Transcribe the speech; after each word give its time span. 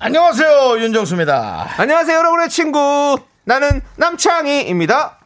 안녕하세요 0.00 0.78
윤정수입니다. 0.80 1.74
안녕하세요, 1.76 2.18
여러분의 2.18 2.48
친구. 2.48 3.18
나는 3.44 3.80
남창희입니다. 3.96 5.18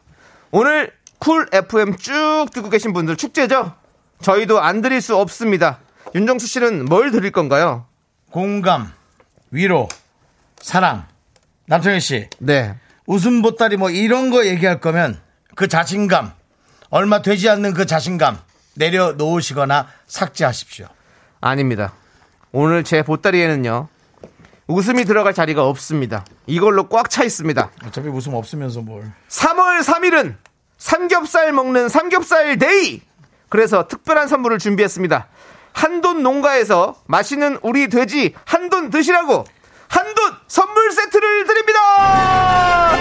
오늘 0.51 0.91
쿨 1.19 1.47
FM 1.53 1.95
쭉 1.97 2.47
듣고 2.51 2.69
계신 2.69 2.91
분들 2.91 3.15
축제죠? 3.15 3.73
저희도 4.21 4.59
안 4.61 4.81
드릴 4.81 4.99
수 5.01 5.15
없습니다. 5.15 5.79
윤정수 6.15 6.47
씨는 6.47 6.85
뭘 6.85 7.11
드릴 7.11 7.31
건가요? 7.31 7.85
공감, 8.31 8.91
위로, 9.51 9.87
사랑. 10.59 11.05
남창희 11.67 11.99
씨 11.99 12.29
네. 12.39 12.75
웃음 13.05 13.41
보따리 13.43 13.77
뭐 13.77 13.91
이런 13.91 14.31
거 14.31 14.45
얘기할 14.45 14.79
거면 14.79 15.19
그 15.55 15.67
자신감 15.67 16.33
얼마 16.89 17.21
되지 17.21 17.47
않는 17.47 17.73
그 17.75 17.85
자신감 17.85 18.39
내려놓으시거나 18.73 19.87
삭제하십시오. 20.07 20.87
아닙니다. 21.41 21.93
오늘 22.51 22.83
제 22.83 23.03
보따리에는요, 23.03 23.87
웃음이 24.73 25.05
들어갈 25.05 25.33
자리가 25.33 25.65
없습니다. 25.67 26.25
이걸로 26.47 26.87
꽉 26.89 27.09
차 27.09 27.23
있습니다. 27.23 27.69
어차피 27.87 28.07
웃음 28.09 28.33
없으면서 28.33 28.81
뭘. 28.81 29.11
3월 29.29 29.81
3일은 29.83 30.35
삼겹살 30.77 31.51
먹는 31.53 31.89
삼겹살 31.89 32.57
데이! 32.57 33.01
그래서 33.49 33.87
특별한 33.87 34.27
선물을 34.27 34.57
준비했습니다. 34.57 35.27
한돈 35.73 36.23
농가에서 36.23 36.95
맛있는 37.05 37.59
우리 37.61 37.87
돼지 37.87 38.33
한돈 38.45 38.89
드시라고 38.89 39.43
한돈 39.89 40.33
선물 40.47 40.91
세트를 40.91 41.45
드립니다! 41.45 42.93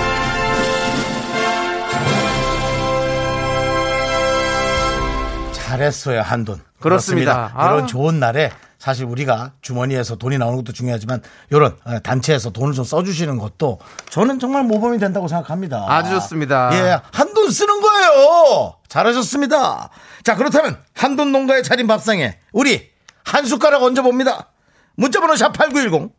잘했어요 5.52 6.20
한돈. 6.20 6.60
그렇습니다. 6.80 7.52
아. 7.54 7.66
이런 7.66 7.86
좋은 7.86 8.20
날에 8.20 8.50
사실 8.82 9.04
우리가 9.04 9.52
주머니에서 9.62 10.16
돈이 10.16 10.38
나오는 10.38 10.56
것도 10.56 10.72
중요하지만 10.72 11.22
이런 11.50 11.76
단체에서 12.02 12.50
돈을 12.50 12.74
좀 12.74 12.84
써주시는 12.84 13.38
것도 13.38 13.78
저는 14.10 14.40
정말 14.40 14.64
모범이 14.64 14.98
된다고 14.98 15.28
생각합니다. 15.28 15.86
아주 15.88 16.10
좋습니다. 16.10 16.70
예, 16.72 17.00
한돈 17.12 17.52
쓰는 17.52 17.80
거예요. 17.80 18.74
잘하셨습니다. 18.88 19.88
자 20.24 20.34
그렇다면 20.34 20.82
한돈 20.96 21.30
농가의 21.30 21.62
차린 21.62 21.86
밥상에 21.86 22.40
우리 22.52 22.90
한 23.24 23.46
숟가락 23.46 23.84
얹어 23.84 24.02
봅니다. 24.02 24.48
문자번호 24.96 25.36
샵 25.36 25.52
#8910 25.52 26.10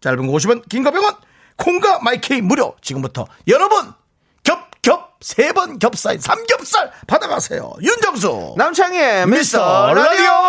짧은 0.00 0.24
거 0.28 0.32
50원, 0.32 0.68
긴 0.68 0.84
거 0.84 0.92
100원, 0.92 1.16
콩과 1.56 1.98
마이케이 2.04 2.40
무료. 2.40 2.76
지금부터 2.82 3.26
여러분 3.48 3.92
겹겹 4.44 5.10
세 5.20 5.52
번 5.52 5.80
겹쌓인 5.80 6.20
삼겹살 6.20 6.92
받아가세요. 7.08 7.72
윤정수 7.82 8.54
남창희의 8.58 9.26
미스터 9.26 9.58
미스터 9.88 9.94
라디오! 9.94 10.41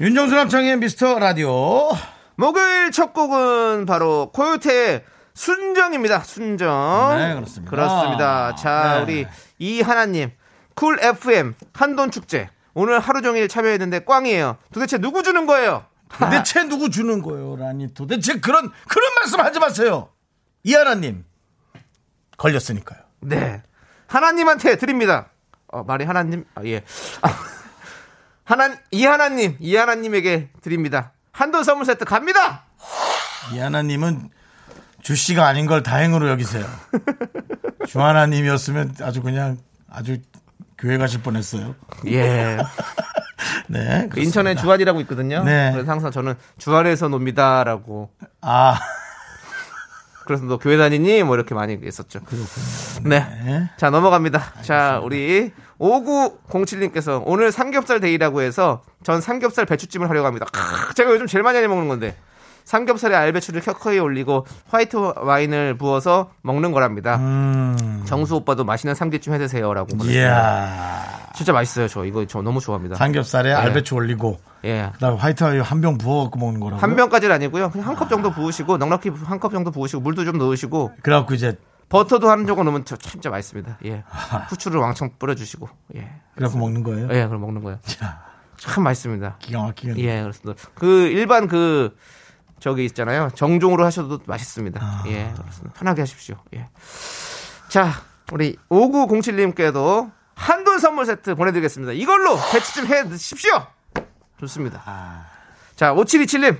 윤정수 0.00 0.32
남창희의 0.36 0.76
미스터 0.76 1.18
라디오. 1.18 1.90
목요일 2.36 2.92
첫 2.92 3.12
곡은 3.12 3.84
바로 3.84 4.30
코요태의 4.32 5.02
순정입니다. 5.34 6.20
순정. 6.20 7.16
네, 7.18 7.34
그렇습니다. 7.34 7.70
그렇습니다. 7.70 8.54
자, 8.54 8.98
네. 8.98 9.02
우리 9.02 9.26
이하나님, 9.58 10.30
Cool 10.76 11.00
FM 11.02 11.54
한돈 11.72 12.12
축제. 12.12 12.48
오늘 12.74 13.00
하루 13.00 13.22
종일 13.22 13.48
참여했는데 13.48 14.04
꽝이에요. 14.04 14.58
도대체 14.72 14.98
누구 14.98 15.24
주는 15.24 15.46
거예요? 15.46 15.84
도대체 16.16 16.68
누구 16.68 16.90
주는 16.90 17.20
거예요? 17.20 17.56
라니 17.56 17.92
도대체 17.92 18.38
그런 18.38 18.70
그런 18.86 19.14
말씀 19.16 19.40
하지 19.40 19.58
마세요. 19.58 20.10
이하나님 20.62 21.24
걸렸으니까요. 22.36 23.00
네. 23.22 23.62
하나님한테 24.06 24.76
드립니다. 24.76 25.30
어, 25.66 25.82
말이 25.82 26.04
하나님, 26.04 26.44
아, 26.54 26.62
예. 26.64 26.84
아, 27.20 27.28
하나, 28.48 28.74
이하나님, 28.90 29.56
이하나님에게 29.60 30.48
드립니다. 30.62 31.12
한돈 31.32 31.64
선물 31.64 31.84
세트 31.84 32.06
갑니다! 32.06 32.64
이하나님은 33.52 34.30
주 35.02 35.14
씨가 35.14 35.46
아닌 35.46 35.66
걸 35.66 35.82
다행으로 35.82 36.30
여기세요. 36.30 36.64
주하나님이었으면 37.86 38.94
아주 39.02 39.20
그냥 39.20 39.58
아주 39.90 40.16
교회 40.78 40.96
가실 40.96 41.20
뻔했어요. 41.20 41.74
예. 42.06 42.56
네. 43.68 44.08
그. 44.10 44.18
인천에 44.18 44.54
주안이라고 44.54 45.02
있거든요. 45.02 45.44
네. 45.44 45.70
그래서 45.72 45.90
항상 45.90 46.10
저는 46.10 46.34
주안에서 46.56 47.08
놉니다라고. 47.08 48.10
아 48.40 48.80
그래서 50.24 50.44
너 50.44 50.56
교회 50.56 50.78
다니니? 50.78 51.22
뭐 51.22 51.36
이렇게 51.36 51.54
많이 51.54 51.78
했었죠. 51.84 52.20
네. 53.02 53.20
네. 53.44 53.70
자, 53.76 53.90
넘어갑니다. 53.90 54.62
자, 54.62 55.00
우리 55.02 55.52
5907님께서 55.78 57.22
오늘 57.24 57.52
삼겹살 57.52 58.00
데이라고 58.00 58.42
해서 58.42 58.82
전 59.02 59.20
삼겹살 59.20 59.64
배추찜을 59.66 60.08
하려고 60.08 60.26
합니다. 60.26 60.46
크, 60.52 60.94
제가 60.94 61.10
요즘 61.12 61.26
제일 61.26 61.42
많이 61.42 61.58
먹는 61.66 61.88
건데. 61.88 62.16
삼겹살에 62.64 63.14
알배추를 63.14 63.62
켜켜이 63.62 63.98
올리고 63.98 64.44
화이트 64.68 65.14
와인을 65.22 65.78
부어서 65.78 66.32
먹는 66.42 66.72
거랍니다. 66.72 67.16
음. 67.16 68.02
정수 68.04 68.34
오빠도 68.36 68.64
맛있는 68.64 68.94
삼계찜 68.94 69.32
해 69.32 69.38
드세요라고. 69.38 69.96
보내주셨어요. 69.96 70.22
이야. 70.22 71.28
진짜 71.34 71.54
맛있어요. 71.54 71.88
저 71.88 72.04
이거 72.04 72.26
저 72.26 72.42
너무 72.42 72.60
좋아합니다. 72.60 72.96
삼겹살에 72.96 73.54
알배추 73.54 73.94
올리고 73.94 74.38
예. 74.66 74.90
그다음에 74.92 75.16
화이트 75.16 75.44
와인 75.44 75.62
한 75.62 75.80
병 75.80 75.96
부어 75.96 76.24
갖고 76.24 76.38
먹는 76.38 76.60
거라고. 76.60 76.82
한 76.82 76.94
병까지는 76.94 77.34
아니고요. 77.36 77.70
그냥 77.70 77.86
한 77.88 77.96
컵 77.96 78.10
정도 78.10 78.30
부으시고 78.32 78.76
넉넉히 78.76 79.12
한 79.24 79.40
컵 79.40 79.52
정도 79.52 79.70
부으시고 79.70 80.02
물도 80.02 80.26
좀 80.26 80.36
넣으시고 80.36 80.92
그래 81.00 81.16
갖고 81.16 81.32
이제 81.32 81.56
버터도 81.88 82.28
한 82.28 82.46
조각 82.46 82.64
넣으면 82.64 82.84
저 82.84 82.96
진짜 82.96 83.30
맛있습니다. 83.30 83.78
예. 83.86 84.04
후추를 84.50 84.80
왕창 84.80 85.10
뿌려주시고 85.18 85.68
예. 85.96 86.00
그래 86.34 86.46
갖고 86.46 86.58
먹는 86.58 86.82
거예요. 86.82 87.08
예, 87.12 87.26
그럼 87.26 87.40
먹는 87.40 87.62
거예요. 87.62 87.78
자, 87.82 88.22
참 88.56 88.84
맛있습니다. 88.84 89.36
기가 89.38 89.62
막히게. 89.62 89.98
예, 89.98 90.22
그렇습니다. 90.22 90.62
그 90.74 91.06
일반 91.06 91.48
그 91.48 91.96
저기 92.60 92.84
있잖아요. 92.84 93.30
정종으로 93.34 93.84
하셔도 93.84 94.18
맛있습니다. 94.26 94.80
아. 94.82 95.04
예, 95.06 95.32
그렇습니다. 95.36 95.78
편하게 95.78 96.02
하십시오. 96.02 96.36
예. 96.54 96.66
자, 97.68 97.92
우리 98.32 98.56
5907님께도 98.68 100.10
한돈 100.34 100.78
선물 100.78 101.06
세트 101.06 101.34
보내드리겠습니다. 101.34 101.92
이걸로 101.92 102.36
배추 102.52 102.74
좀해 102.74 103.08
드십시오. 103.08 103.66
좋습니다. 104.40 104.82
아. 104.84 105.26
자, 105.74 105.94
5727님. 105.94 106.58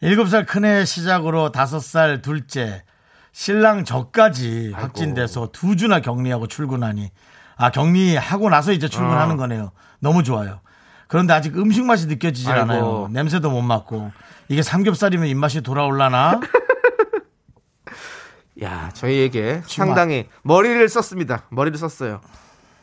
일곱 0.00 0.28
살 0.28 0.46
큰애 0.46 0.84
시작으로 0.84 1.52
다섯 1.52 1.78
살 1.78 2.22
둘째 2.22 2.82
신랑 3.32 3.84
저까지 3.84 4.72
아이고. 4.74 4.80
확진돼서 4.80 5.48
두 5.52 5.76
주나 5.76 6.00
격리하고 6.00 6.46
출근하니 6.46 7.10
아 7.56 7.70
격리하고 7.70 8.50
나서 8.50 8.72
이제 8.72 8.88
출근하는 8.88 9.34
어. 9.34 9.38
거네요. 9.38 9.72
너무 10.00 10.22
좋아요. 10.22 10.60
그런데 11.08 11.32
아직 11.34 11.56
음식 11.58 11.84
맛이 11.84 12.06
느껴지질 12.06 12.50
아이고. 12.52 12.62
않아요. 12.62 13.08
냄새도 13.10 13.50
못 13.50 13.62
맡고 13.62 14.12
이게 14.48 14.62
삼겹살이면 14.62 15.28
입맛이 15.28 15.60
돌아올라나? 15.62 16.40
야, 18.62 18.90
저희에게 18.94 19.62
상당히 19.66 20.28
머리를 20.42 20.86
썼습니다. 20.88 21.44
머리를 21.50 21.76
썼어요. 21.78 22.20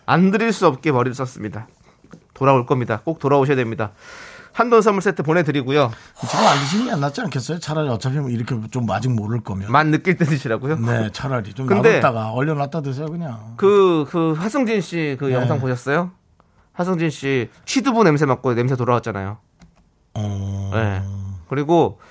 안 0.05 0.31
드릴 0.31 0.51
수 0.51 0.67
없게 0.67 0.91
머리를 0.91 1.13
썼습니다. 1.15 1.67
돌아올 2.33 2.65
겁니다. 2.65 3.01
꼭 3.03 3.19
돌아오셔야 3.19 3.55
됩니다. 3.55 3.91
한돈 4.59 4.81
선물 4.81 5.01
세트 5.01 5.23
보내드리고요. 5.23 5.89
지금 6.29 6.45
안 6.45 6.59
드시는 6.59 6.85
게안 6.87 6.99
낫지 6.99 7.21
않겠어요? 7.21 7.59
차라리 7.59 7.87
어차피 7.87 8.19
뭐 8.19 8.29
이렇게 8.29 8.59
좀 8.71 8.91
아직 8.91 9.07
모를 9.09 9.39
거면. 9.39 9.71
만 9.71 9.89
느낄 9.89 10.17
때 10.17 10.25
드시라고요. 10.25 10.75
네, 10.75 11.09
차라리 11.13 11.53
좀 11.53 11.65
놔뒀다가 11.65 12.31
얼려 12.31 12.55
놨다 12.55 12.81
드세요 12.81 13.05
그냥. 13.05 13.53
그, 13.55 14.05
그, 14.09 14.33
하승진 14.33 14.81
씨그 14.81 15.27
네. 15.27 15.33
영상 15.33 15.61
보셨어요? 15.61 16.11
하승진 16.73 17.09
씨 17.09 17.49
취두부 17.63 18.03
냄새 18.03 18.25
맡고 18.25 18.53
냄새 18.53 18.75
돌아왔잖아요. 18.75 19.37
어... 20.15 20.71
네. 20.73 21.03
그리고 21.47 22.01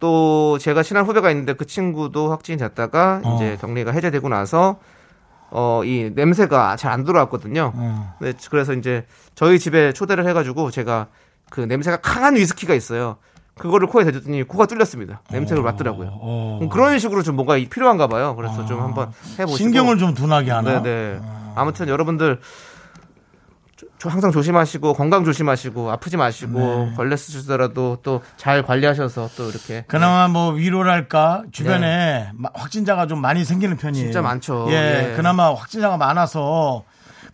또 0.00 0.58
제가 0.58 0.82
친한 0.82 1.06
후배가 1.06 1.30
있는데 1.30 1.52
그 1.52 1.64
친구도 1.64 2.28
확진이 2.28 2.58
됐다가 2.58 3.20
어. 3.22 3.36
이제 3.36 3.56
격리가 3.60 3.92
해제되고 3.92 4.28
나서 4.28 4.80
어, 5.50 5.82
이 5.84 6.10
냄새가 6.12 6.74
잘안 6.74 7.04
들어왔거든요. 7.04 7.72
어. 7.72 8.16
네, 8.20 8.32
그래서 8.50 8.72
이제 8.72 9.06
저희 9.36 9.60
집에 9.60 9.92
초대를 9.92 10.26
해가지고 10.26 10.72
제가 10.72 11.06
그 11.54 11.60
냄새가 11.60 11.98
강한 11.98 12.34
위스키가 12.34 12.74
있어요. 12.74 13.16
그거를 13.56 13.86
코에 13.86 14.02
대줬더니 14.02 14.42
코가 14.42 14.66
뚫렸습니다. 14.66 15.20
냄새를 15.30 15.62
맡더라고요. 15.62 16.08
어. 16.20 16.58
음, 16.60 16.68
그런 16.68 16.98
식으로 16.98 17.22
좀 17.22 17.36
뭔가 17.36 17.54
필요한가 17.54 18.08
봐요. 18.08 18.34
그래서 18.34 18.66
좀 18.66 18.82
한번 18.82 19.12
해보시고. 19.38 19.56
신경을 19.56 19.98
좀 19.98 20.14
둔하게 20.14 20.50
하나? 20.50 20.82
네네. 20.82 21.20
아무튼 21.54 21.86
여러분들 21.86 22.40
조- 23.76 23.86
조- 23.98 24.08
항상 24.08 24.32
조심하시고 24.32 24.94
건강 24.94 25.24
조심하시고 25.24 25.92
아프지 25.92 26.16
마시고 26.16 26.58
네. 26.58 26.92
걸렸으더라도 26.96 27.98
또 28.02 28.20
잘 28.36 28.64
관리하셔서 28.64 29.30
또 29.36 29.48
이렇게 29.48 29.84
그나마 29.86 30.26
뭐 30.26 30.50
위로랄까 30.50 31.44
주변에 31.52 32.30
마- 32.34 32.50
확진자가 32.54 33.06
좀 33.06 33.20
많이 33.20 33.44
생기는 33.44 33.76
편이에요. 33.76 34.02
네. 34.06 34.10
진짜 34.10 34.22
많죠. 34.22 34.66
예, 34.70 35.12
예. 35.12 35.16
그나마 35.16 35.54
확진자가 35.54 35.96
많아서 35.96 36.82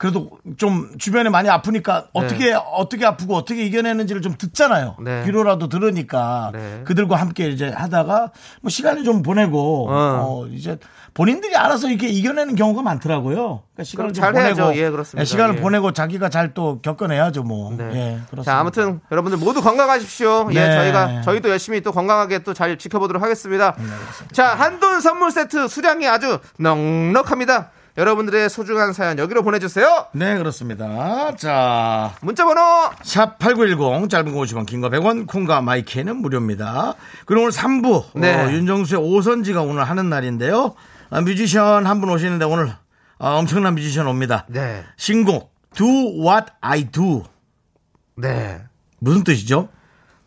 그래도 0.01 0.31
좀 0.57 0.97
주변에 0.97 1.29
많이 1.29 1.51
아프니까 1.51 2.07
어떻게 2.15 2.55
어떻게 2.55 3.05
아프고 3.05 3.37
어떻게 3.37 3.67
이겨내는지를 3.67 4.23
좀 4.23 4.35
듣잖아요. 4.39 4.97
네. 4.99 5.27
위로라도 5.27 5.69
들으니까 5.69 6.53
네. 6.55 6.81
그들과 6.87 7.17
함께 7.17 7.51
이제 7.51 7.69
하다가 7.69 8.31
뭐 8.63 8.71
시간을 8.71 9.05
좀 9.05 9.21
보내고 9.21 9.91
어. 9.91 9.93
어, 9.93 10.47
이제 10.47 10.79
본인들이 11.13 11.55
알아서 11.55 11.91
이렇게 11.91 12.09
이겨내는 12.09 12.55
경우가 12.55 12.81
많더라고요. 12.81 13.37
그러니까 13.75 13.85
시간을 13.85 14.15
좀잘 14.15 14.33
보내고. 14.33 14.75
예, 14.79 14.89
그렇습니다. 14.89 15.21
예, 15.21 15.25
시간을 15.27 15.57
예. 15.57 15.61
보내고 15.61 15.93
자기가 15.93 16.31
잘 16.31 16.55
또 16.55 16.81
겪어내야죠, 16.81 17.43
뭐. 17.43 17.71
네. 17.77 17.85
예, 17.85 18.21
그렇습니다. 18.31 18.43
자, 18.45 18.59
아무튼 18.59 19.01
여러분들 19.13 19.39
모두 19.39 19.61
건강하십시오. 19.61 20.49
예, 20.53 20.55
네. 20.55 20.73
저희가 20.77 21.21
저희도 21.21 21.51
열심히 21.51 21.83
또 21.83 21.93
건강하게 21.93 22.39
또 22.39 22.55
잘 22.55 22.79
지켜보도록 22.79 23.23
하겠습니다. 23.23 23.77
자, 24.33 24.47
한돈 24.55 25.03
선물 25.03 25.31
세트 25.31 25.69
수량이 25.69 26.09
아주 26.09 26.39
넉넉합니다. 26.59 27.71
여러분들의 27.99 28.49
소중한 28.49 28.93
사연 28.93 29.19
여기로 29.19 29.43
보내주세요. 29.43 30.07
네, 30.13 30.39
그렇습니다. 30.39 31.35
자, 31.37 32.15
문자번호 32.23 32.61
샵8910 33.03 34.09
짧은 34.09 34.33
거 34.33 34.41
50원 34.41 34.67
긴 34.67 34.81
거 34.81 34.89
100원 34.89 35.27
콩과 35.27 35.61
마이크는 35.61 36.17
무료입니다. 36.17 36.95
그리고 37.27 37.43
오늘 37.43 37.53
3부 37.53 38.05
네. 38.15 38.35
어, 38.35 38.51
윤정수의 38.51 39.01
오선지가 39.03 39.63
오늘 39.63 39.85
하는 39.85 40.09
날인데요. 40.09 40.75
아, 41.11 41.21
뮤지션 41.21 41.87
한 41.87 42.01
분 42.01 42.09
오시는데 42.11 42.45
오늘 42.45 42.73
아, 43.19 43.35
엄청난 43.37 43.75
뮤지션 43.75 44.07
옵니다. 44.07 44.47
네. 44.49 44.85
신곡 44.97 45.53
Do 45.75 45.87
What 46.27 46.47
I 46.61 46.85
Do 46.91 47.25
네. 48.17 48.61
무슨 48.99 49.25
뜻이죠? 49.25 49.69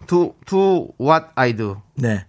Do, 0.07 0.35
do 0.45 0.89
what 0.99 1.27
I 1.35 1.55
do. 1.55 1.77
네. 1.95 2.25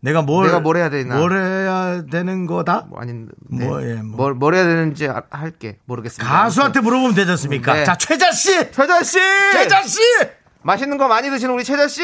내가 0.00 0.22
뭘 0.22 0.46
내가 0.46 0.60
뭘 0.60 0.76
해야 0.76 0.90
되나? 0.90 1.16
뭘 1.16 1.32
해야 1.32 2.02
되는 2.10 2.46
거다? 2.46 2.86
뭐 2.88 3.00
아닌 3.00 3.28
네. 3.50 3.66
뭐, 3.66 3.82
예, 3.82 3.94
뭐. 3.94 4.16
뭘, 4.16 4.34
뭘 4.34 4.54
해야 4.54 4.64
되는지 4.64 5.08
아- 5.08 5.22
할게 5.30 5.78
모르겠습니다. 5.86 6.32
가수한테 6.32 6.80
물어보면 6.80 7.14
되지 7.14 7.30
않습니까? 7.32 7.74
네. 7.74 7.84
자, 7.84 7.96
최자 7.96 8.30
씨! 8.30 8.70
최자 8.70 9.02
씨, 9.02 9.18
최자 9.52 9.82
씨! 9.82 9.98
맛있는 10.62 10.98
거 10.98 11.08
많이 11.08 11.28
드시는 11.30 11.52
우리 11.54 11.64
최자 11.64 11.88
씨. 11.88 12.02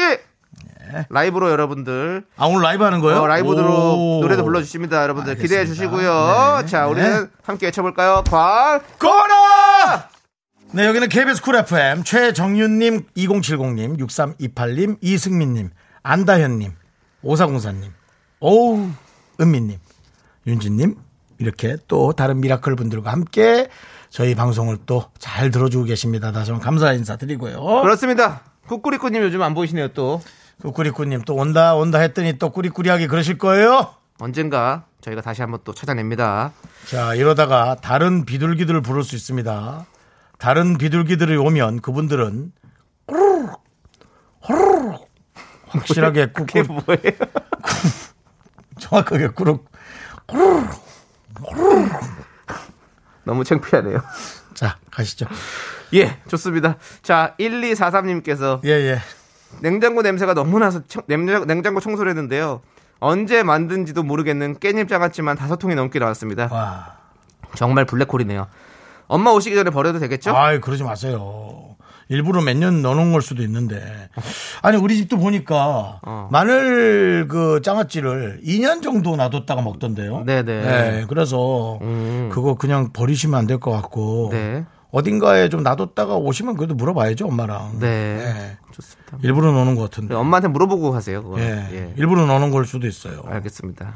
라이브로 1.09 1.49
여러분들 1.49 2.25
아, 2.37 2.45
오늘 2.45 2.61
라이브 2.61 2.83
하는 2.83 2.99
거예요? 3.01 3.21
어, 3.21 3.27
라이브로 3.27 4.17
오. 4.17 4.21
노래도 4.21 4.43
불러주십니다. 4.43 5.01
여러분들 5.01 5.31
알겠습니다. 5.31 5.41
기대해 5.41 5.65
주시고요. 5.65 6.59
네. 6.61 6.67
자, 6.67 6.87
우리는 6.87 7.29
함께 7.43 7.65
외쳐볼까요? 7.67 8.23
광 8.29 8.81
거라! 8.99 10.09
네, 10.73 10.85
여기는 10.85 11.09
KBS 11.09 11.41
Cool 11.41 11.55
FM 11.55 12.03
최정윤님, 12.03 13.05
2070님, 13.17 13.97
6328님, 13.99 14.97
이승민님, 15.01 15.69
안다현님, 16.03 16.73
5404님, 17.25 17.91
오우, 18.39 18.89
은미님, 19.41 19.77
윤진님, 20.47 20.95
이렇게 21.39 21.75
또 21.87 22.13
다른 22.13 22.39
미라클 22.39 22.75
분들과 22.75 23.11
함께 23.11 23.67
저희 24.09 24.35
방송을 24.35 24.77
또 24.85 25.09
잘 25.19 25.49
들어주고 25.51 25.85
계십니다. 25.85 26.31
다시 26.31 26.51
한번 26.51 26.63
감사 26.63 26.93
인사드리고요. 26.93 27.81
그렇습니다. 27.81 28.41
꾸꾸리꾸님 28.67 29.21
요즘 29.23 29.41
안 29.41 29.53
보이시네요. 29.53 29.89
또그 29.89 30.71
꾸리꾸님 30.73 31.23
또 31.23 31.35
온다, 31.35 31.75
온다 31.75 31.99
했더니 31.99 32.37
또 32.37 32.51
꾸리꾸리하게 32.51 33.07
그러실 33.07 33.37
거예요? 33.37 33.93
언젠가 34.19 34.85
저희가 35.01 35.21
다시 35.21 35.41
한번 35.41 35.59
또 35.65 35.73
찾아냅니다. 35.73 36.53
자, 36.87 37.15
이러다가 37.15 37.75
다른 37.81 38.23
비둘기들을 38.23 38.81
부를 38.81 39.03
수 39.03 39.15
있습니다. 39.15 39.85
다른 40.37 40.77
비둘기들이 40.77 41.35
오면 41.35 41.81
그분들은 41.81 42.53
꾸르륵, 43.07 43.61
확실하게 45.79 46.27
꾹꾹 46.33 46.63
뭐예요? 46.67 47.11
정확하게 48.79 49.27
꾸룩 49.29 49.69
너무 53.23 53.43
창피하네요. 53.43 54.01
자 54.53 54.77
가시죠. 54.91 55.25
예, 55.93 56.17
좋습니다. 56.27 56.77
자, 57.01 57.35
1243님께서 57.39 58.63
예 58.65 58.69
예. 58.71 58.99
냉장고 59.61 60.01
냄새가 60.01 60.33
너무 60.33 60.59
나서 60.59 60.81
청- 60.87 61.03
냉장, 61.07 61.47
냉장고 61.47 61.79
청소를 61.79 62.09
했는데요. 62.11 62.61
언제 62.99 63.43
만든지도 63.43 64.03
모르겠는 64.03 64.55
깻잎 64.55 64.89
장아찌만 64.89 65.37
다섯 65.37 65.57
통이 65.57 65.75
넘게 65.75 65.99
나왔습니다. 65.99 66.49
와, 66.51 66.97
정말 67.55 67.85
블랙홀이네요. 67.85 68.47
엄마 69.07 69.31
오시기 69.31 69.55
전에 69.55 69.69
버려도 69.69 69.99
되겠죠? 69.99 70.35
아이 70.35 70.59
그러지 70.59 70.83
마세요. 70.83 71.74
일부러 72.09 72.41
몇 72.41 72.55
년 72.57 72.81
넣어놓은 72.81 73.11
걸 73.11 73.21
수도 73.21 73.41
있는데 73.43 74.09
아니 74.61 74.77
우리 74.77 74.95
집도 74.97 75.17
보니까 75.17 75.99
어. 76.03 76.29
마늘 76.31 77.27
그 77.27 77.61
장아찌를 77.63 78.41
2년 78.45 78.81
정도 78.83 79.15
놔뒀다가 79.15 79.61
먹던데요. 79.61 80.23
네네. 80.25 80.43
네, 80.43 81.05
그래서 81.09 81.79
음. 81.81 82.29
그거 82.31 82.55
그냥 82.55 82.91
버리시면 82.93 83.39
안 83.39 83.47
될 83.47 83.59
것 83.59 83.71
같고 83.71 84.29
네. 84.31 84.65
어딘가에 84.91 85.49
좀 85.49 85.61
놔뒀다가 85.63 86.15
오시면 86.15 86.55
그래도 86.55 86.73
물어봐야죠 86.75 87.27
엄마랑. 87.27 87.79
네. 87.79 87.87
네. 88.17 88.57
좋습니다. 88.71 89.17
일부러 89.23 89.51
넣는 89.51 89.75
것 89.75 89.83
같은데. 89.89 90.13
네, 90.13 90.19
엄마한테 90.19 90.47
물어보고 90.47 90.91
가세요. 90.91 91.21
그거. 91.23 91.39
예. 91.39 91.67
예. 91.73 91.93
일부러 91.97 92.25
넣는 92.25 92.51
걸 92.51 92.65
수도 92.65 92.87
있어요. 92.87 93.23
알겠습니다. 93.27 93.93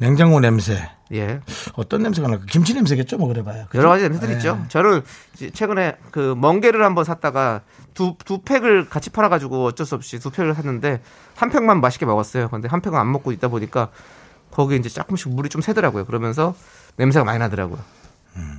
냉장고 0.00 0.40
냄새. 0.40 0.90
예. 1.12 1.40
어떤 1.74 2.02
냄새가 2.02 2.26
날까? 2.28 2.46
김치 2.48 2.72
냄새겠죠, 2.72 3.18
뭐 3.18 3.28
그래봐요. 3.28 3.66
그죠? 3.68 3.78
여러 3.78 3.90
가지 3.90 4.04
냄새들 4.04 4.30
예. 4.30 4.36
있죠. 4.38 4.64
저는 4.68 5.02
이제 5.34 5.50
최근에 5.50 5.96
그 6.10 6.34
멍게를 6.38 6.82
한번 6.82 7.04
샀다가 7.04 7.60
두, 7.92 8.14
두 8.24 8.40
팩을 8.40 8.88
같이 8.88 9.10
팔아가지고 9.10 9.66
어쩔 9.66 9.84
수 9.84 9.94
없이 9.94 10.18
두 10.18 10.30
팩을 10.30 10.54
샀는데 10.54 11.02
한 11.36 11.50
팩만 11.50 11.82
맛있게 11.82 12.06
먹었어요. 12.06 12.48
근데 12.48 12.66
한 12.68 12.80
팩은 12.80 12.96
안 12.98 13.12
먹고 13.12 13.30
있다 13.32 13.48
보니까 13.48 13.90
거기 14.50 14.76
이제 14.76 14.88
조금씩 14.88 15.34
물이 15.34 15.50
좀 15.50 15.60
새더라고요. 15.60 16.06
그러면서 16.06 16.54
냄새가 16.96 17.24
많이 17.24 17.38
나더라고요. 17.38 17.78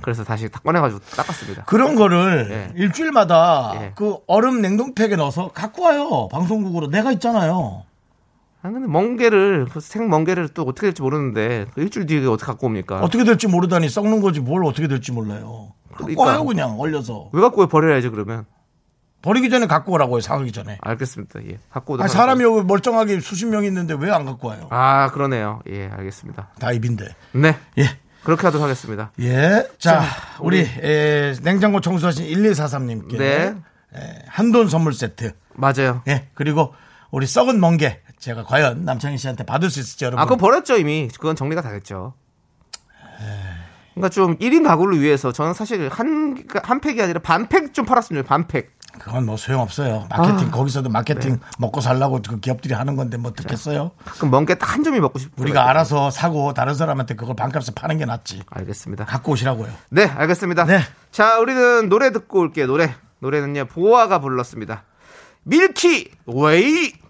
그래서 0.02 0.22
다시 0.22 0.48
다 0.48 0.60
꺼내가지고 0.60 1.00
닦았습니다. 1.16 1.64
그런 1.64 1.96
거를 1.96 2.48
예. 2.50 2.80
일주일마다 2.80 3.72
예. 3.80 3.92
그 3.96 4.18
얼음 4.28 4.60
냉동팩에 4.60 5.16
넣어서 5.16 5.50
갖고 5.52 5.84
와요. 5.84 6.28
방송국으로. 6.30 6.88
내가 6.88 7.10
있잖아요. 7.12 7.82
아 8.64 8.70
근데 8.70 8.86
멍게를 8.86 9.66
그 9.66 9.80
생 9.80 10.08
멍게를 10.08 10.48
또 10.50 10.62
어떻게 10.62 10.86
될지 10.88 11.02
모르는데 11.02 11.66
그 11.74 11.80
일주일 11.82 12.06
뒤에 12.06 12.24
어떻게 12.26 12.46
갖고 12.46 12.66
옵니까? 12.68 13.00
어떻게 13.00 13.24
될지 13.24 13.48
모르다니 13.48 13.88
썩는 13.88 14.20
거지 14.20 14.40
뭘 14.40 14.64
어떻게 14.64 14.86
될지 14.88 15.10
몰라요. 15.12 15.72
갖고 15.90 16.04
그러니까. 16.06 16.22
와요, 16.22 16.44
그냥 16.44 16.78
얼려서. 16.80 17.30
왜 17.32 17.40
갖고 17.42 17.62
왜 17.62 17.66
버려야지 17.68 18.08
그러면? 18.08 18.46
버리기 19.22 19.50
전에 19.50 19.66
갖고 19.66 19.92
오라고요, 19.92 20.20
사기 20.20 20.50
전에. 20.52 20.78
알겠습니다. 20.80 21.44
예. 21.48 21.58
갖고 21.70 22.00
아니, 22.00 22.08
사람이 22.10 22.42
여기 22.42 22.62
멀쩡하게 22.64 23.20
수십 23.20 23.46
명 23.46 23.64
있는데 23.64 23.94
왜 23.98 24.10
안 24.10 24.24
갖고 24.24 24.48
와요? 24.48 24.66
아 24.70 25.10
그러네요. 25.12 25.60
예 25.68 25.88
알겠습니다. 25.88 26.50
다 26.58 26.72
입인데. 26.72 27.14
네 27.32 27.56
예. 27.78 27.84
그렇게 28.24 28.42
하도록 28.46 28.62
하겠습니다. 28.64 29.10
예. 29.20 29.68
자, 29.78 30.02
우리, 30.40 30.60
에, 30.60 31.34
냉장고 31.42 31.80
청소하신 31.80 32.26
1243님께 32.26 33.18
네. 33.18 33.54
한돈 34.28 34.68
선물 34.68 34.92
세트. 34.94 35.32
맞아요. 35.54 36.02
예. 36.06 36.28
그리고 36.34 36.72
우리 37.10 37.26
썩은 37.26 37.58
멍게 37.60 38.00
제가 38.22 38.44
과연 38.44 38.84
남창희 38.84 39.18
씨한테 39.18 39.44
받을 39.44 39.68
수 39.68 39.80
있을지 39.80 40.04
여러분. 40.04 40.20
아, 40.20 40.24
그건 40.24 40.38
버렸죠, 40.38 40.76
이미. 40.76 41.08
그건 41.18 41.34
정리가 41.34 41.60
다 41.60 41.72
됐죠. 41.72 42.14
그러니까 43.94 44.08
좀 44.10 44.38
1인 44.38 44.64
가구를 44.64 45.00
위해서 45.00 45.32
저는 45.32 45.54
사실 45.54 45.88
한, 45.88 46.42
한 46.62 46.80
팩이 46.80 47.02
아니라 47.02 47.20
반팩 47.20 47.74
좀 47.74 47.84
팔았으면 47.84 48.22
좋겠어요, 48.22 48.28
반 48.28 48.46
팩. 48.46 48.70
그건 48.98 49.26
뭐 49.26 49.36
소용없어요. 49.36 50.06
마케팅 50.08 50.48
아. 50.48 50.50
거기서도 50.52 50.88
마케팅 50.88 51.32
네. 51.32 51.38
먹고 51.58 51.80
살라고 51.80 52.20
그 52.22 52.38
기업들이 52.38 52.74
하는 52.74 52.94
건데 52.94 53.16
뭐 53.16 53.32
듣겠어요? 53.32 53.90
가끔 54.04 54.30
멍게 54.30 54.54
딱한 54.54 54.84
점이 54.84 55.00
먹고 55.00 55.18
싶고. 55.18 55.42
우리가 55.42 55.68
알아서 55.68 56.10
사고 56.10 56.54
다른 56.54 56.74
사람한테 56.74 57.16
그걸 57.16 57.34
반값에 57.34 57.72
파는 57.74 57.98
게 57.98 58.04
낫지. 58.04 58.42
알겠습니다. 58.48 59.04
갖고 59.06 59.32
오시라고요. 59.32 59.68
네, 59.90 60.04
알겠습니다. 60.04 60.64
네. 60.66 60.80
자, 61.10 61.38
우리는 61.40 61.88
노래 61.88 62.12
듣고 62.12 62.38
올게요, 62.38 62.66
노래. 62.68 62.94
노래는요, 63.18 63.64
보아가 63.64 64.20
불렀습니다. 64.20 64.84
밀키 65.42 66.10
웨이! 66.26 67.01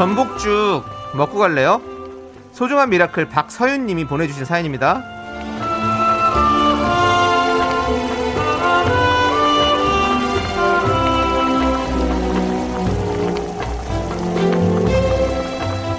전복죽 0.00 0.82
먹고 1.12 1.38
갈래요? 1.38 1.82
소중한 2.54 2.88
미라클 2.88 3.28
박서윤 3.28 3.84
님이 3.84 4.06
보내주신 4.06 4.46
사연입니다. 4.46 5.02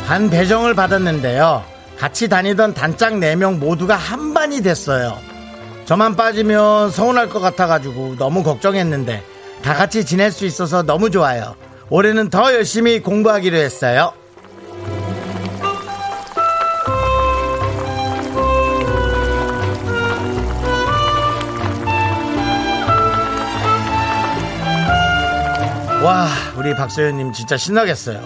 한 0.07 0.31
배정을 0.31 0.73
받았는데요. 0.73 1.63
같이 1.95 2.27
다니던 2.27 2.73
단짝 2.73 3.13
4명 3.13 3.59
모두가 3.59 3.95
한 3.95 4.33
반이 4.33 4.63
됐어요. 4.63 5.15
저만 5.85 6.15
빠지면 6.15 6.89
서운할 6.89 7.29
것 7.29 7.39
같아가지고 7.39 8.15
너무 8.17 8.41
걱정했는데 8.41 9.23
다 9.61 9.75
같이 9.75 10.03
지낼 10.03 10.31
수 10.31 10.47
있어서 10.47 10.81
너무 10.81 11.11
좋아요. 11.11 11.55
올해는 11.91 12.29
더 12.29 12.53
열심히 12.53 13.01
공부하기로 13.01 13.57
했어요. 13.57 14.13
와, 26.03 26.27
우리 26.57 26.75
박서연님 26.75 27.31
진짜 27.33 27.57
신나겠어요. 27.57 28.21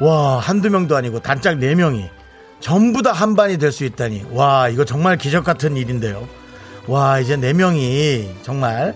와, 0.00 0.38
한두 0.38 0.68
명도 0.70 0.96
아니고 0.96 1.20
단짝 1.20 1.58
네 1.58 1.74
명이 1.74 2.10
전부 2.60 3.02
다 3.02 3.12
한반이 3.12 3.56
될 3.56 3.72
수 3.72 3.84
있다니. 3.84 4.26
와, 4.32 4.68
이거 4.68 4.84
정말 4.84 5.16
기적 5.16 5.44
같은 5.44 5.76
일인데요. 5.76 6.28
와, 6.86 7.18
이제 7.20 7.36
네 7.36 7.52
명이 7.54 8.34
정말 8.42 8.94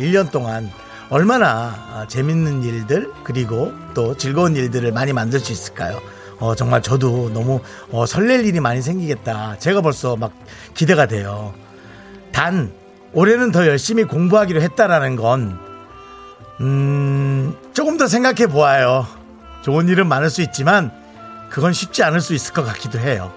1년 0.00 0.32
동안 0.32 0.70
얼마나 1.10 1.74
아, 1.92 2.06
재밌는 2.08 2.62
일들 2.62 3.12
그리고 3.24 3.72
또 3.94 4.16
즐거운 4.16 4.56
일들을 4.56 4.92
많이 4.92 5.12
만들 5.12 5.38
수 5.38 5.52
있을까요? 5.52 6.00
어, 6.38 6.54
정말 6.54 6.82
저도 6.82 7.30
너무 7.32 7.60
어, 7.90 8.06
설렐 8.06 8.44
일이 8.44 8.60
많이 8.60 8.82
생기겠다. 8.82 9.58
제가 9.58 9.80
벌써 9.80 10.16
막 10.16 10.32
기대가 10.74 11.06
돼요. 11.06 11.54
단 12.32 12.72
올해는 13.12 13.52
더 13.52 13.66
열심히 13.66 14.04
공부하기로 14.04 14.60
했다라는 14.60 15.16
건 15.16 15.58
음, 16.60 17.56
조금 17.72 17.96
더 17.96 18.06
생각해 18.06 18.46
보아요. 18.48 19.06
좋은 19.62 19.88
일은 19.88 20.08
많을 20.08 20.30
수 20.30 20.42
있지만 20.42 20.90
그건 21.48 21.72
쉽지 21.72 22.02
않을 22.02 22.20
수 22.20 22.34
있을 22.34 22.52
것 22.52 22.64
같기도 22.64 22.98
해요. 22.98 23.32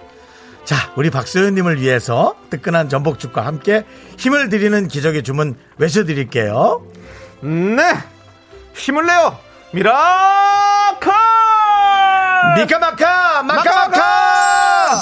자, 0.65 0.91
우리 0.97 1.09
박소연님을 1.09 1.79
위해서 1.79 2.36
뜨끈한 2.50 2.89
전복죽과 2.89 3.45
함께 3.45 3.86
힘을 4.17 4.50
드리는 4.50 4.88
기적의 4.88 5.24
주문 5.24 5.55
외쳐드릴게요. 5.77 6.83
네! 7.41 7.82
힘을 8.74 9.06
내요! 9.06 9.38
미라클! 9.72 11.12
미카마카! 12.58 13.44
마카마카! 13.44 15.01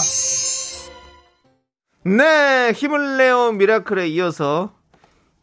네, 2.06 2.72
힘을 2.74 3.18
내요 3.18 3.51
미라클에 3.54 4.08
이어서 4.10 4.72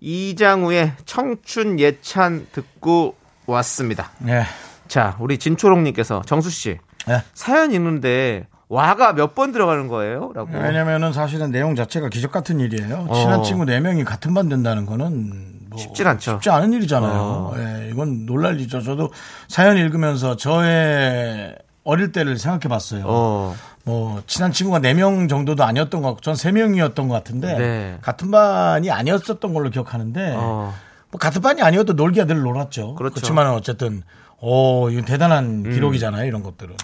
이장우의 0.00 0.92
청춘 1.06 1.78
예찬 1.80 2.46
듣고 2.52 3.16
왔습니다. 3.46 4.10
네. 4.18 4.44
자, 4.86 5.16
우리 5.20 5.38
진초롱님께서 5.38 6.22
정수 6.26 6.50
씨 6.50 6.78
네. 7.06 7.22
사연 7.34 7.72
읽는데 7.72 8.46
와가 8.68 9.12
몇 9.12 9.34
번 9.34 9.52
들어가는 9.52 9.88
거예요? 9.88 10.32
라고. 10.34 10.50
왜냐면은 10.52 11.12
사실은 11.12 11.50
내용 11.50 11.74
자체가 11.74 12.08
기적 12.08 12.30
같은 12.32 12.60
일이에요. 12.60 13.06
어. 13.08 13.14
친한 13.14 13.42
친구 13.42 13.64
4명이 13.64 14.04
같은 14.04 14.32
반 14.34 14.48
된다는 14.48 14.86
거는 14.86 15.60
뭐 15.72 15.80
쉽진 15.80 16.06
않죠. 16.06 16.32
쉽지 16.32 16.50
않은 16.50 16.72
일이잖아요. 16.72 17.12
어. 17.12 17.54
예, 17.56 17.88
이건 17.90 18.26
놀랄 18.26 18.54
일이죠. 18.54 18.82
저도 18.82 19.10
사연 19.48 19.76
읽으면서 19.76 20.36
저의 20.36 21.56
어릴 21.84 22.12
때를 22.12 22.38
생각해 22.38 22.68
봤어요. 22.68 23.04
어. 23.06 23.54
뭐 23.84 24.22
친한 24.26 24.52
친구가 24.52 24.78
4명 24.78 25.28
정도도 25.28 25.64
아니었던 25.64 26.02
것 26.02 26.08
같고 26.08 26.20
전 26.20 26.34
3명이었던 26.34 27.08
것 27.08 27.14
같은데 27.14 27.58
네. 27.58 27.98
같은 28.00 28.30
반이 28.30 28.90
아니었었던 28.90 29.52
걸로 29.52 29.70
기억하는데 29.70 30.34
어. 30.36 30.72
뭐 31.10 31.18
같은 31.18 31.42
반이 31.42 31.62
아니어도 31.62 31.94
놀기가 31.94 32.26
늘 32.26 32.40
놀았죠. 32.42 32.94
그렇죠. 32.94 33.12
음. 33.12 33.14
그렇지만 33.14 33.50
어쨌든 33.50 34.02
오 34.40 34.88
이건 34.90 35.04
대단한 35.04 35.62
기록이잖아요. 35.62 36.26
이런 36.26 36.42
것들은. 36.42 36.74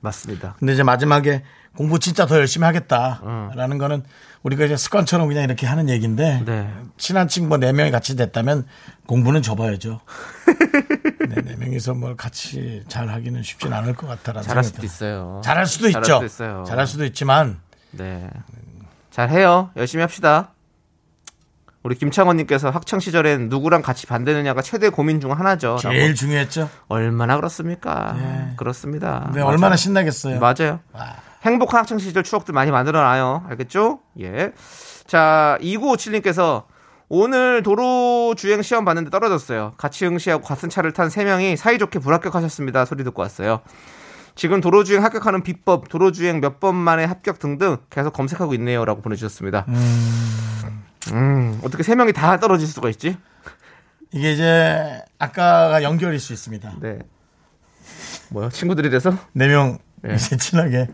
맞습니다. 0.00 0.56
근데 0.58 0.72
이제 0.72 0.82
마지막에 0.82 1.42
공부 1.76 1.98
진짜 1.98 2.26
더 2.26 2.36
열심히 2.36 2.64
음. 2.64 2.68
하겠다라는 2.68 3.78
거는 3.78 4.02
우리가 4.42 4.64
이제 4.64 4.76
습관처럼 4.76 5.28
그냥 5.28 5.44
이렇게 5.44 5.66
하는 5.66 5.88
얘기인데 5.88 6.42
네. 6.44 6.68
친한 6.96 7.28
친구 7.28 7.56
네 7.58 7.72
명이 7.72 7.90
같이 7.90 8.16
됐다면 8.16 8.66
공부는 9.06 9.42
접어야죠. 9.42 10.00
네, 11.28 11.42
네 11.42 11.56
명이서 11.56 11.94
뭘 11.94 12.16
같이 12.16 12.82
잘 12.88 13.08
하기는 13.08 13.42
쉽진 13.42 13.72
않을 13.72 13.94
것 13.94 14.06
같다라는 14.08 14.46
잘할 14.46 14.64
생각이 14.64 14.86
수도. 14.88 15.04
있어요. 15.06 15.40
잘할 15.44 15.66
수도 15.66 15.90
잘할 15.90 16.02
있죠. 16.02 16.14
수도 16.14 16.26
있어요. 16.26 16.64
잘할 16.66 16.86
수도 16.86 17.04
있지만 17.04 17.60
네. 17.92 18.28
잘 19.10 19.30
해요. 19.30 19.70
열심히 19.76 20.02
합시다. 20.02 20.50
우리 21.82 21.96
김창원님께서 21.96 22.70
학창 22.70 23.00
시절엔 23.00 23.48
누구랑 23.48 23.82
같이 23.82 24.06
반대느냐가 24.06 24.62
최대 24.62 24.88
고민 24.88 25.20
중 25.20 25.32
하나죠. 25.32 25.78
제일. 25.80 26.14
중요했죠. 26.14 26.68
얼마나 26.88 27.36
그렇습니까? 27.36 28.14
예. 28.18 28.56
그렇습니다. 28.56 29.22
근데 29.26 29.40
맞아요. 29.40 29.50
얼마나 29.52 29.74
신나겠어요. 29.76 30.38
맞아요. 30.38 30.78
와. 30.92 31.16
행복한 31.42 31.80
학창 31.80 31.98
시절 31.98 32.22
추억들 32.22 32.54
많이 32.54 32.70
만들어놔요. 32.70 33.46
알겠죠? 33.48 33.98
예. 34.20 34.52
자, 35.08 35.58
2957님께서 35.60 36.64
오늘 37.08 37.62
도로 37.64 38.34
주행 38.36 38.62
시험 38.62 38.84
봤는데 38.84 39.10
떨어졌어요. 39.10 39.72
같이 39.76 40.06
응시하고 40.06 40.44
같은 40.44 40.68
차를 40.70 40.92
탄 40.92 41.08
3명이 41.08 41.56
사이좋게 41.56 41.98
불합격하셨습니다. 41.98 42.84
소리 42.84 43.02
듣고 43.02 43.22
왔어요. 43.22 43.60
지금 44.36 44.60
도로 44.60 44.82
주행 44.84 45.02
합격하는 45.04 45.42
비법, 45.42 45.88
도로 45.88 46.12
주행 46.12 46.40
몇 46.40 46.60
번 46.60 46.74
만에 46.76 47.04
합격 47.04 47.38
등등 47.40 47.78
계속 47.90 48.12
검색하고 48.12 48.54
있네요. 48.54 48.84
라고 48.84 49.02
보내주셨습니다. 49.02 49.66
음, 49.68 50.82
어떻게 51.62 51.82
3명이 51.82 52.14
다 52.14 52.38
떨어질 52.38 52.66
수가 52.68 52.88
있지? 52.90 53.16
이게 54.12 54.32
이제 54.32 55.00
아까가 55.18 55.82
연결일 55.82 56.20
수 56.20 56.32
있습니다. 56.32 56.74
네. 56.80 56.98
뭐요? 58.30 58.50
친구들이라서? 58.50 59.16
네명 59.32 59.78
예. 60.08 60.14
이제 60.14 60.36
친하게 60.36 60.88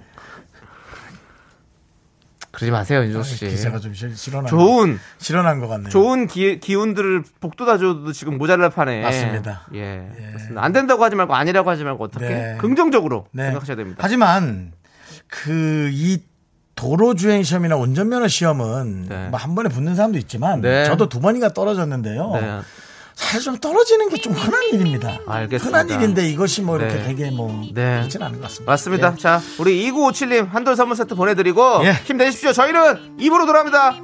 그러지 2.50 2.70
마세요, 2.72 3.02
윤종 3.04 3.22
씨. 3.22 3.46
기세가 3.46 3.78
좀 3.78 3.94
실- 3.94 4.16
실현한 4.16 4.46
좋은, 4.48 4.98
실현한 5.18 5.60
것 5.60 5.68
같네요. 5.68 5.90
좋은 5.90 6.26
기, 6.26 6.58
기운들을 6.58 7.22
복돋아줘도 7.40 8.12
지금 8.12 8.36
모자랄 8.38 8.70
판에. 8.70 9.02
맞습니다. 9.02 9.66
예. 9.74 10.08
그렇습니다. 10.30 10.64
안 10.64 10.72
된다고 10.72 11.04
하지 11.04 11.14
말고 11.14 11.34
아니라고 11.36 11.70
하지 11.70 11.84
말고 11.84 12.02
어떻게? 12.04 12.28
네. 12.28 12.56
긍정적으로 12.58 13.26
네. 13.32 13.44
생각하셔야 13.44 13.76
됩니다. 13.76 13.98
하지만 14.02 14.72
그 15.28 15.90
이 15.92 16.22
도로 16.78 17.14
주행 17.14 17.42
시험이나 17.42 17.74
운전면허 17.76 18.28
시험은 18.28 19.06
네. 19.08 19.28
뭐 19.30 19.38
한 19.38 19.54
번에 19.56 19.68
붙는 19.68 19.96
사람도 19.96 20.16
있지만 20.18 20.60
네. 20.60 20.84
저도 20.84 21.08
두 21.08 21.18
번이나 21.20 21.48
떨어졌는데요. 21.48 22.30
네. 22.40 22.58
사실 23.16 23.40
좀 23.42 23.58
떨어지는 23.58 24.08
게 24.10 24.16
좀 24.18 24.32
흔한 24.32 24.62
일입니다. 24.72 25.18
알겠습니다. 25.26 25.78
흔한 25.80 25.90
일인데 26.00 26.28
이것이 26.28 26.62
뭐 26.62 26.78
이렇게 26.78 26.94
네. 26.94 27.02
되게 27.02 27.30
뭐 27.32 27.50
네. 27.74 27.96
그렇진 27.98 28.22
않은 28.22 28.36
것 28.38 28.42
같습니다. 28.44 28.70
맞습니다. 28.72 29.12
예. 29.16 29.20
자, 29.20 29.40
우리 29.58 29.90
2957님 29.90 30.50
한돌 30.50 30.76
선물 30.76 30.96
세트 30.96 31.16
보내드리고 31.16 31.80
예. 31.84 31.92
힘내십시오. 32.04 32.52
저희는 32.52 33.16
입으로 33.18 33.44
돌아옵니다. 33.46 33.96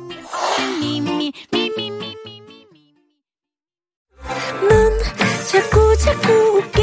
넌 4.69 4.99
자꾸 5.53 5.97
자꾸 5.99 6.33
웃게 6.59 6.83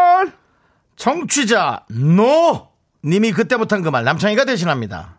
정취자 1.01 1.85
노 1.89 2.69
님이 3.03 3.31
그때 3.31 3.55
못한 3.57 3.81
그 3.81 3.89
말 3.89 4.03
남창희가 4.03 4.45
대신합니다. 4.45 5.17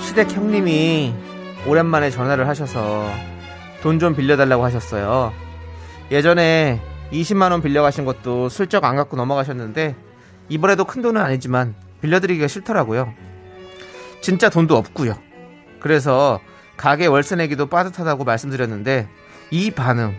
시댁 0.00 0.30
형님이 0.32 1.14
오랜만에 1.66 2.10
전화를 2.10 2.48
하셔서 2.48 3.06
돈 3.82 3.98
좀 3.98 4.14
빌려달라고 4.14 4.64
하셨어요. 4.64 5.32
예전에 6.10 6.80
20만원 7.12 7.62
빌려가신 7.62 8.04
것도 8.04 8.48
슬쩍 8.48 8.84
안 8.84 8.96
갖고 8.96 9.16
넘어가셨는데 9.16 9.94
이번에도 10.52 10.84
큰 10.84 11.00
돈은 11.00 11.18
아니지만 11.18 11.74
빌려드리기가 12.02 12.46
싫더라고요. 12.46 13.14
진짜 14.20 14.50
돈도 14.50 14.76
없고요. 14.76 15.16
그래서 15.80 16.40
가게 16.76 17.06
월세 17.06 17.36
내기도 17.36 17.66
빠듯하다고 17.66 18.24
말씀드렸는데 18.24 19.08
이 19.50 19.70
반응 19.70 20.14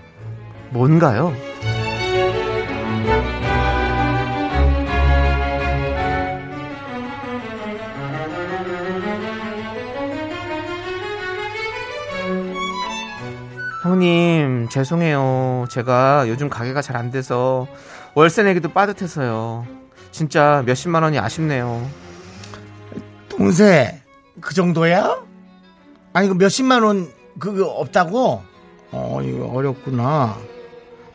뭔가요? 0.71 1.33
형님 13.83 14.69
죄송해요 14.69 15.65
제가 15.69 16.25
요즘 16.29 16.49
가게가 16.49 16.81
잘 16.81 16.93
안 16.95 17.11
돼서 17.11 17.67
월세 18.15 18.43
내기도 18.43 18.69
빠듯해서요 18.69 19.65
진짜 20.13 20.61
몇십만 20.65 21.01
원이 21.03 21.17
아쉽네요. 21.19 21.89
동생 23.27 23.99
그 24.39 24.53
정도야? 24.53 25.21
아니 26.13 26.27
그 26.29 26.35
몇십만 26.35 26.83
원 26.83 27.11
그거 27.39 27.65
없다고? 27.65 28.43
어 28.91 29.21
이거 29.23 29.47
어렵구나. 29.47 30.37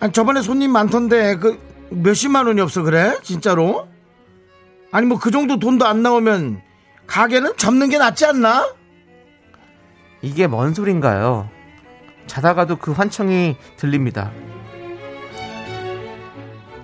아니 0.00 0.12
저번에 0.12 0.42
손님 0.42 0.72
많던데 0.72 1.36
그 1.36 1.58
몇십만 1.90 2.46
원이 2.46 2.60
없어 2.60 2.82
그래? 2.82 3.16
진짜로? 3.22 3.86
아니 4.90 5.06
뭐 5.06 5.18
그 5.18 5.30
정도 5.30 5.58
돈도 5.60 5.86
안 5.86 6.02
나오면 6.02 6.60
가게는 7.06 7.56
접는 7.56 7.88
게 7.90 7.98
낫지 7.98 8.26
않나? 8.26 8.74
이게 10.22 10.48
뭔 10.48 10.74
소린가요? 10.74 11.48
자다가도 12.26 12.76
그 12.78 12.90
환청이 12.90 13.56
들립니다. 13.76 14.32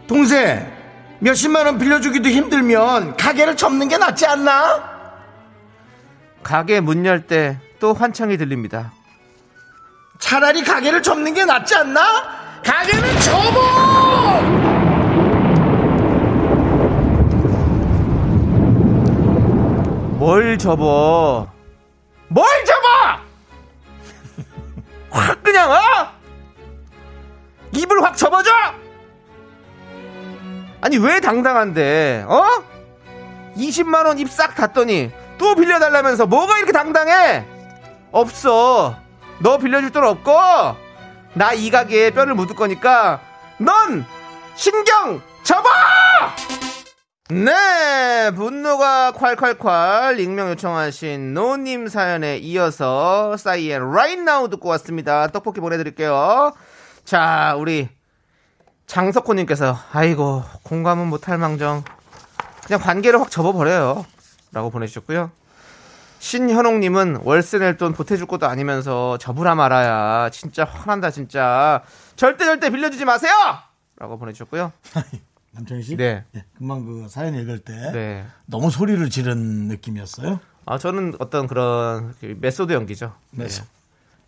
동생 0.07 0.65
몇십만 1.21 1.67
원 1.67 1.79
빌려주기도 1.79 2.29
힘들면 2.29 3.17
가게를 3.17 3.57
접는 3.57 3.89
게 3.89 3.97
낫지 3.99 4.27
않나? 4.27 4.93
가게 6.43 6.81
문 6.81 7.05
열 7.07 7.27
때 7.27 7.59
또 7.81 7.93
환청이 7.93 8.37
들립니다. 8.39 8.93
차라리 10.19 10.63
가게를 10.65 11.03
접는 11.03 11.35
게 11.35 11.45
낫지 11.45 11.75
않나? 11.75 12.63
가게를 12.65 13.21
접어! 13.21 14.41
뭘 20.19 20.57
접어? 20.59 21.49
뭘 22.29 22.47
접어? 22.65 22.89
확 25.11 25.43
그냥 25.43 25.71
어? 25.71 25.77
입을 27.73 28.03
확 28.03 28.17
접어줘? 28.17 28.51
아니 30.85 30.99
왜 30.99 31.19
당당한데? 31.21 32.27
어? 32.29 32.45
20만 33.57 34.05
원 34.07 34.19
입 34.19 34.29
싹 34.31 34.55
닫더니 34.55 35.11
또 35.39 35.55
빌려달라면서 35.55 36.27
뭐가 36.27 36.59
이렇게 36.59 36.73
당당해? 36.73 37.47
없어. 38.13 38.95
너 39.41 39.59
빌려줄 39.59 39.91
돈 39.93 40.05
없고 40.05 40.33
나 41.35 41.55
이 41.55 41.71
가게에 41.71 42.11
뼈를 42.11 42.35
묻을 42.35 42.55
거니까 42.55 43.21
넌 43.59 44.05
신경 44.57 45.21
접어! 45.43 45.69
네, 47.31 48.31
분노가 48.37 49.13
콸콸콸 49.13 50.21
익명 50.21 50.51
요청하신 50.51 51.33
노님 51.33 51.89
사연에 51.89 52.37
이어서 52.37 53.37
싸이의 53.39 53.77
Right 53.79 54.21
Now 54.21 54.49
듣고 54.51 54.69
왔습니다. 54.69 55.29
떡볶이 55.29 55.61
보내드릴게요. 55.61 56.53
자, 57.05 57.55
우리 57.57 57.89
장석호님께서 58.87 59.79
아이고 59.93 60.43
공감은 60.63 61.07
못할 61.09 61.39
망정 61.39 61.85
그냥 62.67 62.81
관계를 62.81 63.21
확 63.21 63.31
접어버려요. 63.31 64.05
라고 64.53 64.71
보내주셨고요. 64.71 65.31
신현옥님은 66.21 67.21
월세 67.25 67.59
낼 67.59 67.77
돈 67.77 67.93
보태줄 67.93 68.27
것도 68.27 68.47
아니면서 68.47 69.19
접으라 69.19 69.55
말아야 69.55 70.31
진짜 70.31 70.65
화난다 70.65 71.11
진짜 71.11 71.83
절대 72.17 72.45
절대 72.45 72.71
빌려주지 72.71 73.05
마세요. 73.05 73.33
라고 73.97 74.19
보내주셨고요. 74.19 74.73
남창희 75.51 75.83
씨? 75.83 75.97
네. 75.97 76.25
예, 76.35 76.45
금방 76.57 76.85
그 76.85 77.07
사연 77.09 77.35
읽을 77.35 77.61
때 77.61 77.91
네. 77.93 78.27
너무 78.47 78.71
소리를 78.71 79.09
지른 79.11 79.69
느낌이었어요. 79.69 80.41
아, 80.67 80.79
저는 80.79 81.15
어떤 81.19 81.47
그런 81.47 82.15
그 82.21 82.37
메소드 82.41 82.73
연기죠. 82.73 83.13
메소. 83.31 83.63
네. 83.63 83.69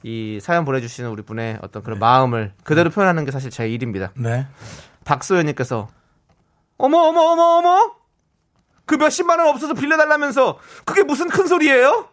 이 0.03 0.39
사연 0.41 0.65
보내주시는 0.65 1.11
우리 1.11 1.23
분의 1.23 1.59
어떤 1.63 1.83
그런 1.83 1.99
마음을 1.99 2.53
그대로 2.63 2.91
표현하는 2.91 3.25
게 3.25 3.31
사실 3.31 3.51
제 3.51 3.69
일입니다. 3.69 4.13
네. 4.15 4.47
박소연님께서 5.05 5.89
어머 6.79 6.99
어머 6.99 7.21
어머 7.21 7.43
어머 7.43 7.95
그 8.85 8.95
몇십만 8.95 9.39
원 9.39 9.49
없어서 9.49 9.75
빌려달라면서 9.75 10.59
그게 10.85 11.03
무슨 11.03 11.29
큰 11.29 11.47
소리예요? 11.47 12.09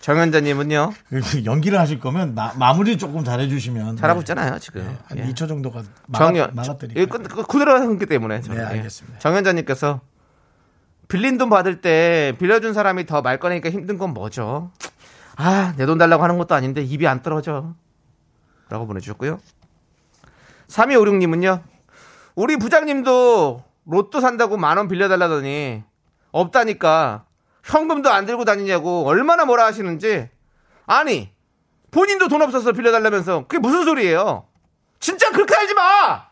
정현자님은요 0.00 0.92
그 1.08 1.20
연기를 1.46 1.80
하실 1.80 1.98
거면 1.98 2.34
마, 2.34 2.52
무리 2.74 2.98
조금 2.98 3.24
잘해주시면 3.24 3.96
잘하고 3.96 4.20
네. 4.20 4.22
있잖아요 4.22 4.58
지금. 4.58 4.86
네, 4.86 4.98
한 5.06 5.18
예. 5.18 5.32
2초 5.32 5.48
정도가 5.48 5.82
정현 6.14 6.54
막아드리고 6.54 7.00
예, 7.00 7.06
그, 7.06 7.22
그대로 7.46 7.72
한기 7.74 8.04
때문에 8.04 8.42
저는. 8.42 8.58
네, 8.58 8.62
예. 8.62 8.76
알겠습니다. 8.76 9.18
정현자님께서 9.18 10.02
빌린 11.14 11.38
돈 11.38 11.48
받을 11.48 11.80
때 11.80 12.34
빌려준 12.40 12.74
사람이 12.74 13.06
더 13.06 13.22
말 13.22 13.38
꺼내니까 13.38 13.70
힘든 13.70 13.98
건 13.98 14.12
뭐죠? 14.14 14.72
아 15.36 15.72
내 15.76 15.86
돈 15.86 15.96
달라고 15.96 16.24
하는 16.24 16.38
것도 16.38 16.56
아닌데 16.56 16.82
입이 16.82 17.06
안 17.06 17.22
떨어져. 17.22 17.74
라고 18.68 18.84
보내주셨고요. 18.88 19.38
3256님은요. 20.66 21.62
우리 22.34 22.56
부장님도 22.56 23.62
로또 23.86 24.20
산다고 24.20 24.56
만 24.56 24.76
원 24.78 24.88
빌려달라더니 24.88 25.84
없다니까 26.32 27.26
현금도 27.62 28.10
안 28.10 28.26
들고 28.26 28.44
다니냐고 28.44 29.04
얼마나 29.06 29.44
뭐라 29.44 29.66
하시는지 29.66 30.28
아니 30.84 31.32
본인도 31.92 32.26
돈 32.26 32.42
없어서 32.42 32.72
빌려달라면서 32.72 33.46
그게 33.46 33.60
무슨 33.60 33.84
소리예요? 33.84 34.48
진짜 34.98 35.30
그렇게 35.30 35.54
하지 35.54 35.74
마! 35.74 36.24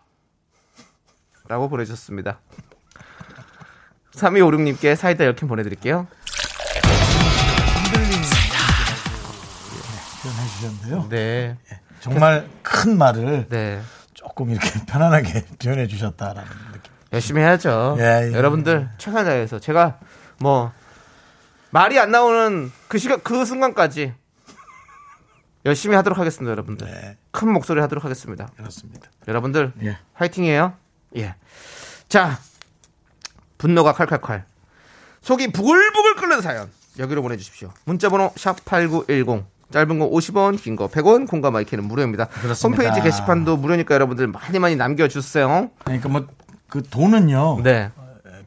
라고 1.47 1.69
보내주셨습니다. 1.69 2.41
3256님께 4.15 4.95
사이다 4.97 5.25
10캔 5.25 5.49
보내드릴게요. 5.49 6.07
표현해 10.23 10.49
주셨는데요. 10.49 11.09
네. 11.09 11.57
정말 12.01 12.49
큰 12.63 12.99
말을 12.99 13.47
네. 13.49 13.81
조금 14.15 14.51
이렇게 14.51 14.69
편안하게 14.87 15.45
표현해 15.63 15.87
주셨다라는 15.87 16.49
느낌. 16.73 16.93
열심히 17.13 17.43
해야죠. 17.43 17.97
예, 17.99 18.31
예. 18.31 18.33
여러분들 18.33 18.89
최선을 18.99 19.25
다해서 19.25 19.59
제가 19.59 19.99
뭐 20.39 20.73
말이 21.71 21.99
안 21.99 22.11
나오는 22.11 22.71
그 22.89 22.99
시간 22.99 23.21
그 23.23 23.45
순간까지 23.45 24.15
열심히 25.65 25.95
하도록 25.97 26.19
하겠습니다, 26.19 26.51
여러분들. 26.51 26.87
네, 26.87 27.17
큰 27.31 27.53
목소리 27.53 27.81
하도록 27.81 28.05
하겠습니다. 28.05 28.49
그렇습니다. 28.57 29.09
여러분들 29.29 29.73
예. 29.83 29.99
화이팅이에요. 30.15 30.75
예. 31.17 31.35
자, 32.09 32.39
분노가 33.63 33.93
칼칼칼. 33.93 34.45
속이 35.23 35.53
부글부글 35.53 36.17
끓는 36.17 36.41
사연 36.41 36.69
여기로 36.99 37.23
보내주십시오. 37.23 37.71
문자번호 37.85 38.33
샵 38.37 38.57
#8910 38.65 39.45
짧은 39.73 39.99
거 40.01 40.11
50원, 40.11 40.61
긴 40.61 40.75
거 40.77 40.89
100원, 40.89 41.27
공감 41.29 41.53
마이크는 41.55 41.85
무료입니다. 41.85 42.27
그렇습니다. 42.27 42.83
홈페이지 42.85 43.01
게시판도 43.09 43.57
무료니까 43.57 43.95
여러분들 43.95 44.27
많이 44.27 44.59
많이 44.59 44.77
남겨주세요. 44.77 45.71
그러니까 45.85 46.09
뭐 46.09 46.27
그 46.69 46.83
돈은요 46.83 47.61
네. 47.63 47.91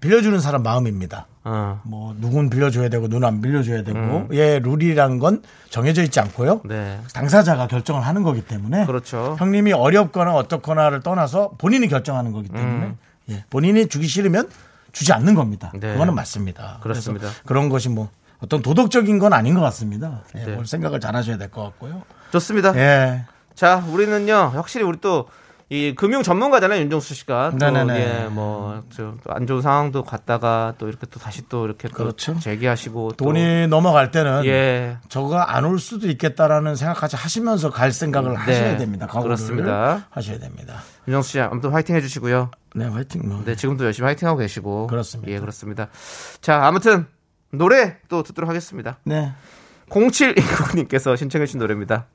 빌려주는 0.02 0.40
사람 0.40 0.64
마음입니다. 0.64 1.28
어, 1.44 1.80
뭐 1.84 2.16
누군 2.20 2.50
빌려줘야 2.50 2.90
되고 2.90 3.08
누군 3.08 3.24
안 3.24 3.40
빌려줘야 3.40 3.84
되고 3.84 3.98
음. 4.00 4.28
예 4.32 4.58
룰이란 4.60 5.20
건 5.20 5.44
정해져 5.70 6.02
있지 6.04 6.20
않고요. 6.20 6.62
네. 6.66 7.00
당사자가 7.14 7.68
결정을 7.68 8.02
하는 8.02 8.24
거기 8.24 8.42
때문에 8.42 8.88
그렇죠. 8.88 9.36
형님이 9.38 9.74
어렵거나 9.74 10.34
어떻거나를 10.34 11.02
떠나서 11.02 11.52
본인이 11.60 11.88
결정하는 11.88 12.32
거기 12.32 12.50
때문에 12.50 12.96
예, 13.30 13.44
본인이 13.52 13.88
주기 13.88 14.08
싫으면 14.08 14.50
주지 14.96 15.12
않는 15.14 15.36
겁니다. 15.36 15.72
네. 15.76 15.92
그거는 15.92 16.16
맞습니다. 16.16 16.80
그렇습니다. 16.82 17.28
그런 17.46 17.68
것이 17.70 17.90
뭐 17.90 18.10
어떤 18.40 18.62
도덕적인 18.62 19.20
건 19.20 19.34
아닌 19.34 19.54
것 19.54 19.60
같습니다. 19.62 20.22
예, 20.38 20.46
네. 20.46 20.54
뭘 20.56 20.66
생각을 20.66 21.00
잘 21.02 21.16
하셔야 21.16 21.38
될 21.38 21.52
것 21.52 21.64
같고요. 21.64 22.02
좋습니다. 22.32 22.74
예. 22.78 23.26
자, 23.56 23.84
우리는요, 23.90 24.52
확실히 24.56 24.86
우리 24.86 25.00
또, 25.02 25.28
이 25.70 25.96
금융 25.96 26.22
전문가잖아요, 26.24 26.80
윤정수 26.82 27.14
씨가. 27.16 27.52
또, 27.52 27.58
네네네. 27.58 28.24
예, 28.24 28.28
뭐, 28.30 28.84
좀안 28.90 29.48
좋은 29.48 29.62
상황도 29.62 30.04
갔다가 30.04 30.74
또 30.78 30.88
이렇게 30.88 31.08
또 31.10 31.20
다시 31.20 31.48
또 31.50 31.66
이렇게 31.66 31.88
또 31.88 31.94
그렇죠. 31.96 32.38
재기하시고. 32.40 33.14
또, 33.18 33.26
돈이 33.26 33.68
넘어갈 33.68 34.12
때는 34.12 34.46
예. 34.46 34.98
저가 35.10 35.56
안 35.56 35.66
올 35.66 35.80
수도 35.80 36.08
있겠다라는 36.08 36.76
생각까지 36.76 37.16
하시면서 37.16 37.70
갈 37.72 37.92
생각을 37.92 38.32
네. 38.32 38.38
하셔야 38.38 38.78
됩니다. 38.78 39.08
그렇습니다. 39.08 40.06
하셔야 40.12 40.38
됩니다. 40.40 40.76
윤정수 41.08 41.30
씨, 41.32 41.40
아무튼 41.40 41.72
화이팅 41.72 41.96
해주시고요. 41.96 42.52
네, 42.76 42.86
화이팅. 42.86 43.28
뭐. 43.28 43.44
네, 43.46 43.56
지금도 43.56 43.86
열심히 43.86 44.06
화이팅 44.06 44.28
하고 44.28 44.40
계시고. 44.40 44.88
그렇습니다. 44.88 45.32
예, 45.32 45.40
그렇습니다. 45.40 45.90
자, 46.42 46.66
아무튼, 46.66 47.08
노래 47.52 47.98
또 48.10 48.24
듣도록 48.24 48.50
하겠습니다. 48.50 49.00
네. 49.04 49.34
0719님께서 49.90 51.16
신청해주신 51.18 51.60
노래입니다. 51.60 52.08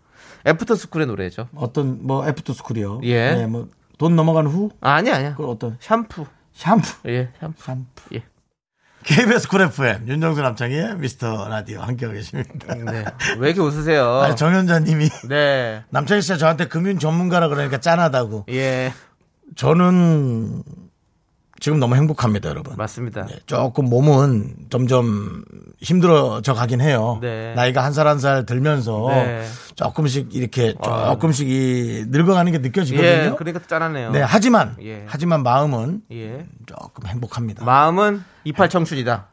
애프터 0.46 0.74
스쿨의 0.74 1.06
노래죠. 1.06 1.48
어떤 1.54 2.06
뭐 2.06 2.26
애프터 2.26 2.52
스쿨이요. 2.52 3.00
예. 3.04 3.34
네, 3.34 3.46
뭐돈 3.46 4.16
넘어간 4.16 4.46
후 4.46 4.70
아, 4.80 4.92
아니, 4.94 5.10
아니야. 5.10 5.34
그 5.34 5.46
어떤 5.46 5.76
샴푸. 5.80 6.26
샴푸. 6.52 7.08
예, 7.08 7.30
샴푸. 7.38 7.62
샴푸. 7.62 8.14
예. 8.14 8.24
KBS 9.04 9.48
쿨 9.48 9.62
FM 9.62 10.06
윤정수 10.08 10.42
남창의 10.42 10.96
미스터 10.96 11.48
라디오 11.48 11.80
함께하고 11.80 12.16
계십니다. 12.16 12.74
네. 12.74 13.04
왜 13.38 13.48
이렇게 13.50 13.60
웃으세요? 13.60 14.20
아니, 14.20 14.36
정현자님이 14.36 15.08
네. 15.28 15.84
남창희 15.90 16.22
씨가 16.22 16.36
저한테 16.36 16.66
금융 16.68 16.98
전문가라 16.98 17.48
그러니까 17.48 17.78
짠하다고. 17.78 18.46
예, 18.50 18.92
저는 19.56 20.62
지금 21.60 21.78
너무 21.78 21.94
행복합니다, 21.94 22.48
여러분. 22.48 22.74
맞습니다. 22.76 23.26
네, 23.26 23.38
조금 23.46 23.84
몸은 23.90 24.54
점점 24.70 25.44
힘들어져 25.80 26.54
가긴 26.54 26.80
해요. 26.80 27.18
네. 27.20 27.52
나이가 27.54 27.84
한 27.84 27.92
살 27.92 28.06
한 28.06 28.18
살 28.18 28.46
들면서 28.46 29.06
네. 29.10 29.44
조금씩 29.76 30.34
이렇게 30.34 30.74
조금씩 30.82 31.48
이 31.48 32.04
늙어가는 32.08 32.50
게 32.52 32.58
느껴지거든요. 32.58 33.06
예, 33.08 33.32
그러니까 33.36 33.60
짠하네요. 33.66 34.10
네, 34.10 34.22
하지만 34.22 34.76
예. 34.82 35.04
하지만 35.06 35.42
마음은 35.42 36.02
예. 36.12 36.46
조금 36.66 37.06
행복합니다. 37.06 37.64
마음은 37.64 38.24
이팔 38.44 38.68
청춘이다. 38.70 39.26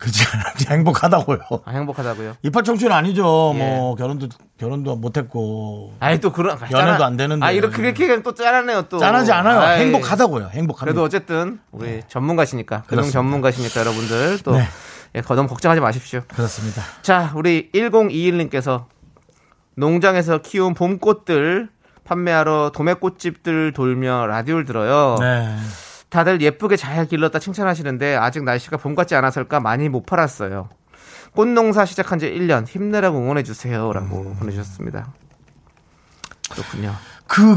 그렇지 0.00 0.24
행복하다고요. 0.68 1.38
아, 1.64 1.70
행복하다고요. 1.70 2.36
이팔 2.42 2.64
청춘 2.64 2.90
아니죠. 2.90 3.52
예. 3.54 3.58
뭐 3.58 3.94
결혼도 3.94 4.28
결혼도 4.58 4.96
못했고 4.96 5.92
아이 6.00 6.18
또 6.20 6.32
그런 6.32 6.58
연애도 6.70 7.04
안 7.04 7.16
되는데. 7.18 7.44
아 7.44 7.50
이렇게 7.50 7.92
그렇게 7.92 8.22
또 8.22 8.34
짠하네요 8.34 8.82
또. 8.88 8.98
짠하지 8.98 9.30
않아요. 9.30 9.60
아이, 9.60 9.80
행복하다고요. 9.82 10.48
행복합니다. 10.52 10.84
그래도 10.84 11.02
어쨌든 11.04 11.60
우리 11.70 12.02
전문가시니까 12.08 12.82
금융 12.82 12.86
그렇습니다. 12.88 13.12
전문가시니까 13.12 13.80
여러분들 13.80 14.38
또 14.42 14.52
네. 14.52 14.66
예, 15.14 15.20
너무 15.20 15.48
걱정하지 15.48 15.80
마십시오. 15.80 16.22
그렇습니다. 16.28 16.82
자, 17.02 17.32
우리 17.34 17.70
1021님께서 17.74 18.86
농장에서 19.74 20.38
키운 20.38 20.72
봄꽃들 20.74 21.68
판매하러 22.04 22.72
도매꽃집들 22.74 23.72
돌며 23.72 24.26
라디오를 24.26 24.64
들어요. 24.64 25.16
네. 25.20 25.56
다들 26.10 26.40
예쁘게 26.42 26.76
잘 26.76 27.06
길렀다 27.06 27.38
칭찬하시는데 27.38 28.16
아직 28.16 28.42
날씨가 28.44 28.76
봄 28.76 28.94
같지 28.94 29.14
않아서일까 29.14 29.60
많이 29.60 29.88
못 29.88 30.04
팔았어요. 30.04 30.68
꽃농사 31.32 31.86
시작한 31.86 32.18
지 32.18 32.26
1년 32.26 32.66
힘내라고 32.66 33.18
응원해 33.18 33.44
주세요라고 33.44 34.20
음. 34.20 34.36
보내주셨습니다. 34.36 35.12
그렇군요. 36.50 36.92
그, 37.28 37.56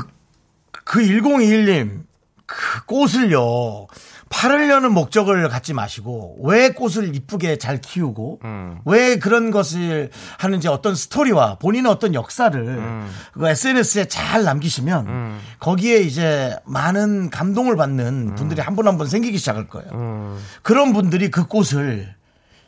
그 0.72 1.00
1021님, 1.00 2.04
그 2.46 2.86
꽃을요, 2.86 3.88
팔으려는 4.34 4.92
목적을 4.94 5.48
갖지 5.48 5.74
마시고, 5.74 6.38
왜 6.44 6.70
꽃을 6.70 7.16
이쁘게 7.16 7.58
잘 7.58 7.80
키우고, 7.80 8.40
음. 8.44 8.80
왜 8.84 9.18
그런 9.20 9.52
것을 9.52 10.10
하는지 10.40 10.68
어떤 10.68 10.96
스토리와 10.96 11.60
본인의 11.60 11.92
어떤 11.92 12.16
역사를 12.16 12.60
음. 12.60 13.08
그 13.34 13.48
SNS에 13.48 14.06
잘 14.06 14.44
남기시면, 14.44 15.38
거기에 15.60 16.00
이제 16.00 16.56
많은 16.66 17.30
감동을 17.30 17.76
받는 17.78 18.36
분들이 18.36 18.60
한 18.62 18.74
분 18.74 18.88
한분 18.88 19.06
생기기 19.08 19.38
시작할 19.38 19.68
거예요. 19.68 19.88
음. 19.94 20.40
그런 20.64 20.94
분들이 20.94 21.30
그 21.30 21.46
꽃을 21.46 22.16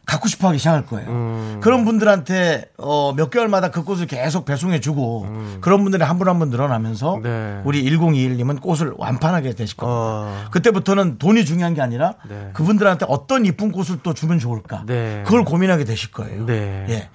갖고 0.06 0.28
싶어 0.28 0.48
하기 0.50 0.58
시작할 0.60 0.86
거예요. 0.86 1.10
음. 1.10 1.60
그런 1.62 1.84
분들한테 1.86 2.66
어, 2.78 3.14
몇 3.16 3.30
개월마다 3.30 3.72
그 3.72 3.84
꽃을 3.84 4.06
계속 4.08 4.46
배송해 4.46 4.80
주고 4.80 5.26
그런 5.62 5.82
분들이 5.84 6.04
한 6.04 6.18
분 6.20 6.28
한 6.28 6.40
분 6.40 6.50
늘어나면서 6.50 7.16
음. 7.16 7.22
네. 7.24 7.62
우리 7.66 7.84
1021님은 7.84 8.62
꽃을 8.62 8.94
완판하게 8.98 9.54
되실 9.54 9.78
겁니다. 9.78 9.96
어. 9.98 10.46
그때부터는 10.52 11.18
돈이 11.18 11.44
중요한 11.46 11.74
게 11.74 11.82
아니라 11.82 12.16
네. 12.30 12.52
그분들한테 12.54 13.06
어떤 13.10 13.46
이쁜 13.46 13.72
꽃을 13.72 14.00
또 14.04 14.14
주면 14.14 14.40
좋을까? 14.40 14.84
네. 14.86 15.24
그걸 15.26 15.44
고민하게 15.44 15.84
되실 15.86 16.12
거예요. 16.12 16.46
네. 16.46 16.86
예. 16.90 17.10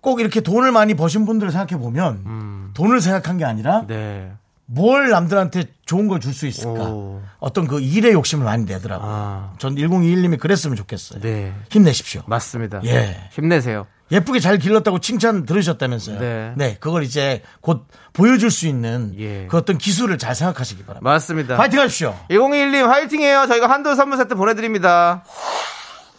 꼭 0.00 0.20
이렇게 0.20 0.40
돈을 0.40 0.70
많이 0.72 0.94
버신 0.94 1.24
분들을 1.24 1.50
생각해 1.52 1.80
보면 1.80 2.72
돈을 2.74 3.00
생각한 3.00 3.38
게 3.38 3.44
아니라 3.44 3.80
음. 3.80 3.86
네. 3.86 4.32
뭘 4.66 5.10
남들한테 5.10 5.64
좋은 5.84 6.08
걸 6.08 6.20
줄 6.20 6.32
수 6.32 6.46
있을까? 6.46 6.84
오. 6.84 7.20
어떤 7.38 7.66
그 7.66 7.80
일의 7.80 8.12
욕심을 8.12 8.44
많이 8.44 8.64
내더라고요. 8.64 9.10
아. 9.12 9.52
전 9.58 9.74
1021님이 9.74 10.38
그랬으면 10.40 10.76
좋겠어요. 10.76 11.20
네. 11.20 11.52
힘내십시오. 11.70 12.22
맞습니다. 12.26 12.80
예. 12.84 13.28
힘내세요. 13.32 13.86
예쁘게 14.10 14.38
잘 14.40 14.58
길렀다고 14.58 15.00
칭찬 15.00 15.44
들으셨다면서요. 15.46 16.54
네. 16.56 16.76
그걸 16.80 17.02
이제 17.02 17.42
곧 17.60 17.86
보여줄 18.12 18.50
수 18.50 18.66
있는 18.66 19.14
예. 19.18 19.46
그 19.50 19.56
어떤 19.56 19.76
기술을 19.78 20.18
잘 20.18 20.34
생각하시기 20.34 20.82
바랍니다. 20.84 21.10
맞습니다. 21.10 21.56
파이팅 21.56 21.80
하십시오. 21.80 22.14
1021님 22.30 22.86
화이팅해요. 22.86 23.46
저희가 23.48 23.68
한도 23.68 23.94
선물 23.94 24.18
세트 24.18 24.34
보내드립니다. 24.34 25.24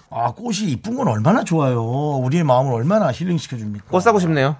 아, 0.09 0.31
꽃이 0.31 0.69
이쁜 0.71 0.95
건 0.95 1.07
얼마나 1.07 1.43
좋아요. 1.43 1.81
우리의 1.83 2.43
마음을 2.43 2.73
얼마나 2.73 3.11
힐링시켜 3.11 3.57
줍니까? 3.57 3.85
꽃 3.89 3.99
사고 4.01 4.19
싶네요. 4.19 4.55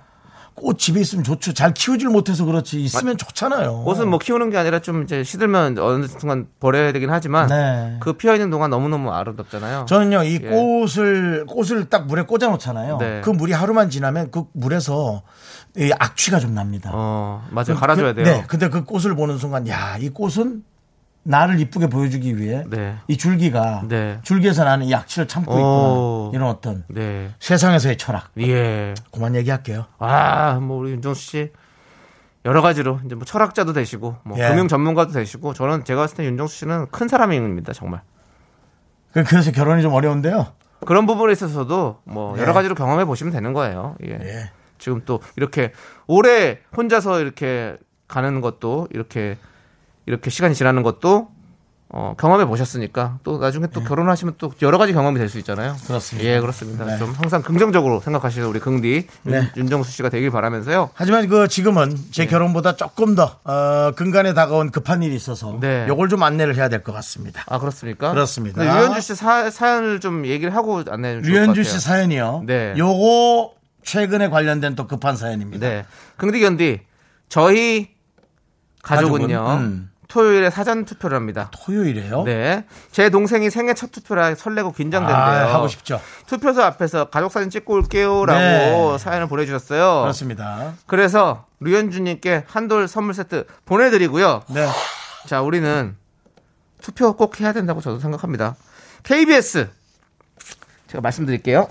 꽃 0.56 0.80
집에 0.80 1.02
있으면 1.02 1.24
좋죠. 1.26 1.54
잘 1.54 1.74
키우질 1.74 2.08
못해서 2.08 2.46
그렇지. 2.46 2.82
있으면 2.82 3.18
좋잖아요. 3.18 3.84
꽃은 3.84 4.08
뭐 4.10 4.20
키우는 4.20 4.50
게 4.52 4.58
아니라 4.58 4.80
좀 4.80 5.04
이제 5.04 5.22
시들면 5.24 5.78
어느 5.80 6.08
순간 6.08 6.48
버려야 6.62 6.94
되긴 6.94 7.10
하지만 7.12 7.48
네. 7.48 7.98
그 8.00 8.14
피어 8.14 8.34
있는 8.34 8.50
동안 8.50 8.70
너무 8.70 8.88
너무 8.88 9.12
아름답잖아요. 9.12 9.86
저는요, 9.90 10.24
이 10.24 10.40
예. 10.42 10.50
꽃을, 10.50 11.46
꽃을 11.46 11.90
딱 11.90 12.08
물에 12.08 12.22
꽂아 12.24 12.50
놓잖아요. 12.52 12.98
네. 13.00 13.22
그 13.22 13.30
물이 13.32 13.52
하루만 13.52 13.90
지나면 13.90 14.32
그 14.32 14.46
물에서 14.54 15.24
이 15.78 15.92
악취가 16.00 16.40
좀 16.40 16.54
납니다. 16.56 16.90
어, 16.94 17.46
맞아요. 17.52 17.76
갈아줘야 17.76 18.14
그- 18.14 18.24
돼요. 18.24 18.36
네. 18.38 18.44
근데 18.48 18.70
그 18.70 18.86
꽃을 18.86 19.14
보는 19.14 19.38
순간, 19.38 19.68
야, 19.68 19.98
이 20.00 20.08
꽃은 20.08 20.64
나를 21.28 21.60
이쁘게 21.60 21.88
보여주기 21.88 22.38
위해 22.38 22.64
네. 22.70 22.98
이 23.08 23.18
줄기가 23.18 23.84
네. 23.88 24.20
줄기에서 24.22 24.64
나는 24.64 24.86
이 24.86 24.94
악취를 24.94 25.28
참고 25.28 25.54
오. 25.54 26.30
있구나. 26.30 26.38
이런 26.38 26.50
어떤 26.56 26.84
네. 26.88 27.32
세상에서의 27.40 27.98
철학. 27.98 28.30
예. 28.40 28.94
그만 29.12 29.34
얘기할게요. 29.36 29.86
아, 29.98 30.60
뭐 30.62 30.78
우리 30.78 30.92
윤정수 30.92 31.22
씨 31.22 31.52
여러 32.46 32.62
가지로 32.62 33.00
이제 33.06 33.16
뭐 33.16 33.26
철학자도 33.26 33.74
되시고 33.74 34.18
뭐 34.24 34.38
예. 34.38 34.48
금융 34.50 34.68
전문가도 34.68 35.14
되시고 35.14 35.54
저는 35.56 35.84
제가 35.84 36.02
봤을 36.04 36.16
때 36.18 36.26
윤정수 36.26 36.58
씨는 36.58 36.88
큰 36.92 37.08
사람입니다 37.08 37.74
정말 37.74 38.02
그- 39.12 39.24
그래서 39.24 39.52
결혼이 39.52 39.82
좀 39.82 39.94
어려운데요. 39.94 40.54
그런 40.86 41.08
부분에 41.08 41.32
있어서도 41.32 42.02
뭐 42.04 42.38
예. 42.38 42.42
여러 42.42 42.54
가지로 42.54 42.76
경험해 42.76 43.06
보시면 43.06 43.34
되는 43.34 43.52
거예요. 43.54 43.96
예. 44.06 44.12
예. 44.22 44.52
지금 44.78 45.02
또 45.06 45.22
이렇게 45.38 45.72
오래 46.06 46.60
혼자서 46.78 47.20
이렇게 47.22 47.78
가는 48.08 48.42
것도 48.42 48.90
이렇게 48.92 49.38
이렇게 50.06 50.30
시간이 50.30 50.56
지나는 50.56 50.84
것도 50.84 51.30
어, 51.88 52.16
경험해 52.20 52.46
보셨으니까 52.46 53.20
또 53.24 53.38
나중에 53.38 53.68
또 53.72 53.82
결혼하시면 53.84 54.36
또 54.40 54.52
여러 54.64 54.80
가지 54.80 54.92
경험이 54.92 55.20
될 55.20 55.30
수 55.30 55.38
있잖아요. 55.38 55.76
예. 55.80 55.88
그렇습니다. 55.88 56.30
예, 56.30 56.40
그렇습니다. 56.40 56.84
네. 56.84 56.98
좀 56.98 57.12
항상 57.12 57.44
긍정적으로 57.44 58.02
생각하시는 58.02 58.46
우리 58.48 58.60
긍디 58.60 59.08
네. 59.24 59.52
윤, 59.56 59.68
정수 59.70 59.92
씨가 59.92 60.10
되길 60.10 60.32
바라면서요. 60.32 60.90
하지만 60.96 61.28
그 61.30 61.48
지금은 61.48 61.96
제 62.12 62.24
예. 62.24 62.28
결혼보다 62.28 62.76
조금 62.76 63.14
더 63.16 63.40
어, 63.44 63.92
근간에 63.96 64.34
다가온 64.34 64.72
급한 64.72 65.04
일이 65.04 65.16
있어서 65.16 65.58
네. 65.62 65.86
요걸 65.88 66.10
좀 66.10 66.24
안내를 66.24 66.56
해야 66.56 66.70
될 66.70 66.84
것 66.84 66.92
같습니다. 66.92 67.44
아 67.48 67.60
그렇습니까? 67.60 68.12
그렇습니다. 68.12 68.64
근데 68.64 68.78
유현주 68.78 69.02
씨 69.02 69.16
사, 69.16 69.50
사연을 69.52 70.00
좀 70.00 70.26
얘기를 70.26 70.56
하고 70.56 70.84
안내 70.90 71.22
좀 71.22 71.32
류현주 71.32 71.64
씨 71.64 71.80
사연이요. 71.80 72.44
네. 72.48 72.74
요거 72.78 73.54
최근에 73.84 74.30
관련된 74.30 74.76
또 74.76 74.88
급한 74.88 75.16
사연입니다. 75.16 75.66
네. 75.70 75.86
긍디 76.18 76.40
견디 76.40 76.82
저희 77.30 77.90
가족은요 78.82 79.44
가족은, 79.44 79.64
음. 79.64 79.90
토요일에 80.08 80.50
사전 80.50 80.86
투표를 80.86 81.16
합니다. 81.16 81.50
토요일에요? 81.52 82.24
네. 82.24 82.66
제 82.92 83.10
동생이 83.10 83.50
생애 83.50 83.74
첫 83.74 83.92
투표라 83.92 84.36
설레고 84.36 84.72
긴장된대요. 84.72 85.18
아, 85.18 85.54
하고 85.54 85.68
싶죠. 85.68 86.00
투표소 86.28 86.62
앞에서 86.64 87.06
가족 87.06 87.32
사진 87.32 87.50
찍고 87.50 87.74
올게요라고 87.74 88.40
네. 88.40 88.98
사연을 88.98 89.28
보내주셨어요. 89.28 90.02
그렇습니다. 90.02 90.74
그래서 90.86 91.46
류현주님께 91.60 92.46
한돌 92.48 92.88
선물 92.88 93.14
세트 93.14 93.46
보내드리고요. 93.66 94.44
네. 94.50 94.68
자, 95.26 95.42
우리는 95.42 95.96
투표 96.82 97.16
꼭 97.16 97.40
해야 97.42 97.52
된다고 97.52 97.82
저도 97.82 98.00
생각합니다. 98.00 98.56
KBS 99.04 99.70
제가 100.88 101.02
말씀드릴게요. 101.02 101.68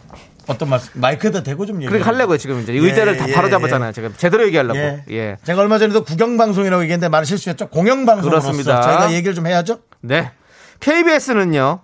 어떤 0.47 0.69
말씀? 0.69 0.91
마이크에다 0.95 1.43
대고 1.43 1.67
좀 1.67 1.77
얘기해. 1.77 1.91
그렇게 1.91 2.05
하려고요 2.05 2.39
지금 2.39 2.61
이제 2.61 2.73
의자를 2.73 3.15
예, 3.15 3.17
다 3.17 3.29
예, 3.29 3.33
바로 3.35 3.49
예. 3.49 3.51
잡았잖아요. 3.51 3.93
제가 3.93 4.11
제대로 4.17 4.47
얘기하려고. 4.47 4.79
예. 4.79 5.05
예. 5.11 5.37
제가 5.45 5.61
얼마 5.61 5.79
전에도 5.79 6.05
국영방송이라고 6.05 6.83
얘기했는데 6.83 7.09
말을 7.09 7.27
실수했죠. 7.27 7.69
공영 7.69 8.07
방송으로서 8.07 8.53
그렇습니다. 8.53 8.81
저희가 8.83 9.13
얘기를 9.13 9.35
좀 9.35 9.47
해야죠. 9.47 9.81
네. 10.01 10.33
KBS는요, 10.81 11.81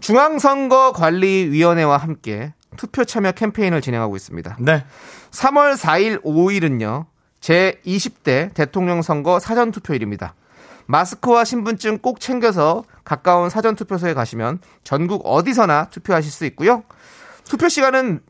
중앙선거관리위원회와 0.00 1.96
함께 1.96 2.52
투표 2.76 3.04
참여 3.04 3.32
캠페인을 3.32 3.80
진행하고 3.80 4.16
있습니다. 4.16 4.56
네. 4.60 4.84
3월 5.30 5.76
4일, 5.76 6.22
5일은요, 6.22 7.06
제 7.40 7.80
20대 7.86 8.52
대통령 8.54 9.02
선거 9.02 9.38
사전 9.38 9.70
투표일입니다. 9.70 10.34
마스크와 10.86 11.44
신분증 11.44 11.98
꼭 11.98 12.18
챙겨서 12.18 12.82
가까운 13.04 13.50
사전 13.50 13.76
투표소에 13.76 14.14
가시면 14.14 14.60
전국 14.84 15.22
어디서나 15.26 15.90
투표하실 15.90 16.32
수 16.32 16.46
있고요. 16.46 16.82
투표 17.48 17.68
시간은 17.68 18.20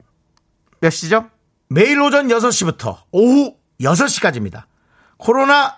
몇 0.81 0.90
시죠? 0.90 1.28
매일 1.68 2.00
오전 2.00 2.28
6시부터 2.28 2.98
오후 3.11 3.57
6시까지입니다. 3.81 4.64
코로나 5.18 5.74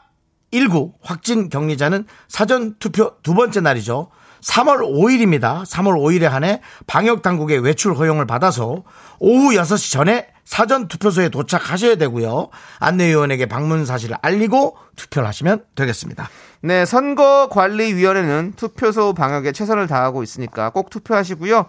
19 0.52 0.92
확진 1.02 1.48
격리자는 1.48 2.06
사전 2.28 2.76
투표 2.78 3.16
두 3.22 3.34
번째 3.34 3.60
날이죠. 3.60 4.10
3월 4.42 4.80
5일입니다. 4.80 5.64
3월 5.64 5.94
5일에 5.96 6.24
한해 6.24 6.60
방역 6.86 7.22
당국의 7.22 7.60
외출 7.60 7.94
허용을 7.94 8.26
받아서 8.26 8.84
오후 9.18 9.54
6시 9.54 9.92
전에 9.92 10.28
사전 10.44 10.88
투표소에 10.88 11.28
도착하셔야 11.28 11.94
되고요. 11.96 12.48
안내위원에게 12.78 13.46
방문 13.46 13.86
사실을 13.86 14.16
알리고 14.20 14.76
투표를 14.96 15.28
하시면 15.28 15.64
되겠습니다. 15.76 16.28
네, 16.62 16.84
선거관리위원회는 16.84 18.54
투표소 18.56 19.14
방역에 19.14 19.52
최선을 19.52 19.86
다하고 19.86 20.22
있으니까 20.22 20.70
꼭 20.70 20.90
투표하시고요. 20.90 21.66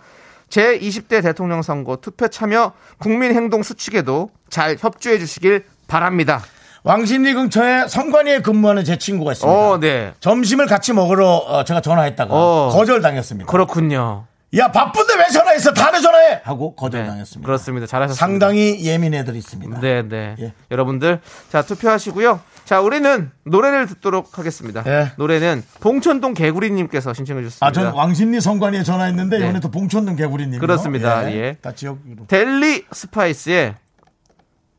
제 0.52 0.78
20대 0.78 1.24
대통령 1.24 1.62
선거 1.62 1.96
투표 1.96 2.28
참여 2.28 2.74
국민행동 3.00 3.64
수칙에도 3.64 4.30
잘 4.50 4.76
협조해 4.78 5.18
주시길 5.18 5.64
바랍니다. 5.88 6.42
왕십리 6.84 7.34
근처에 7.34 7.88
선관위에 7.88 8.40
근무하는 8.40 8.84
제 8.84 8.98
친구가 8.98 9.32
있습니다. 9.32 9.58
어, 9.58 9.80
네. 9.80 10.14
점심을 10.20 10.68
같이 10.68 10.94
먹으러 10.94 11.36
어, 11.38 11.64
제가 11.64 11.80
전화했다가 11.80 12.34
어. 12.34 12.70
거절당했습니다. 12.74 13.50
그렇군요. 13.50 14.26
야 14.58 14.70
바쁜데 14.70 15.16
왜 15.18 15.30
전화했어? 15.30 15.74
다음에 15.74 16.02
전화해. 16.02 16.42
하고 16.44 16.76
거절당했습니다. 16.76 17.40
네, 17.40 17.46
그렇습니다. 17.46 17.88
잘하셨습니다. 17.88 18.20
상당히 18.20 18.84
예민 18.86 19.14
애들이 19.14 19.38
있습니다. 19.38 19.80
네, 19.80 20.02
네. 20.02 20.36
예. 20.40 20.54
여러분들, 20.70 21.22
자, 21.50 21.62
투표하시고요. 21.62 22.42
자, 22.66 22.82
우리는 22.82 23.32
노래를 23.46 23.88
듣도록 23.88 24.38
하겠습니다. 24.38 24.84
예. 24.88 25.14
노래는 25.16 25.64
봉천동 25.80 26.34
개구리님께서 26.34 27.14
신청해 27.14 27.44
주셨습니다. 27.44 27.66
아, 27.66 27.72
저는 27.72 27.92
왕십리 27.94 28.42
성관이에 28.42 28.84
전화했는데 28.84 29.38
네. 29.38 29.44
이번에 29.46 29.60
또 29.62 29.72
봉천동 29.72 30.18
개구리님. 30.18 30.60
그렇습니다. 30.60 31.32
예. 31.32 31.56
다 31.62 31.72
지역으로. 31.74 32.28
델리 32.28 32.86
스파이스의 32.92 33.76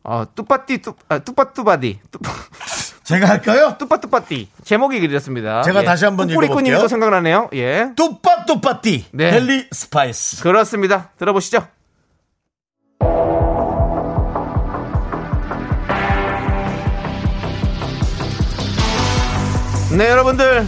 어, 0.04 0.24
뚜빠띠 0.34 0.78
뚜, 0.82 0.94
아, 1.08 1.18
뚜빠뚜바디 1.20 2.00
뚜, 2.10 2.18
제가 3.04 3.28
할까요? 3.28 3.76
뚜빠뚜빠띠 3.78 4.48
제목이 4.64 4.98
이랬습니다. 4.98 5.62
제가 5.62 5.82
다시 5.82 6.04
한번 6.04 6.30
읽어볼게요. 6.30 6.86
생각나네요. 6.88 7.50
예, 7.54 7.88
뚜빠뚜빠띠. 7.96 9.06
네. 9.12 9.30
델리 9.32 9.66
스파이스. 9.72 10.42
그렇습니다. 10.42 11.10
들어보시죠. 11.18 11.66
네, 19.96 20.08
여러분들 20.08 20.66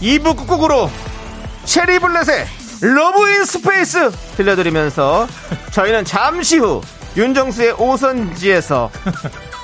2부 0.00 0.36
끝곡으로 0.36 0.90
체리블렛의 1.64 2.46
Love 2.80 3.30
In 3.30 3.44
Space 3.44 4.10
들려드리면서 4.36 5.28
저희는 5.70 6.04
잠시 6.04 6.58
후 6.58 6.80
윤정수의 7.16 7.74
오선지에서 7.78 8.90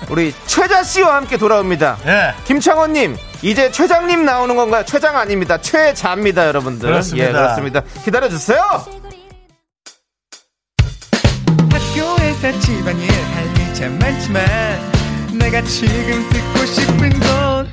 우리 0.08 0.34
최자 0.46 0.82
씨와 0.82 1.16
함께 1.16 1.36
돌아옵니다. 1.36 1.98
예. 2.06 2.34
김창원님, 2.44 3.16
이제 3.42 3.70
최장님 3.70 4.24
나오는 4.24 4.56
건가요? 4.56 4.84
최장 4.84 5.16
아닙니다. 5.16 5.58
최자입니다, 5.60 6.46
여러분들. 6.46 6.88
그렇습니다. 6.88 7.28
예, 7.28 7.32
그렇습니다. 7.32 7.82
기다려주세요. 8.04 8.60
학교에서 11.70 12.60
집안일 12.60 13.10
할일참 13.10 13.98
많지만 13.98 14.44
내가 15.38 15.62
지금 15.62 16.28
듣고 16.28 16.66
싶은 16.66 17.10
건 17.20 17.68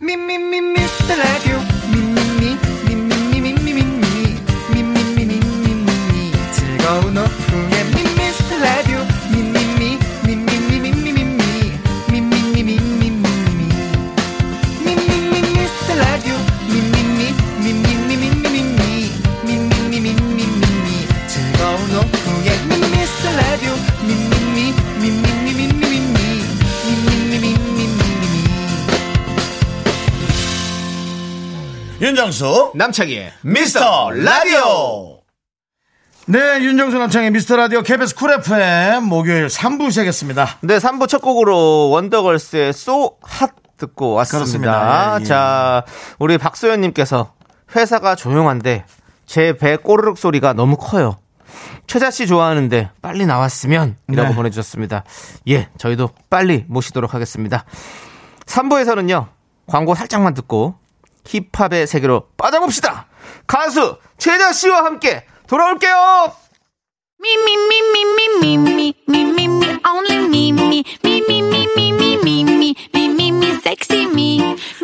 미미미 0.00 0.60
미스터 0.60 1.14
라디오 1.16 1.58
미미미 1.92 2.56
미미미 2.86 3.42
미미미 3.42 4.40
미미미 4.72 5.40
미미미 5.40 6.32
즐거운 6.52 7.16
오후 7.18 7.69
윤정수. 32.10 32.72
남창희의 32.74 33.32
미스터 33.42 34.10
라디오. 34.10 35.20
네, 36.26 36.60
윤정수 36.60 36.98
남창의 36.98 37.30
미스터 37.30 37.54
라디오 37.56 37.82
KBS 37.82 38.16
쿨 38.16 38.32
FM 38.32 39.04
목요일 39.04 39.46
3부 39.46 39.90
시작했습니다. 39.90 40.58
네, 40.62 40.78
3부 40.78 41.06
첫 41.06 41.20
곡으로 41.22 41.90
원더걸스의 41.90 42.70
So 42.70 43.16
Hot 43.32 43.52
듣고 43.76 44.14
왔습니다. 44.14 44.38
그렇습니다. 44.38 45.16
예, 45.18 45.20
예. 45.20 45.24
자, 45.24 45.84
우리 46.18 46.36
박소연님께서 46.36 47.32
회사가 47.76 48.16
조용한데 48.16 48.84
제 49.26 49.52
배 49.52 49.76
꼬르륵 49.76 50.18
소리가 50.18 50.52
너무 50.52 50.76
커요. 50.78 51.16
최자 51.86 52.10
씨 52.10 52.26
좋아하는데 52.26 52.90
빨리 53.00 53.24
나왔으면 53.24 53.96
이라고 54.10 54.30
네. 54.30 54.34
보내주셨습니다. 54.34 55.04
예, 55.48 55.68
저희도 55.78 56.10
빨리 56.28 56.64
모시도록 56.66 57.14
하겠습니다. 57.14 57.64
3부에서는요, 58.46 59.28
광고 59.68 59.94
살짝만 59.94 60.34
듣고 60.34 60.74
힙합의 61.24 61.86
세계로 61.86 62.28
빠져봅시다. 62.36 63.06
가수 63.46 63.98
최자 64.18 64.52
씨와 64.52 64.84
함께 64.84 65.24
돌아올게요. 65.46 66.32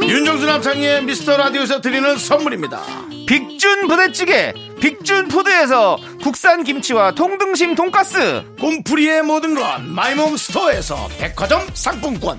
윤정수 0.03 0.46
남창의 0.46 1.05
미스터 1.05 1.37
라디오에서 1.37 1.81
드리는 1.81 2.16
선물입니다. 2.16 2.83
빅준 3.27 3.88
부대찌개, 3.88 4.53
빅준 4.81 5.29
푸드에서 5.29 5.96
국산 6.22 6.62
김치와 6.62 7.12
통등심 7.12 7.75
돈가스, 7.75 8.44
곰풀이의 8.61 9.22
모든 9.22 9.55
건 9.55 9.92
마이몽 9.92 10.37
스토어에서 10.37 11.09
백화점 11.18 11.66
상품권. 11.75 12.38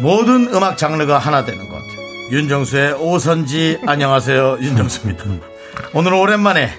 모든 0.00 0.52
음악 0.54 0.78
장르가 0.78 1.18
하나 1.18 1.44
되는 1.44 1.68
것. 1.68 1.80
윤정수의 2.30 2.94
오선지 2.94 3.80
안녕하세요 3.86 4.58
윤정수입니다. 4.62 5.24
오늘 5.92 6.14
오랜만에 6.14 6.70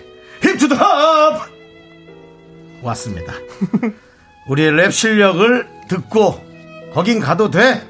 hip 0.41 0.71
to 0.71 0.90
the 0.90 1.20
hop 1.20 1.49
왔습니다. 2.81 3.33
우리의 4.47 4.71
랩 4.71 4.91
실력을 4.91 5.67
듣고 5.87 6.43
거긴 6.93 7.19
가도 7.19 7.51
돼 7.51 7.85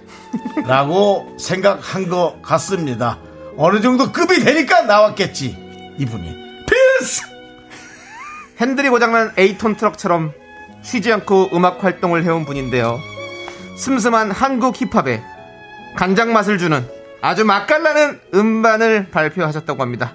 라고 0.65 1.35
생각한 1.39 2.09
것 2.09 2.41
같습니다. 2.41 3.19
어느 3.57 3.79
정도 3.81 4.11
급이 4.11 4.43
되니까 4.43 4.81
나왔겠지 4.81 5.55
이분이 5.97 6.35
peace 6.67 7.21
핸들이 8.59 8.89
고장난 8.89 9.31
eight톤 9.38 9.75
트럭처럼 9.77 10.33
쉬지 10.81 11.13
않고 11.13 11.51
음악 11.53 11.83
활동을 11.83 12.23
해온 12.23 12.45
분인데요. 12.45 12.99
슴슴한 13.81 14.29
한국 14.29 14.75
힙합에 14.79 15.23
간장 15.97 16.31
맛을 16.33 16.59
주는 16.59 16.87
아주 17.19 17.43
맛깔나는 17.43 18.21
음반을 18.33 19.09
발표하셨다고 19.09 19.81
합니다. 19.81 20.13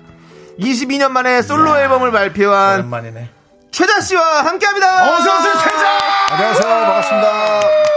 22년 0.61 1.11
만에 1.11 1.43
솔로 1.43 1.77
앨범을 1.77 2.13
발표한 2.13 2.75
오랜만이네. 2.81 3.29
최자 3.73 4.01
씨와 4.01 4.45
함께합니다. 4.45 5.13
어서 5.17 5.39
오세요 5.39 5.53
최자 5.65 5.99
안녕하세요. 6.31 6.75
반갑습니다. 6.87 7.96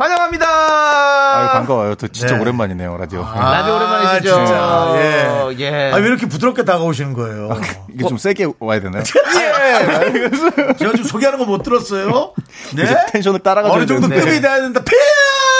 환영합니다. 0.00 0.46
아유, 1.38 1.48
반가워요. 1.52 1.94
또 1.96 2.08
진짜 2.08 2.34
네. 2.36 2.40
오랜만이네요, 2.40 2.96
라디오. 2.96 3.20
라디오 3.22 3.76
오랜만이시죠? 3.76 4.34
아, 4.34 4.44
진짜, 4.46 4.96
예. 4.96 5.56
예. 5.58 5.92
아, 5.92 5.96
왜 5.96 6.06
이렇게 6.06 6.26
부드럽게 6.26 6.64
다가오시는 6.64 7.12
거예요? 7.12 7.50
이게 7.92 8.08
좀 8.08 8.16
세게 8.16 8.46
와야 8.60 8.80
되나요? 8.80 9.02
제가 10.78 10.92
좀 10.92 11.04
소개하는 11.04 11.38
거 11.38 11.44
못 11.50 11.62
들었어요? 11.64 12.32
네? 12.76 12.84
이제 12.84 12.96
텐션을 13.12 13.40
따라가줘야 13.40 13.76
어느 13.76 13.86
정도 13.86 14.08
되는데. 14.08 14.24
급이 14.24 14.40
돼야 14.40 14.60
된다. 14.60 14.80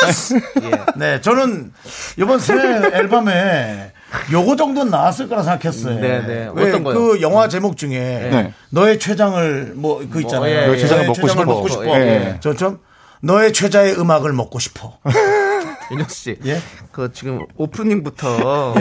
Peace! 0.07 0.41
네, 0.97 1.21
저는 1.21 1.73
이번 2.17 2.39
새 2.39 2.55
앨범에 2.55 3.93
요거 4.33 4.55
정도는 4.57 4.91
나왔을 4.91 5.29
거라 5.29 5.43
생각했어요. 5.43 6.01
네, 6.01 6.21
네. 6.27 6.49
왜 6.55 6.69
어떤 6.69 6.85
거요? 6.85 6.95
그 6.95 7.21
영화 7.21 7.49
제목 7.49 7.77
중에 7.77 7.91
네. 7.99 8.55
너의 8.71 8.99
최장을 9.01 9.73
뭐 9.75 10.01
그 10.11 10.21
있잖아요. 10.23 10.51
예, 10.63 10.67
너의 10.67 10.79
최장을 10.79 11.07
너의 11.07 11.09
먹고 11.17 11.29
싶어. 11.29 11.45
먹고 11.45 11.69
싶어. 11.69 11.85
예. 11.99 12.37
저좀 12.41 12.79
너의 13.21 13.53
최자의 13.53 13.99
음악을 13.99 14.33
먹고 14.33 14.59
싶어. 14.59 14.99
윤혁 15.93 16.11
씨. 16.11 16.37
예? 16.47 16.61
그 16.93 17.11
지금 17.13 17.45
오프닝부터 17.57 18.39
뭐 18.39 18.75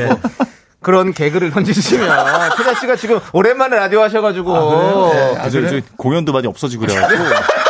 그런 0.82 1.12
개그를 1.14 1.52
던지시면 1.52 2.10
최자 2.56 2.74
씨가 2.80 2.96
지금 2.96 3.20
오랜만에 3.34 3.76
라디오 3.76 4.02
하셔가지고 4.02 4.52
그래요? 4.54 5.10
네. 5.14 5.38
아, 5.40 5.50
저, 5.50 5.68
저 5.68 5.82
공연도 5.98 6.32
많이 6.32 6.48
없어지고 6.48 6.86
그래가지고. 6.86 7.24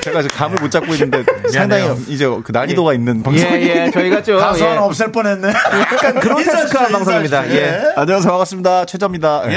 제가 0.00 0.20
이제 0.20 0.28
감을 0.28 0.56
못 0.60 0.70
잡고 0.70 0.92
있는데 0.94 1.24
상당히 1.52 1.84
이제 2.06 2.26
그 2.26 2.52
난이도가 2.52 2.94
있는 2.94 3.22
방송이. 3.22 3.52
예, 3.52 3.86
예. 3.86 3.90
저희가 3.90 4.22
좀 4.22 4.38
가수 4.38 4.62
예. 4.64 4.68
없앨 4.76 5.12
뻔했네. 5.12 5.48
약간 5.48 6.20
그로테스크한 6.20 6.92
방송입니다. 6.92 7.50
예. 7.50 7.82
안녕하세요 7.96 8.30
반갑습니다 8.30 8.84
최자입니다. 8.86 9.42
예. 9.52 9.56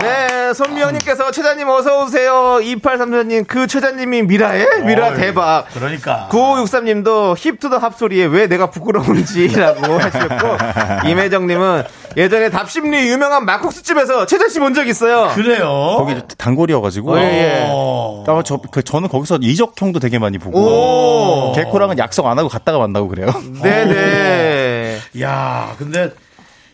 네, 0.00 0.26
손미영님께서 0.54 1.30
최자님 1.30 1.68
어서 1.68 2.02
오세요. 2.04 2.58
2834님 2.60 3.46
그 3.46 3.66
최자님이 3.66 4.22
미라에 4.22 4.82
미라 4.84 5.08
어이, 5.10 5.14
대박. 5.16 5.66
그러니까. 5.74 6.28
9563님도 6.30 7.36
힙투더 7.36 7.78
합소리에 7.78 8.24
왜 8.26 8.46
내가 8.46 8.70
부끄러운지라고 8.70 9.94
하셨고 9.98 11.08
임혜정님은 11.08 11.84
예전에 12.16 12.50
답심리 12.50 13.08
유명한 13.08 13.44
막국수집에서 13.46 14.26
최자 14.26 14.48
씨 14.48 14.58
본 14.60 14.72
적 14.74 14.86
있어요. 14.88 15.30
그래요. 15.34 15.66
거기 15.98 16.16
단골이어가지고. 16.38 17.12
어, 17.12 17.18
예, 17.18 17.22
예. 17.22 17.66
어. 17.68 18.24
아, 18.26 18.42
저, 18.44 18.58
그, 18.70 18.82
저는 18.82 19.08
거기서 19.08 19.38
이적형도 19.42 19.98
되게 20.00 20.18
많이 20.18 20.38
보고. 20.38 20.58
오. 20.58 21.52
개코랑은 21.52 21.98
약속 21.98 22.26
안 22.26 22.38
하고 22.38 22.48
갔다가 22.48 22.78
만나고 22.78 23.08
그래요. 23.08 23.26
네네. 23.62 24.98
야, 25.20 25.74
근데 25.78 26.10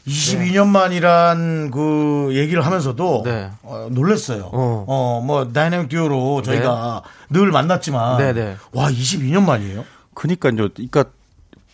22년 0.09 0.67
만이란 0.67 1.71
그 1.71 2.31
얘기를 2.33 2.65
하면서도 2.65 3.23
네. 3.25 3.51
어, 3.63 3.89
놀랐어요. 3.91 4.51
어. 4.53 4.85
어. 4.87 5.23
뭐 5.25 5.53
다이내믹 5.53 5.89
듀오로 5.89 6.43
저희가 6.43 7.03
늘 7.31 7.51
만났지만 7.51 8.19
네, 8.19 8.33
네. 8.33 8.57
와, 8.73 8.91
22년 8.91 9.43
만이에요? 9.45 9.85
그니까요. 10.15 10.69
그니까 10.75 11.05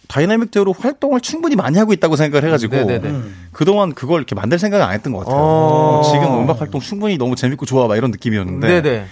다이나믹 0.08 0.50
듀오로 0.50 0.74
활동을 0.78 1.20
충분히 1.20 1.56
많이 1.56 1.78
하고 1.78 1.92
있다고 1.92 2.16
생각을 2.16 2.46
해가지고 2.46 2.76
네네네. 2.76 3.08
음. 3.08 3.48
그동안 3.52 3.94
그걸 3.94 4.18
이렇게 4.18 4.34
만들 4.34 4.58
생각을 4.58 4.84
안 4.84 4.92
했던 4.92 5.12
것 5.12 5.20
같아요. 5.20 5.36
어. 5.38 6.02
지금 6.04 6.42
음악 6.42 6.60
활동 6.60 6.80
충분히 6.80 7.16
너무 7.16 7.36
재밌고 7.36 7.64
좋아 7.66 7.86
막 7.86 7.96
이런 7.96 8.10
느낌이었는데 8.10 8.82
네네. 8.82 9.06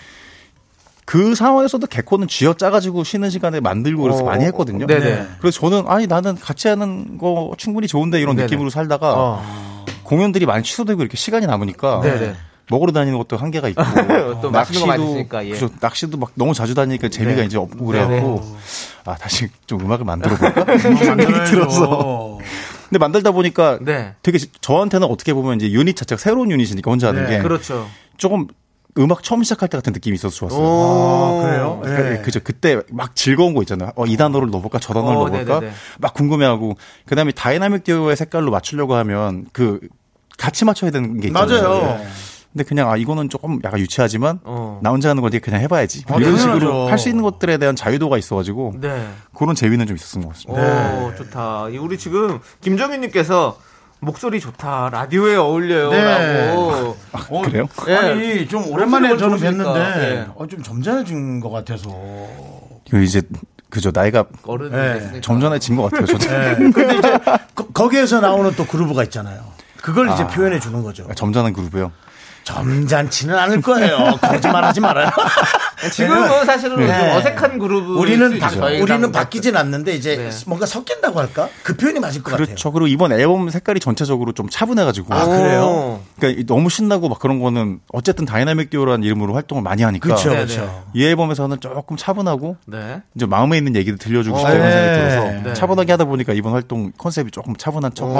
그 1.04 1.34
상황에서도 1.34 1.86
개코는 1.86 2.28
쥐어 2.28 2.54
짜가지고 2.54 3.04
쉬는 3.04 3.30
시간에 3.30 3.60
만들고 3.60 4.02
그래서 4.02 4.22
어. 4.22 4.26
많이 4.26 4.44
했거든요. 4.44 4.86
네네. 4.86 5.26
그래서 5.40 5.60
저는 5.60 5.84
아니 5.88 6.06
나는 6.06 6.36
같이 6.36 6.68
하는 6.68 7.18
거 7.18 7.52
충분히 7.58 7.88
좋은데 7.88 8.20
이런 8.20 8.36
네네. 8.36 8.46
느낌으로 8.46 8.70
살다가 8.70 9.14
어. 9.16 9.84
공연들이 10.04 10.46
많이 10.46 10.62
취소되고 10.62 11.00
이렇게 11.00 11.16
시간이 11.16 11.46
남으니까 11.46 12.00
네네. 12.02 12.34
먹으러 12.70 12.92
다니는 12.92 13.18
것도 13.18 13.36
한계가 13.36 13.68
있고 13.68 13.82
또 14.40 14.50
많이 14.50 14.68
드시니까, 14.68 15.44
예. 15.46 15.50
그죠. 15.50 15.68
낚시도 15.80 16.16
막 16.16 16.30
너무 16.34 16.54
자주 16.54 16.74
다니니까 16.74 17.08
재미가 17.08 17.40
네. 17.40 17.46
이제 17.46 17.58
없고 17.58 17.84
그래갖고. 17.84 18.56
아 19.04 19.16
다시 19.16 19.48
좀 19.66 19.80
음악을 19.80 20.04
만들어 20.04 20.36
볼까 20.36 20.78
생각이 20.78 21.50
들어서 21.50 22.38
근데 22.88 22.98
만들다 22.98 23.32
보니까 23.32 23.78
네. 23.80 24.14
되게 24.22 24.38
저한테는 24.60 25.06
어떻게 25.08 25.34
보면 25.34 25.56
이제 25.56 25.70
유닛 25.72 25.96
자체가 25.96 26.20
새로운 26.20 26.50
유닛이니까 26.50 26.90
혼자 26.90 27.08
하는 27.08 27.24
네, 27.24 27.36
게 27.38 27.42
그렇죠. 27.42 27.88
조금 28.16 28.46
음악 28.98 29.22
처음 29.22 29.42
시작할 29.42 29.68
때 29.68 29.78
같은 29.78 29.92
느낌이 29.92 30.14
있어서 30.16 30.34
좋았어요. 30.36 30.60
오. 30.60 31.38
아, 31.40 31.42
그래요? 31.42 31.80
그러니까 31.82 32.12
예. 32.12 32.18
그죠. 32.22 32.40
그때 32.44 32.80
막 32.90 33.16
즐거운 33.16 33.54
거 33.54 33.62
있잖아요. 33.62 33.90
어, 33.96 34.04
이 34.06 34.16
단어를 34.16 34.50
넣어볼까, 34.50 34.78
저 34.80 34.92
단어를 34.92 35.16
어, 35.16 35.20
넣어볼까, 35.28 35.54
네네네. 35.60 35.72
막 35.98 36.12
궁금해하고. 36.14 36.76
그 37.06 37.14
다음에 37.14 37.32
다이나믹 37.32 37.84
듀오의 37.84 38.16
색깔로 38.16 38.50
맞추려고 38.50 38.94
하면 38.96 39.46
그 39.52 39.80
같이 40.36 40.64
맞춰야 40.66 40.90
되는 40.90 41.20
게 41.20 41.28
있잖아요. 41.28 41.62
맞아요. 41.62 42.00
근데 42.52 42.64
그냥 42.64 42.90
아 42.90 42.98
이거는 42.98 43.30
조금 43.30 43.58
약간 43.64 43.80
유치하지만 43.80 44.40
어. 44.44 44.78
나 44.82 44.90
혼자 44.90 45.08
하는 45.08 45.22
거니 45.22 45.38
그냥 45.38 45.62
해봐야지. 45.62 46.04
어, 46.10 46.20
이런. 46.20 46.36
식으로 46.36 46.86
할 46.88 46.98
수 46.98 47.08
있는 47.08 47.22
것들에 47.22 47.56
대한 47.56 47.74
자유도가 47.74 48.18
있어가지고 48.18 48.74
네. 48.78 49.08
그런 49.34 49.54
재미는 49.54 49.86
좀 49.86 49.96
있었던 49.96 50.22
것 50.22 50.34
같습니다. 50.34 50.98
오, 50.98 51.14
좋다. 51.16 51.70
이 51.70 51.78
우리 51.78 51.96
지금 51.96 52.40
김정윤님께서 52.60 53.56
목소리 54.02 54.40
좋다. 54.40 54.90
라디오에 54.92 55.36
어울려요. 55.36 55.90
네. 55.90 56.46
라고. 56.48 56.96
어, 57.12 57.42
그래요? 57.42 57.68
예. 57.86 57.94
아니, 57.94 58.48
좀 58.48 58.68
오랜만에 58.68 59.16
저는 59.16 59.38
좋으시니까. 59.38 59.72
뵀는데 59.74 60.02
예. 60.02 60.26
어, 60.34 60.46
좀 60.48 60.60
점잖아진 60.60 61.38
것 61.38 61.50
같아서. 61.50 61.88
그 62.90 63.00
이제 63.00 63.22
그죠 63.70 63.92
나이가 63.94 64.24
어른이 64.42 64.72
네. 64.72 64.94
됐으니까. 64.94 65.20
점잖해진 65.20 65.76
것 65.76 65.84
같아요. 65.84 66.06
저도 66.06 66.26
예. 66.34 66.54
근데 66.72 66.98
이제 66.98 67.18
거, 67.54 67.88
기에서 67.88 68.20
나오는 68.20 68.50
또 68.56 68.66
그루브가 68.66 69.04
있잖아요. 69.04 69.40
그걸 69.80 70.10
이제 70.10 70.26
표현해 70.26 70.58
주는 70.58 70.82
거죠. 70.82 71.06
점잖은 71.14 71.52
그룹이요. 71.52 71.92
점잖지는 72.44 73.36
않을 73.36 73.60
거예요. 73.62 74.16
거짓말 74.20 74.64
하지 74.64 74.80
말아요. 74.80 75.10
지금은 75.92 76.44
사실은 76.44 76.76
네. 76.76 76.86
좀 76.86 77.16
어색한 77.16 77.58
그룹. 77.58 77.98
우리는 77.98 78.38
바, 78.38 78.50
우리는 78.66 79.12
바뀌진 79.12 79.56
않는데 79.56 79.94
이제 79.94 80.16
네. 80.16 80.30
뭔가 80.46 80.66
섞인다고 80.66 81.18
할까? 81.18 81.48
그 81.62 81.76
표현이 81.76 81.98
맞을 81.98 82.22
것 82.22 82.34
그렇죠. 82.34 82.54
같아요. 82.54 82.72
그리고 82.72 82.86
이번 82.86 83.12
앨범 83.12 83.50
색깔이 83.50 83.80
전체적으로 83.80 84.32
좀 84.32 84.48
차분해가지고. 84.48 85.12
아, 85.12 85.26
그래요? 85.26 86.00
그러니까 86.18 86.44
너무 86.46 86.70
신나고 86.70 87.08
막 87.08 87.18
그런 87.18 87.40
거는 87.40 87.80
어쨌든 87.92 88.24
다이나믹 88.24 88.70
듀오라는 88.70 89.04
이름으로 89.04 89.34
활동을 89.34 89.62
많이 89.62 89.82
하니까. 89.82 90.04
그렇죠, 90.04 90.30
네, 90.30 90.36
그렇죠. 90.36 90.84
이 90.94 91.04
앨범에서는 91.04 91.60
조금 91.60 91.96
차분하고 91.96 92.56
네. 92.66 93.02
이제 93.16 93.26
마음에 93.26 93.58
있는 93.58 93.74
얘기도 93.76 93.96
들려주고 93.96 94.36
어, 94.36 94.38
싶다 94.38 94.52
이런 94.52 94.68
네. 94.68 94.72
생각이 94.72 94.98
들어서 94.98 95.42
네. 95.48 95.54
차분하게 95.54 95.92
하다 95.92 96.04
보니까 96.04 96.32
이번 96.32 96.52
활동 96.52 96.92
컨셉이 96.96 97.30
조금 97.30 97.56
차분한 97.56 97.94
척. 97.94 98.12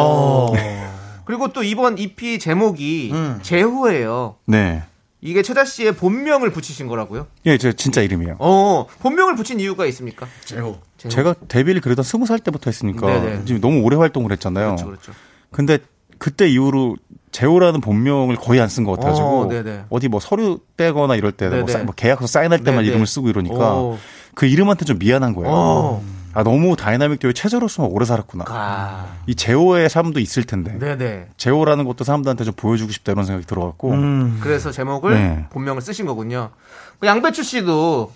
어. 1.22 1.24
그리고 1.24 1.52
또 1.52 1.62
이번 1.62 1.98
EP 1.98 2.38
제목이 2.38 3.10
음. 3.12 3.38
제호예요. 3.42 4.36
네. 4.46 4.82
이게 5.20 5.42
최자 5.42 5.64
씨의 5.64 5.92
본명을 5.94 6.50
붙이신 6.50 6.88
거라고요? 6.88 7.28
예, 7.46 7.56
제 7.56 7.72
진짜 7.72 8.02
이름이에요. 8.02 8.36
어, 8.40 8.86
본명을 9.00 9.36
붙인 9.36 9.60
이유가 9.60 9.86
있습니까? 9.86 10.26
제호. 10.44 10.78
제호. 10.98 11.10
제가 11.12 11.34
데뷔를 11.46 11.80
그래도 11.80 12.02
스무 12.02 12.26
살 12.26 12.40
때부터 12.40 12.70
했으니까 12.70 13.06
네네. 13.06 13.44
지금 13.44 13.60
너무 13.60 13.82
오래 13.82 13.96
활동을 13.96 14.32
했잖아요. 14.32 14.66
그렇죠, 14.76 14.86
그렇죠. 14.86 15.12
근데 15.52 15.78
그때 16.18 16.48
이후로 16.48 16.96
제호라는 17.30 17.80
본명을 17.80 18.36
거의 18.36 18.60
안 18.60 18.68
쓴 18.68 18.84
것 18.84 18.92
같아가지고 18.96 19.40
어, 19.42 19.48
네네. 19.48 19.84
어디 19.90 20.08
뭐 20.08 20.18
서류 20.18 20.58
떼거나 20.76 21.14
이럴 21.14 21.30
때뭐 21.32 21.66
네네. 21.66 21.86
계약서 21.96 22.26
사인할 22.26 22.64
때만 22.64 22.78
네네. 22.80 22.88
이름을 22.88 23.06
쓰고 23.06 23.28
이러니까 23.28 23.74
오. 23.76 23.98
그 24.34 24.46
이름한테 24.46 24.84
좀 24.84 24.98
미안한 24.98 25.34
거예요. 25.34 25.50
어. 25.54 26.04
아 26.34 26.42
너무 26.42 26.76
다이나믹 26.76 27.20
듀오의 27.20 27.34
최자로서만 27.34 27.90
오래 27.90 28.04
살았구나. 28.04 28.44
아. 28.48 29.06
이 29.26 29.34
제호의 29.34 29.88
삶도 29.90 30.20
있을 30.20 30.44
텐데 30.44 30.78
네네. 30.78 31.28
제호라는 31.36 31.84
것도 31.84 32.04
사람들한테 32.04 32.44
좀 32.44 32.54
보여주고 32.54 32.92
싶다 32.92 33.12
이런 33.12 33.24
생각이 33.24 33.46
들어갖고 33.46 33.94
그래서 34.40 34.70
제목을 34.70 35.14
네. 35.14 35.46
본명을 35.50 35.82
쓰신 35.82 36.06
거군요. 36.06 36.50
그 36.98 37.06
양배추 37.06 37.42
씨도 37.42 38.12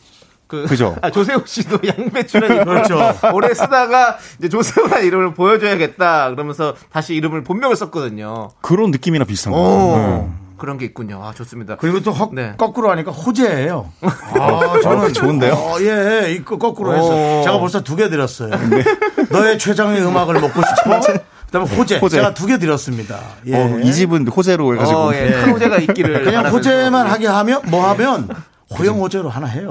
그 0.46 0.64
그죠. 0.66 0.96
아, 1.02 1.11
조세호 1.11 1.42
씨도 1.44 1.81
양배추는 1.87 2.64
그렇죠. 2.64 2.98
오래 3.35 3.52
쓰다가 3.52 4.16
이제 4.38 4.48
조세호라는 4.48 5.07
이름을 5.07 5.35
보여줘야겠다 5.35 6.31
그러면서 6.31 6.74
다시 6.90 7.14
이름을 7.14 7.42
본명을 7.44 7.76
썼거든요. 7.76 8.50
그런 8.61 8.90
느낌이나 8.90 9.24
비슷한. 9.24 9.52
네. 9.52 10.29
그런 10.59 10.79
게 10.79 10.85
있군요. 10.87 11.23
아 11.25 11.33
좋습니다. 11.35 11.77
그리고 11.77 12.01
또 12.01 12.12
헉, 12.12 12.31
네. 12.35 12.55
거꾸로 12.57 12.90
하니까 12.90 13.11
호재예요. 13.12 13.90
아, 14.03 14.81
저는 14.83 15.12
좋은데요? 15.12 15.53
어, 15.55 15.77
예, 15.81 16.33
이거 16.33 16.59
거꾸로 16.59 16.95
해서 16.95 17.07
오. 17.09 17.42
제가 17.45 17.59
벌써 17.59 17.83
두 17.83 17.97
개 17.97 18.09
드렸어요. 18.09 18.51
너의 19.31 19.59
최장의 19.59 20.03
음악을 20.05 20.35
먹고 20.40 20.61
싶어? 20.61 21.01
그다음에 21.47 21.69
호재. 21.77 21.99
호재. 21.99 22.16
제가 22.16 22.35
두 22.35 22.47
개 22.47 22.59
드렸습니다. 22.59 23.19
예. 23.47 23.55
어, 23.57 23.79
이 23.81 23.92
집은 23.92 24.27
호재로 24.29 24.75
해가지고 24.75 24.99
어, 24.99 25.14
예. 25.14 25.31
큰 25.31 25.51
호재가 25.53 25.79
있기를 25.79 26.25
그냥 26.25 26.42
바라면서. 26.45 26.57
호재만 26.57 27.07
하게 27.07 27.27
하면 27.29 27.61
뭐 27.66 27.88
하면 27.90 28.29
호영 28.79 28.99
호재로 29.01 29.29
하나 29.29 29.47
해요. 29.47 29.71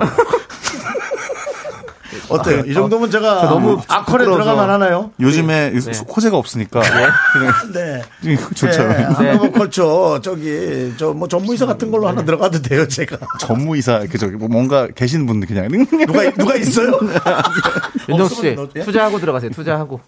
어때요? 2.29 2.63
이 2.65 2.73
정도면 2.73 3.09
제가 3.11 3.43
너무 3.49 3.81
아컬에 3.87 4.25
부끄러워서. 4.25 4.43
들어가면 4.43 4.69
하나요? 4.73 5.11
요즘에 5.19 5.73
호재가 6.15 6.37
없으니까 6.37 6.81
네. 7.73 8.01
좋죠. 8.55 8.87
네, 8.87 9.03
한번 9.03 9.51
걸쳐 9.51 10.19
저기 10.23 10.93
저 10.97 11.13
뭐 11.15 11.27
전무이사 11.27 11.65
같은 11.65 11.91
걸로 11.91 12.07
하나 12.07 12.23
들어가도 12.25 12.61
돼요, 12.61 12.87
제가. 12.87 13.17
전무이사 13.39 14.05
그저 14.11 14.27
뭐 14.27 14.47
뭔가 14.49 14.87
계시는 14.87 15.25
분들 15.25 15.47
그냥 15.47 15.69
누가 16.07 16.29
누가 16.31 16.55
있어요? 16.59 16.91
윤정 18.09 18.27
씨 18.27 18.33
없으면 18.35 18.59
어때요? 18.59 18.83
투자하고 18.83 19.19
들어가세요. 19.19 19.51
투자하고. 19.51 19.99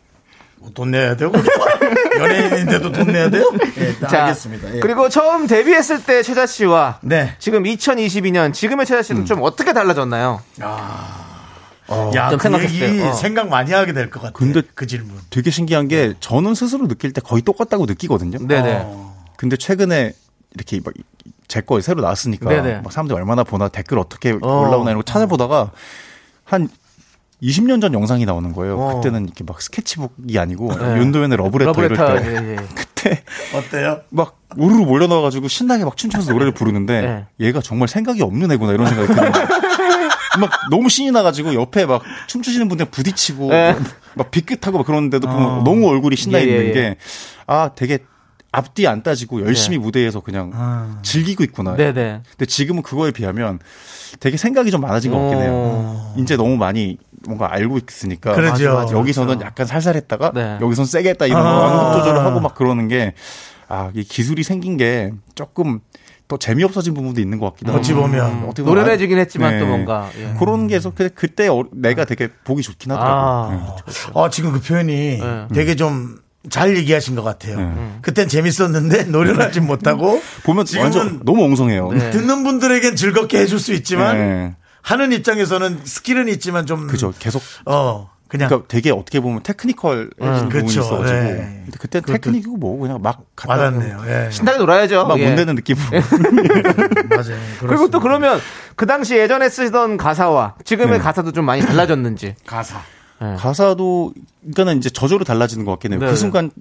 돈 0.73 0.91
내야 0.91 1.15
되고 1.15 1.31
연예인인데도 2.19 2.91
돈 2.91 3.07
내야 3.07 3.29
돼요? 3.29 3.49
예, 3.77 3.93
딱 4.01 4.09
자, 4.09 4.23
알겠습니다. 4.25 4.75
예. 4.75 4.79
그리고 4.79 5.07
처음 5.07 5.47
데뷔했을 5.47 6.03
때 6.03 6.21
최자 6.23 6.45
씨와 6.45 6.99
네. 7.03 7.35
지금 7.39 7.63
2022년 7.63 8.53
지금의 8.53 8.85
최자 8.85 9.01
씨는 9.01 9.25
좀 9.25 9.39
어떻게 9.43 9.71
달라졌나요? 9.71 10.41
야, 12.15 12.29
좀그 12.29 12.43
생각했어요. 12.43 12.83
얘기 12.89 13.01
어. 13.01 13.13
생각 13.13 13.49
많이 13.49 13.71
하게 13.71 13.93
될 13.93 14.09
것 14.09 14.21
같아. 14.21 14.33
근데 14.33 14.61
그 14.75 14.87
질문. 14.87 15.15
되게 15.29 15.49
신기한 15.51 15.87
게 15.87 16.13
저는 16.19 16.53
스스로 16.55 16.87
느낄 16.87 17.13
때 17.13 17.21
거의 17.21 17.41
똑같다고 17.41 17.85
느끼거든요. 17.85 18.39
네네. 18.45 18.81
어. 18.83 19.15
근데 19.37 19.55
최근에 19.57 20.13
이렇게 20.55 20.81
막 20.83 20.93
제 21.47 21.61
거 21.61 21.79
새로 21.79 22.01
나왔으니까 22.01 22.49
네네. 22.49 22.81
막 22.81 22.91
사람들이 22.91 23.15
얼마나 23.17 23.45
보나 23.45 23.69
댓글 23.69 23.99
어떻게 23.99 24.31
어. 24.31 24.35
올라오나 24.67 24.89
이런 24.91 24.97
거 24.97 25.03
찾아보다가 25.03 25.71
한 26.43 26.67
20년 27.41 27.79
전 27.79 27.93
영상이 27.93 28.25
나오는 28.25 28.51
거예요. 28.51 28.77
어. 28.77 28.95
그때는 28.95 29.23
이렇게 29.25 29.45
막 29.45 29.61
스케치북이 29.61 30.37
아니고 30.39 30.73
네. 30.75 30.97
윤도현의 30.99 31.37
러브레터, 31.37 31.71
러브레터. 31.71 32.17
이럴 32.17 32.21
때 32.23 32.29
예, 32.31 32.51
예. 32.51 32.55
그때 32.75 33.23
어때요? 33.55 34.01
막 34.09 34.37
우르르 34.57 34.79
몰려 34.83 35.07
나와가지고 35.07 35.47
신나게 35.47 35.85
막 35.85 35.95
춤추면서 35.95 36.33
노래를 36.33 36.51
부르는데 36.53 37.01
네. 37.39 37.45
얘가 37.47 37.61
정말 37.61 37.87
생각이 37.87 38.21
없는 38.23 38.51
애구나 38.51 38.73
이런 38.73 38.87
생각이 38.87 39.07
드는 39.13 39.31
거예요. 39.31 39.47
막 40.39 40.51
너무 40.69 40.89
신이 40.89 41.11
나가지고 41.11 41.53
옆에 41.53 41.85
막 41.85 42.01
춤추시는 42.27 42.67
분들 42.67 42.87
부딪히고 42.87 43.49
네. 43.49 43.75
막 44.15 44.31
비끗하고 44.31 44.77
막 44.77 44.85
그러는데도 44.85 45.27
보면 45.27 45.63
너무 45.63 45.87
얼굴이 45.89 46.15
신나 46.15 46.39
예, 46.39 46.43
예, 46.43 46.47
있는 46.47 46.67
예. 46.75 46.97
게아 47.47 47.71
되게 47.75 47.99
앞뒤 48.51 48.87
안 48.87 49.03
따지고 49.03 49.41
열심히 49.41 49.77
무대에서 49.77 50.21
그냥 50.21 50.51
아. 50.55 50.99
즐기고 51.03 51.43
있구나. 51.43 51.75
네, 51.75 51.93
네. 51.93 52.21
근데 52.31 52.45
지금은 52.45 52.81
그거에 52.81 53.11
비하면 53.11 53.59
되게 54.19 54.37
생각이 54.37 54.71
좀 54.71 54.81
많아진 54.81 55.11
것 55.11 55.19
같긴 55.19 55.39
해요. 55.39 55.51
어. 55.53 56.15
이제 56.17 56.35
너무 56.37 56.55
많이 56.57 56.97
뭔가 57.25 57.53
알고 57.53 57.77
있으니까. 57.77 58.33
그러죠. 58.33 58.69
맞아, 58.69 58.73
맞아, 58.73 58.97
여기서는 58.97 59.41
약간 59.41 59.67
살살했다가 59.67 60.31
네. 60.33 60.57
여기선 60.61 60.85
세게 60.85 61.09
했다 61.09 61.25
이런 61.25 61.45
아. 61.45 61.91
거 61.91 61.99
조절을 61.99 62.21
하고 62.21 62.39
막 62.39 62.55
그러는 62.55 62.87
게 62.87 63.13
아, 63.67 63.91
이 63.93 64.03
기술이 64.03 64.43
생긴 64.43 64.77
게 64.77 65.11
조금 65.35 65.81
더 66.27 66.37
재미없어진 66.37 66.93
부분도 66.93 67.21
있는 67.21 67.39
것 67.39 67.51
같기도 67.53 67.71
하고. 67.71 67.79
어찌 67.79 67.93
보면. 67.93 68.43
어떻게 68.45 68.63
보면 68.63 68.65
노련해지긴 68.75 69.17
했지만 69.17 69.53
네. 69.53 69.59
또 69.59 69.65
뭔가 69.65 70.09
예. 70.19 70.33
그런 70.37 70.67
게 70.67 70.75
해서 70.75 70.91
그- 70.93 71.09
그때 71.09 71.47
어- 71.47 71.63
내가 71.71 72.03
되게 72.05 72.29
보기 72.43 72.61
좋긴 72.63 72.91
하더라고요. 72.91 73.51
네. 73.57 73.83
아, 74.13 74.19
어, 74.19 74.29
지금 74.29 74.51
그 74.51 74.61
표현이 74.61 75.17
네. 75.19 75.47
되게 75.53 75.75
좀 75.75 76.17
잘 76.49 76.77
얘기하신 76.77 77.15
것 77.15 77.23
같아요. 77.23 77.59
네. 77.59 77.97
그땐 78.01 78.29
재밌었는데 78.29 79.05
노련하지 79.11 79.59
못하고 79.59 80.21
보면 80.45 80.63
지금은 80.63 80.83
완전 80.85 81.19
너무 81.25 81.43
엉성해요. 81.43 81.91
네. 81.91 82.09
듣는 82.11 82.43
분들에겐 82.45 82.95
즐겁게 82.95 83.39
해줄 83.39 83.59
수 83.59 83.73
있지만 83.73 84.17
네. 84.17 84.55
하는 84.81 85.11
입장에서는 85.11 85.79
스킬은 85.83 86.29
있지만 86.29 86.65
좀 86.65 86.87
그죠. 86.87 87.13
계속 87.19 87.41
어 87.65 88.09
그냥 88.27 88.49
그러니까 88.49 88.67
되게 88.67 88.91
어떻게 88.91 89.19
보면 89.19 89.41
테크니컬해진 89.43 90.49
부분이 90.49 90.65
그쵸. 90.65 90.81
있어가지고 90.81 91.19
네. 91.19 91.61
근데 91.63 91.77
그때 91.79 92.01
테크닉이고 92.01 92.57
뭐 92.57 92.77
그냥 92.77 93.01
막 93.01 93.25
와닿네요. 93.45 94.03
예. 94.07 94.29
신나게 94.31 94.57
놀아야죠. 94.57 95.05
막 95.05 95.19
예. 95.19 95.29
못내는 95.29 95.55
느낌으로 95.55 95.83
맞아요. 97.09 97.37
그리고 97.59 97.89
또 97.89 97.99
그러면 97.99 98.39
그 98.75 98.85
당시 98.85 99.15
예전에 99.17 99.49
쓰던 99.49 99.97
가사와 99.97 100.55
지금의 100.65 100.97
네. 100.97 101.03
가사도 101.03 101.31
좀 101.31 101.45
많이 101.45 101.61
달라졌는지. 101.61 102.35
가사. 102.45 102.81
가사도 103.19 104.13
그러니까는 104.41 104.77
이제 104.77 104.89
저절로 104.89 105.23
달라지는 105.23 105.65
것 105.65 105.71
같긴 105.71 105.93
해요. 105.93 105.99
네, 105.99 106.05
그 106.05 106.11
네. 106.11 106.15
순간 106.15 106.51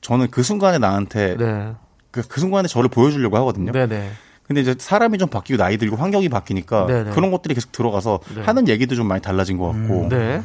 저는 0.00 0.30
그 0.30 0.42
순간에 0.42 0.78
나한테 0.78 1.36
네. 1.36 1.72
그, 2.10 2.22
그 2.26 2.40
순간에 2.40 2.68
저를 2.68 2.90
보여주려고 2.90 3.36
하거든요. 3.38 3.72
네, 3.72 3.86
네. 3.86 4.10
근데 4.46 4.60
이제 4.60 4.74
사람이 4.76 5.18
좀 5.18 5.28
바뀌고 5.28 5.56
나이 5.56 5.78
들고 5.78 5.96
환경이 5.96 6.28
바뀌니까 6.28 6.86
네, 6.86 7.04
네. 7.04 7.10
그런 7.12 7.30
것들이 7.30 7.54
계속 7.54 7.72
들어가서 7.72 8.20
하는 8.42 8.68
얘기도 8.68 8.94
좀 8.96 9.06
많이 9.06 9.22
달라진 9.22 9.56
것 9.56 9.68
같고 9.68 10.08
네. 10.10 10.42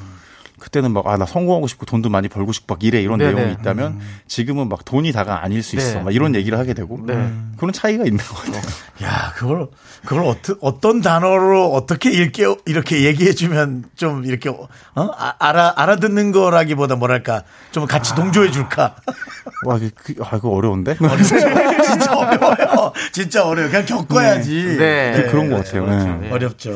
그때는 0.60 0.92
막 0.92 1.08
아 1.08 1.18
나 1.18 1.26
성공하고 1.26 1.68
싶고 1.68 1.86
돈도 1.86 2.10
많이 2.10 2.28
벌고 2.28 2.52
싶고 2.52 2.74
막 2.76 2.84
이래 2.84 3.02
이런 3.02 3.18
네, 3.20 3.28
내용이 3.28 3.46
네. 3.46 3.52
있다면 3.60 4.00
지금은 4.28 4.70
막 4.70 4.84
돈이 4.86 5.12
다가 5.12 5.44
아닐 5.44 5.62
수 5.64 5.76
있어 5.76 6.00
네. 6.00 6.04
막 6.04 6.14
이런 6.14 6.36
얘기를 6.36 6.58
하게 6.58 6.74
되고 6.74 7.00
네. 7.06 7.14
그런 7.58 7.72
차이가 7.74 8.04
있는 8.06 8.18
것 8.24 8.36
같아요. 8.36 8.62
야, 9.04 9.32
그걸, 9.36 9.68
그걸 10.06 10.26
어떠, 10.26 10.56
어떤 10.62 11.02
단어로 11.02 11.72
어떻게 11.74 12.12
이렇게, 12.12 12.46
이렇게 12.66 13.04
얘기해 13.04 13.34
주면 13.34 13.86
좀 13.96 14.26
이렇게, 14.26 14.50
어? 14.50 14.68
아, 14.96 15.34
알아, 15.40 15.74
알아듣는 15.78 16.32
거라기보다 16.32 16.96
뭐랄까, 16.96 17.44
좀 17.72 17.86
같이 17.86 18.14
동조해 18.16 18.50
줄까? 18.52 18.96
와, 19.66 19.78
그, 19.80 19.90
그, 19.96 20.16
아, 20.24 20.36
이거 20.38 20.50
어려운데? 20.50 20.98
진짜 21.86 22.16
어려워요. 22.16 22.92
진짜 23.12 23.46
어려워요. 23.46 23.72
그냥 23.72 23.86
겪어야지. 23.86 24.78
네. 24.78 25.14
그- 25.16 25.32
그런 25.32 25.50
것 25.50 25.64
같아요. 25.64 25.86
네. 25.86 26.28
네. 26.28 26.32
어렵죠. 26.32 26.72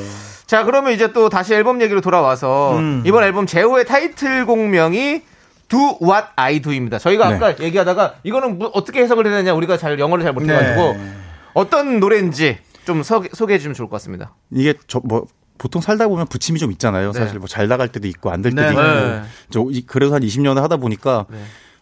자, 0.52 0.66
그러면 0.66 0.91
이제 0.91 1.14
또 1.14 1.30
다시 1.30 1.54
앨범 1.54 1.82
얘기로 1.82 2.02
돌아와서 2.02 2.78
이번 3.06 3.24
앨범 3.24 3.45
제호의 3.45 3.86
타이틀곡명이 3.86 5.22
Do 5.70 5.80
What 6.02 6.28
I 6.36 6.60
Do입니다. 6.60 6.99
저희가 6.99 7.30
네. 7.30 7.36
아까 7.36 7.58
얘기하다가 7.58 8.16
이거는 8.24 8.58
뭐 8.60 8.70
어떻게 8.74 8.99
해석을 9.02 9.26
해야 9.28 9.38
되냐 9.38 9.54
우리가 9.54 9.78
잘 9.78 9.97
영어를 9.97 10.26
잘 10.26 10.34
못해가지고 10.34 10.97
어떤 11.54 12.02
노래인지 12.02 12.58
좀 12.84 13.02
소, 13.02 13.24
소개해 13.32 13.60
주면 13.60 13.76
좋을 13.76 13.88
것 13.88 13.93
같습니다. 13.95 14.36
이게 14.52 14.74
저, 14.88 14.99
뭐, 15.06 15.26
보통 15.58 15.82
살다 15.82 16.10
보면 16.10 16.28
부침이 16.28 16.60
좀 16.60 16.70
있잖아요. 16.74 17.14
네. 17.14 17.20
사실 17.20 17.39
뭐 17.39 17.47
잘 17.47 17.70
나갈 17.70 17.88
때도 17.88 18.10
있고 18.10 18.30
안 18.30 18.41
될 18.41 18.54
때도 18.54 18.62
네, 18.68 18.72
있고. 18.72 18.82
네. 18.82 19.22
저, 19.52 19.66
이- 19.72 19.86
그래서 19.88 20.16
한 20.16 20.22
20년을 20.22 20.56
하다 20.60 20.76
보니까 20.76 21.28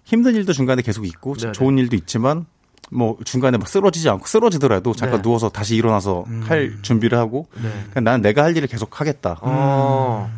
힘든 0.03 0.35
일도 0.35 0.53
중간에 0.53 0.83
계속 0.83 1.07
있고 1.07 1.33
네, 1.37 1.51
좋은 1.53 1.75
일도 1.79 1.95
있지만 1.95 2.45
뭐 2.91 3.17
중간에 3.23 3.57
막 3.57 3.67
쓰러지지 3.67 4.09
않고 4.09 4.25
쓰러지더라도 4.25 4.93
잠깐 4.93 5.17
네. 5.19 5.21
누워서 5.23 5.49
다시 5.49 5.75
일어나서 5.75 6.25
할 6.43 6.77
준비를 6.81 7.17
하고 7.17 7.47
그냥 7.93 8.03
나는 8.03 8.21
내가 8.21 8.43
할 8.43 8.55
일을 8.57 8.67
계속 8.67 8.99
하겠다. 8.99 9.37
어. 9.41 10.29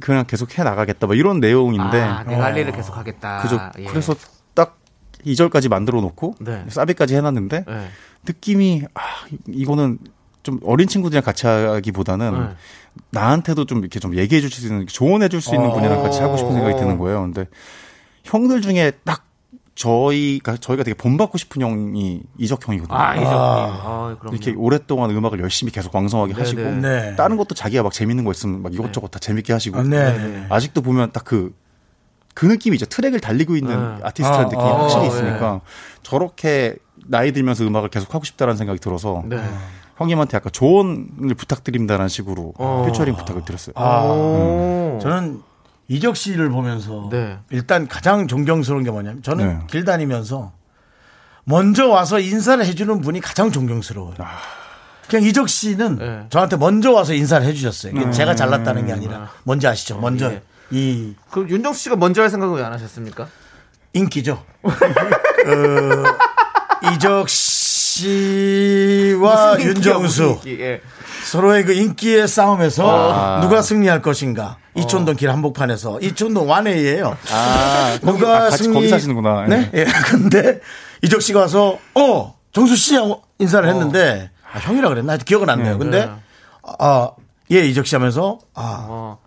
그냥 0.00 0.24
계속 0.26 0.58
해 0.58 0.62
나가겠다. 0.62 1.06
뭐 1.06 1.14
이런 1.14 1.40
내용인데 1.40 2.00
아, 2.00 2.22
내가 2.24 2.44
할 2.44 2.56
일을 2.56 2.72
계속 2.72 2.96
하겠다. 2.96 3.42
그죠. 3.42 3.60
예. 3.78 3.84
그래서 3.84 4.14
딱 4.54 4.78
2절까지 5.26 5.68
만들어 5.68 6.00
놓고 6.00 6.36
네. 6.40 6.64
사비까지 6.68 7.14
해 7.16 7.20
놨는데 7.20 7.64
네. 7.66 7.88
느낌이 8.26 8.84
아 8.94 9.00
이거는 9.48 9.98
좀 10.42 10.58
어린 10.64 10.88
친구들이랑 10.88 11.22
같이 11.22 11.46
하기보다는 11.46 12.32
네. 12.40 12.48
나한테도 13.10 13.64
좀 13.66 13.78
이렇게 13.80 14.00
좀 14.00 14.16
얘기해 14.16 14.40
줄 14.40 14.50
수 14.50 14.66
있는 14.66 14.86
조언해 14.86 15.28
줄 15.28 15.40
수 15.40 15.54
있는 15.54 15.70
어. 15.70 15.72
분이랑 15.74 16.02
같이 16.02 16.20
하고 16.20 16.36
싶은 16.36 16.52
생각이 16.52 16.76
드는 16.78 16.98
거예요. 16.98 17.22
근데 17.22 17.46
형들 18.24 18.62
중에 18.62 18.92
딱 19.04 19.24
저희가 19.74 20.58
저희가 20.58 20.84
되게 20.84 20.94
본받고 20.94 21.38
싶은 21.38 21.62
형이 21.62 22.22
이적 22.38 22.66
형이거든요. 22.66 22.96
아, 22.96 23.14
이정님. 23.14 23.32
아, 23.34 24.16
그럼 24.20 24.34
이렇게 24.34 24.52
오랫동안 24.52 25.10
음악을 25.10 25.40
열심히 25.40 25.72
계속 25.72 25.94
왕성하게 25.94 26.34
하시고 26.34 26.60
네. 26.60 26.70
네. 26.80 27.16
다른 27.16 27.36
것도 27.36 27.54
자기가 27.54 27.82
막 27.82 27.92
재밌는 27.92 28.24
거 28.24 28.32
있으면 28.32 28.62
막 28.62 28.74
이것저것 28.74 29.08
다 29.08 29.18
재밌게 29.18 29.52
하시고 29.52 29.78
아, 29.78 29.82
네, 29.82 30.12
네. 30.16 30.46
아직도 30.50 30.82
보면 30.82 31.12
딱그그 31.12 31.54
느낌이 32.42 32.76
있죠. 32.76 32.86
트랙을 32.86 33.20
달리고 33.20 33.56
있는 33.56 33.96
네. 33.96 34.00
아티스트라는 34.02 34.46
아, 34.46 34.48
느낌이 34.48 34.62
아, 34.62 34.82
확실히 34.82 35.02
네. 35.02 35.08
있으니까 35.08 35.60
저렇게 36.02 36.76
나이 37.06 37.32
들면서 37.32 37.64
음악을 37.64 37.88
계속 37.88 38.14
하고 38.14 38.24
싶다라는 38.24 38.58
생각이 38.58 38.78
들어서 38.78 39.22
네. 39.26 39.42
형님한테 39.96 40.36
약간 40.36 40.52
조언을 40.52 41.34
부탁드립니다라는 41.36 42.08
식으로 42.08 42.52
어. 42.58 42.84
퓨처링 42.86 43.14
부탁을 43.16 43.44
드렸어요. 43.44 43.74
오. 43.76 44.98
저는 45.00 45.42
이적 45.92 46.16
씨를 46.16 46.48
보면서 46.48 47.08
네. 47.10 47.38
일단 47.50 47.86
가장 47.86 48.26
존경스러운 48.26 48.82
게 48.82 48.90
뭐냐면 48.90 49.22
저는 49.22 49.46
네. 49.46 49.58
길 49.68 49.84
다니면서 49.84 50.52
먼저 51.44 51.86
와서 51.88 52.18
인사를 52.18 52.64
해주는 52.64 53.00
분이 53.02 53.20
가장 53.20 53.52
존경스러워요. 53.52 54.14
그냥 55.08 55.26
이적 55.26 55.50
씨는 55.50 55.98
네. 55.98 56.26
저한테 56.30 56.56
먼저 56.56 56.92
와서 56.92 57.12
인사를 57.12 57.46
해주셨어요. 57.46 57.92
이게 57.94 58.10
제가 58.10 58.34
잘났다는 58.34 58.86
게 58.86 58.92
아니라 58.92 59.28
뭔지 59.42 59.66
아시죠? 59.66 59.98
먼저 59.98 60.32
예. 60.32 60.40
이 60.70 61.14
그럼 61.30 61.50
윤정수 61.50 61.82
씨가 61.82 61.96
먼저 61.96 62.22
할 62.22 62.30
생각은 62.30 62.56
왜 62.56 62.62
안 62.62 62.72
하셨습니까? 62.72 63.26
인기죠. 63.92 64.42
그 65.44 66.04
이적 66.94 67.28
씨와 67.28 68.08
인기야, 69.58 69.68
윤정수 69.68 70.40
인기, 70.46 70.58
예. 70.62 70.80
서로의 71.30 71.66
그 71.66 71.74
인기의 71.74 72.26
싸움에서 72.26 73.12
아. 73.12 73.40
누가 73.42 73.60
승리할 73.60 74.00
것인가. 74.00 74.56
이촌동 74.74 75.16
길 75.16 75.30
한복판에서 75.30 76.00
이촌동 76.00 76.48
완해예요. 76.48 77.16
아, 77.30 77.98
거기, 78.02 78.18
누가 78.18 78.36
아, 78.36 78.40
같이 78.50 78.64
승리 78.64 78.74
거기 78.74 78.88
사시는구나. 78.88 79.46
네. 79.48 79.70
예. 79.74 79.84
근데 80.10 80.60
이적 81.02 81.20
씨가 81.22 81.40
와서 81.40 81.78
어 81.94 82.34
정수 82.52 82.76
씨 82.76 82.96
하고 82.96 83.22
인사를 83.38 83.68
했는데 83.68 84.30
아, 84.52 84.58
형이라 84.58 84.88
그랬나? 84.88 85.16
기억은 85.18 85.50
안 85.50 85.62
나요. 85.62 85.78
근데 85.78 86.08
아, 86.78 87.10
예 87.50 87.60
이적 87.66 87.86
씨 87.86 87.94
하면서 87.96 88.38
아 88.54 88.86
어. 88.88 89.18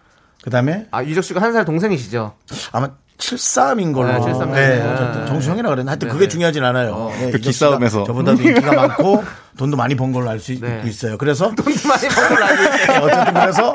그다음에 0.43 0.85
아, 0.91 1.03
유적 1.03 1.23
씨가 1.23 1.41
한 1.41 1.53
살 1.53 1.65
동생이시죠? 1.65 2.33
아마 2.71 2.89
73인 3.17 3.93
걸로. 3.93 4.07
네, 4.11 4.19
73 4.19 4.51
네, 4.51 4.77
네. 4.79 5.25
정수 5.27 5.49
형이라 5.51 5.69
그랬나? 5.69 5.91
하여튼 5.91 6.07
네, 6.09 6.13
그게 6.13 6.25
네. 6.25 6.29
중요하진 6.29 6.63
않아요. 6.63 7.09
네, 7.13 7.31
그 7.31 7.37
이적 7.37 7.41
기싸움에서. 7.41 8.03
저보다도 8.03 8.41
인기가 8.43 8.73
많고 8.87 9.23
돈도 9.57 9.77
많이 9.77 9.95
번 9.95 10.11
걸로 10.11 10.29
알수 10.29 10.59
네. 10.59 10.81
있어요. 10.85 11.17
그래서 11.17 11.45
돈도 11.55 11.87
많이 11.87 12.07
벌고 12.09 12.43
알고 12.43 12.63
있네. 12.63 12.97
어쨌든 12.99 13.33
그래서 13.33 13.73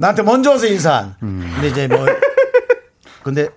나한테 0.00 0.22
먼저 0.22 0.50
와서 0.52 0.66
인사한. 0.66 1.14
음. 1.22 1.50
근데 1.54 1.68
이제 1.68 1.86
뭐 1.86 2.06
근데 3.22 3.48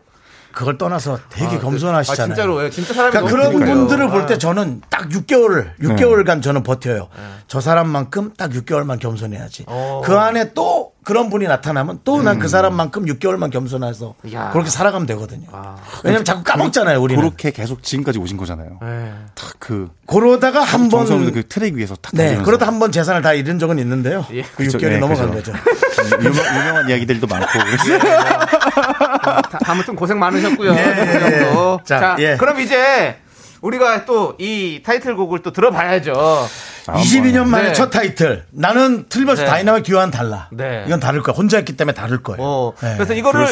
그걸 0.52 0.78
떠나서 0.78 1.18
되게 1.30 1.58
겸손하시잖아요. 1.58 2.32
아, 2.32 2.36
진짜로, 2.36 2.64
예, 2.64 2.70
진짜 2.70 2.94
사람이 2.94 3.12
그러니까 3.12 3.32
너무 3.32 3.36
그런 3.36 3.52
좋으세요. 3.66 3.76
분들을 3.76 4.10
볼때 4.10 4.34
아. 4.36 4.38
저는 4.38 4.82
딱 4.90 5.08
6개월, 5.10 5.72
네. 5.80 5.88
6개월간 5.88 6.44
저는 6.44 6.62
버텨요. 6.64 7.08
저 7.48 7.60
사람만큼 7.62 8.34
딱 8.38 8.52
6개월만 8.52 9.00
겸손해야지. 9.00 9.64
어. 9.68 10.02
그 10.04 10.14
안에 10.16 10.54
또 10.54 10.93
그런 11.04 11.30
분이 11.30 11.46
나타나면 11.48 12.00
또 12.04 12.22
난 12.24 12.40
그 12.40 12.48
사람만큼 12.48 13.06
6개월만 13.06 13.52
겸손해서 13.52 14.16
야. 14.34 14.50
그렇게 14.52 14.70
살아가면 14.70 15.06
되거든요. 15.08 15.48
아. 15.52 15.76
왜냐면 16.04 16.24
자꾸 16.26 16.44
까먹잖아요, 16.44 17.02
우리는. 17.02 17.22
그렇게 17.22 17.52
계속 17.52 17.84
지금까지 17.84 18.20
오신 18.20 18.38
거잖아요. 18.38 18.80
예. 18.84 19.12
딱그 19.36 19.90
그러다가 20.08 20.62
한 20.62 20.90
번. 20.90 21.06
정성으로 21.06 21.32
그 21.32 21.48
트랙 21.48 21.74
위에서 21.76 21.96
탁 21.96 22.12
네, 22.14 22.24
달리면서. 22.24 22.46
그러다 22.46 22.68
한 22.68 22.80
번 22.80 22.92
재산을 22.92 23.22
다 23.22 23.34
잃은 23.34 23.60
적은 23.60 23.80
있는데요. 23.80 24.26
예. 24.32 24.42
그 24.44 24.64
그쵸, 24.66 24.78
6개월이 24.78 24.90
네, 24.90 24.98
넘어간 25.00 25.32
그죠. 25.32 25.52
거죠. 25.54 26.18
유명, 26.20 26.34
유명한 26.36 26.90
이야기들도 26.90 27.28
많고 27.28 27.48
그래서 27.60 27.98
다- 28.00 29.60
아무튼 29.66 29.96
고생 29.96 30.20
많으셨고요. 30.20 30.74
네, 30.74 30.84
그 30.96 31.00
네, 31.02 31.20
정도. 31.40 31.78
네. 31.78 31.84
자, 31.86 32.00
자, 32.00 32.16
예. 32.20 32.38
그럼 32.38 32.60
이제 32.60 33.18
우리가 33.62 34.06
또 34.06 34.36
이 34.40 34.82
타이틀곡을 34.86 35.40
또 35.40 35.52
들어봐야죠. 35.54 36.48
22년 36.86 37.46
만에 37.46 37.70
네. 37.70 37.74
첫 37.74 37.90
타이틀. 37.90 38.44
나는 38.52 39.06
틀면서 39.10 39.44
네. 39.44 39.50
다이나믹 39.50 39.84
듀오와는 39.84 40.12
달라. 40.12 40.50
네. 40.52 40.84
이건 40.86 41.00
다를 41.00 41.22
거야. 41.22 41.34
혼자 41.36 41.58
했기 41.58 41.76
때문에 41.78 41.94
다를 41.94 42.22
거예요. 42.22 42.42
어, 42.42 42.74
네. 42.82 42.94
그래서 42.96 43.14
이거를. 43.14 43.48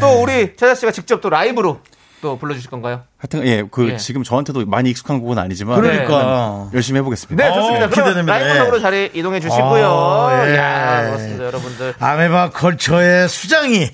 또 0.00 0.22
우리 0.22 0.54
최자 0.56 0.74
씨가 0.74 0.92
직접 0.92 1.20
또 1.20 1.30
라이브로 1.30 1.80
또 2.22 2.38
불러주실 2.38 2.70
건가요? 2.70 3.02
하여튼 3.18 3.46
예, 3.46 3.62
그 3.70 3.90
예. 3.90 3.96
지금 3.98 4.22
저한테도 4.22 4.64
많이 4.66 4.90
익숙한 4.90 5.20
곡은 5.20 5.38
아니지만 5.38 5.80
그러니까. 5.80 6.70
열심히 6.72 6.98
해보겠습니다. 6.98 7.44
네, 7.44 7.54
좋습니다. 7.54 7.86
어, 7.86 7.88
그럼 7.90 8.04
기대됩니다. 8.06 8.38
라이브석으로 8.38 8.76
예. 8.78 8.80
자리 8.80 9.10
이동해 9.14 9.40
주시고요. 9.40 9.86
어, 9.86 10.30
예. 10.46 10.56
야, 10.56 11.02
그렇습니다, 11.06 11.44
여러분들. 11.44 11.94
아메바 11.98 12.50
컬처의 12.50 13.28
수장이 13.28 13.90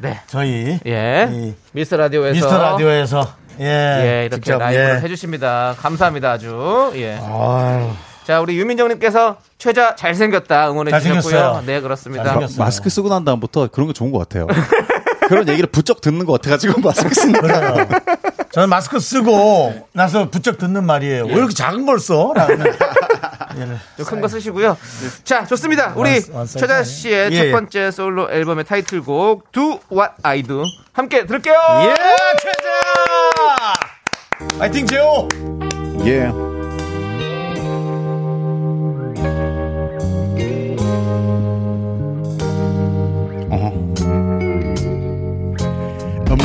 네. 0.00 0.20
저희 0.26 0.78
예. 0.86 1.28
이 1.30 1.54
미스터 1.72 1.96
라디오에서 1.96 2.32
미스터 2.34 2.58
라디오에서 2.58 3.34
예, 3.60 3.64
예, 3.64 4.20
이렇게 4.26 4.42
직접, 4.42 4.58
라이브로 4.58 4.96
예. 4.96 5.00
해주십니다. 5.00 5.74
감사합니다, 5.78 6.32
아주. 6.32 6.92
예. 6.96 7.18
아유, 7.22 7.90
자, 8.26 8.40
우리 8.40 8.58
유민정님께서 8.58 9.36
최자 9.58 9.94
잘생겼다 9.94 10.70
응원해 10.70 10.90
잘생겼어요. 10.90 11.30
주셨고요. 11.30 11.62
네, 11.66 11.80
그렇습니다. 11.80 12.38
마스크 12.58 12.90
쓰고 12.90 13.08
난 13.08 13.24
다음부터 13.24 13.68
그런 13.68 13.86
거 13.86 13.92
좋은 13.92 14.10
것 14.10 14.18
같아요. 14.18 14.46
그런 15.28 15.48
얘기를 15.48 15.68
부쩍 15.70 16.00
듣는 16.00 16.24
것 16.24 16.34
같아가지고 16.34 16.80
마스크 16.80 17.14
쓰는 17.14 17.40
거. 17.40 17.46
그래요. 17.46 17.88
저는 18.52 18.68
마스크 18.68 18.98
쓰고 19.00 19.86
나서 19.92 20.30
부쩍 20.30 20.58
듣는 20.58 20.84
말이에요. 20.84 21.26
왜 21.26 21.34
이렇게 21.34 21.52
작은 21.54 21.84
걸 21.84 21.98
써? 21.98 22.32
라는. 22.34 22.64
큰 24.04 24.20
거 24.20 24.28
쓰시고요. 24.28 24.76
자, 25.24 25.46
좋습니다. 25.46 25.94
우리 25.96 26.10
완- 26.10 26.22
완사이즈 26.40 26.58
최자? 26.58 26.82
씨의 26.84 27.32
예, 27.32 27.36
첫 27.36 27.44
예. 27.46 27.52
번째 27.52 27.90
솔로 27.90 28.30
앨범의 28.30 28.64
타이틀곡 28.64 29.50
Do 29.52 29.80
What 29.90 30.12
I 30.22 30.42
Do 30.42 30.62
함께 30.92 31.24
들을게요. 31.26 31.54
예, 31.82 31.94
최자! 32.42 33.72
파이팅, 34.58 34.86
제오! 34.86 35.26
예. 36.04 36.26
어 36.26 36.45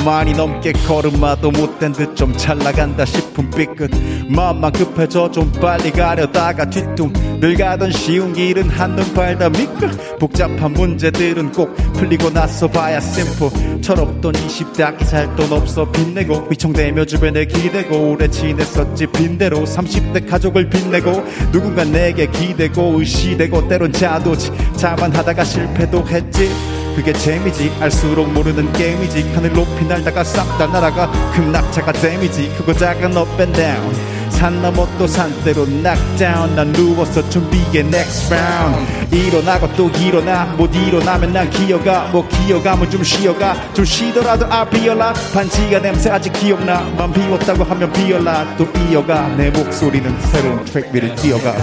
많이 0.05 0.33
넘게 0.33 0.71
걸음마도 0.73 1.51
못된 1.51 1.93
듯 1.93 2.15
좀 2.15 2.35
잘 2.37 2.57
나간다 2.57 3.05
싶은 3.05 3.49
삐끗. 3.51 3.91
마음만 4.27 4.71
급해져 4.71 5.29
좀 5.31 5.51
빨리 5.61 5.91
가려다가 5.91 6.69
뒤뚱. 6.69 7.11
늘 7.39 7.55
가던 7.55 7.91
쉬운 7.91 8.33
길은 8.33 8.69
한눈 8.69 9.13
팔다 9.13 9.49
미끌 9.49 9.89
복잡한 10.19 10.73
문제들은 10.73 11.51
꼭 11.51 11.75
풀리고 11.93 12.29
나서 12.31 12.67
봐야 12.67 12.99
심플. 12.99 13.81
철없던 13.81 14.33
20대 14.33 14.81
아끼 14.81 15.05
살 15.05 15.35
돈 15.35 15.51
없어 15.53 15.89
빚내고 15.91 16.33
휘청대며 16.49 17.05
주변에 17.05 17.45
기대고 17.45 18.11
오래 18.11 18.27
지냈었지 18.29 19.07
빈대로 19.07 19.59
30대 19.65 20.27
가족을 20.29 20.69
빚내고 20.69 21.23
누군가 21.51 21.83
내게 21.83 22.25
기대고 22.27 22.99
의시되고 22.99 23.67
때론 23.67 23.91
자도지. 23.93 24.51
자만하다가 24.77 25.43
실패도 25.43 26.07
했지 26.07 26.49
그게 26.95 27.13
재미지. 27.13 27.71
알수록 27.79 28.31
모르는 28.31 28.71
게임이지. 28.73 29.31
하늘 29.33 29.53
높이 29.53 29.85
날다가 29.85 30.23
싹 30.23 30.57
다 30.57 30.67
날아가. 30.67 31.11
큰 31.33 31.51
낙차가 31.51 31.91
데미지. 31.93 32.49
크고 32.57 32.73
작은 32.73 33.15
up 33.17 33.29
and 33.39 33.53
down. 33.53 34.11
산 34.29 34.61
넘어 34.61 34.87
또 34.97 35.05
산 35.05 35.25
때로 35.25 35.65
knockdown 35.65 36.55
난 36.55 36.71
누워서 36.73 37.27
준비해 37.29 37.79
next 37.79 38.33
round. 38.33 39.15
일어나고 39.15 39.67
또 39.75 39.89
일어나. 39.89 40.45
못 40.57 40.73
일어나면 40.75 41.33
난 41.33 41.49
기어가. 41.49 42.09
뭐 42.11 42.27
기어가면 42.27 42.89
좀 42.89 43.03
쉬어가. 43.03 43.55
좀 43.73 43.85
쉬더라도 43.85 44.45
be 44.69 44.81
alive 44.81 45.33
반지가 45.33 45.79
냄새 45.79 46.09
아직 46.09 46.33
기억나. 46.33 46.81
맘 46.97 47.11
비웠다고 47.13 47.63
하면 47.63 47.91
비어라. 47.93 48.55
또 48.57 48.67
이어가. 48.89 49.27
내 49.37 49.49
목소리는 49.51 50.19
새로운 50.31 50.65
트랙 50.65 50.93
위를 50.93 51.15
뛰어가 51.15 51.53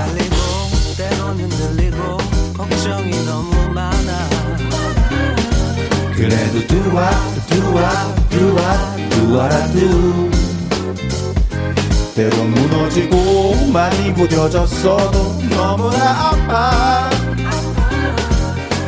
그래도 6.19 6.59
what 6.99 7.17
do 8.29 8.43
what 9.33 9.55
I 9.55 9.73
do 9.73 10.29
때론 12.17 12.51
무너지고 12.51 13.55
많이 13.73 14.11
무뎌졌어도 14.11 15.43
너무나 15.49 16.31
아파. 16.31 17.09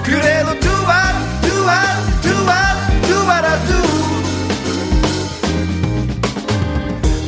그래도 0.02 0.50
what 0.50 1.06
do 1.40 3.14
what 3.22 3.46
I 3.46 3.58
do 3.68 3.80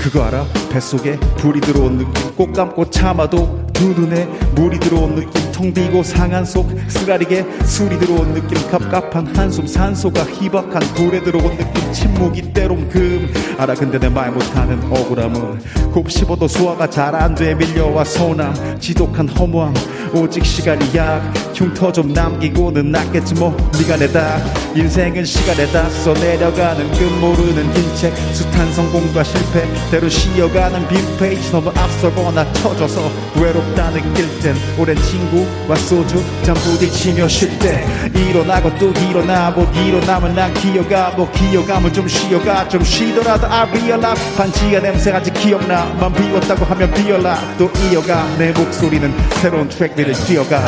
그거 0.03 0.25
알아? 0.25 0.45
뱃속에 0.73 1.17
불이 1.37 1.61
들어온 1.61 1.99
느낌. 1.99 2.35
꼭 2.35 2.53
감고 2.53 2.91
참아도 2.91 3.69
두 3.73 3.91
눈에 3.91 4.25
물이 4.57 4.81
들어온 4.81 5.15
느낌 5.15 5.52
텅 5.63 5.73
비고 5.73 6.03
상한 6.03 6.45
속 6.45 6.69
쓰라리게 6.89 7.47
술이 7.65 7.97
들어온 8.01 8.35
느낌 8.35 8.59
갑갑한 8.69 9.29
한숨 9.37 9.65
산소가 9.65 10.25
희박한 10.25 10.81
불에 10.95 11.23
들어온 11.23 11.57
느낌 11.57 11.93
침묵이 11.93 12.53
때론 12.53 12.89
금. 12.89 13.33
알아 13.59 13.75
근데 13.75 13.99
내 13.99 14.09
말 14.09 14.33
못하는 14.33 14.83
억울함은 14.91 15.61
곱 15.93 16.11
씹어도 16.11 16.49
소화가 16.49 16.91
잘 16.91 17.15
안 17.15 17.35
돼 17.37 17.55
밀려와 17.55 18.03
소남 18.05 18.53
지독한 18.81 19.29
허무함. 19.29 19.73
오직 20.15 20.45
시간이 20.45 20.85
약 20.97 21.23
흉터 21.63 21.93
좀 21.93 22.13
남기고는 22.13 22.91
낫겠지 22.91 23.35
뭐. 23.35 23.57
네가 23.79 23.97
내다. 23.97 24.39
인생은 24.75 25.25
시간에다 25.25 25.89
써내려가는 25.91 26.91
끝 26.93 27.05
모르는 27.21 27.73
흰책 27.73 28.13
숱한 28.35 28.73
성공과 28.73 29.23
실패 29.23 29.65
때로 29.91 30.09
쉬어가는 30.09 30.89
빈 30.89 31.17
페이지 31.19 31.53
너무 31.53 31.69
앞서거나 31.69 32.53
쳐져서 32.55 33.09
외롭다 33.41 33.91
느낄 33.91 34.27
땐 34.41 34.57
오랜 34.77 34.97
친구와 34.97 35.77
소주 35.77 36.25
잠 36.43 36.55
부딪히며 36.55 37.29
쉴 37.29 37.57
때 37.61 37.87
일어나고 38.13 38.77
또 38.79 38.91
일어나 38.91 39.51
못 39.51 39.69
일어나면 39.77 40.35
난 40.35 40.53
기어가 40.55 41.11
뭐 41.11 41.31
기어가면 41.31 41.93
좀 41.93 42.09
쉬어가 42.09 42.69
좀 42.69 42.83
쉬더라도 42.83 43.47
I 43.47 43.69
realize 43.69 44.37
반지가 44.37 44.81
냄새 44.81 45.13
아직 45.13 45.33
기억나 45.35 45.85
맘 46.01 46.13
비웠다고 46.13 46.65
하면 46.65 46.93
비어라. 46.93 47.39
또 47.57 47.71
이어가 47.89 48.27
내 48.37 48.51
목소리는 48.51 49.15
새로운 49.41 49.69
트랙 49.69 49.97
위를 49.97 50.13
뛰어가 50.15 50.65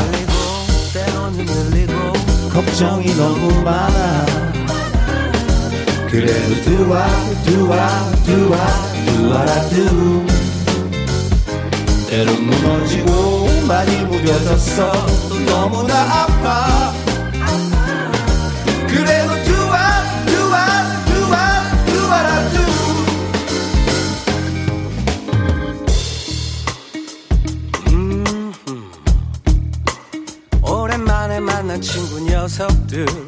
때로는 1.34 1.46
들리고 1.46 2.12
걱정이 2.50 3.06
너무 3.16 3.62
많아. 3.62 4.26
그래도 6.08 6.62
what 7.78 8.62
do 9.08 9.30
what 9.30 9.50
I 9.50 9.68
do 9.70 10.26
때론 12.08 12.46
무너지고 12.46 13.48
많이 13.66 13.96
무뎌졌어. 14.04 14.92
또 15.28 15.38
너무나 15.40 16.22
아파 16.22 16.92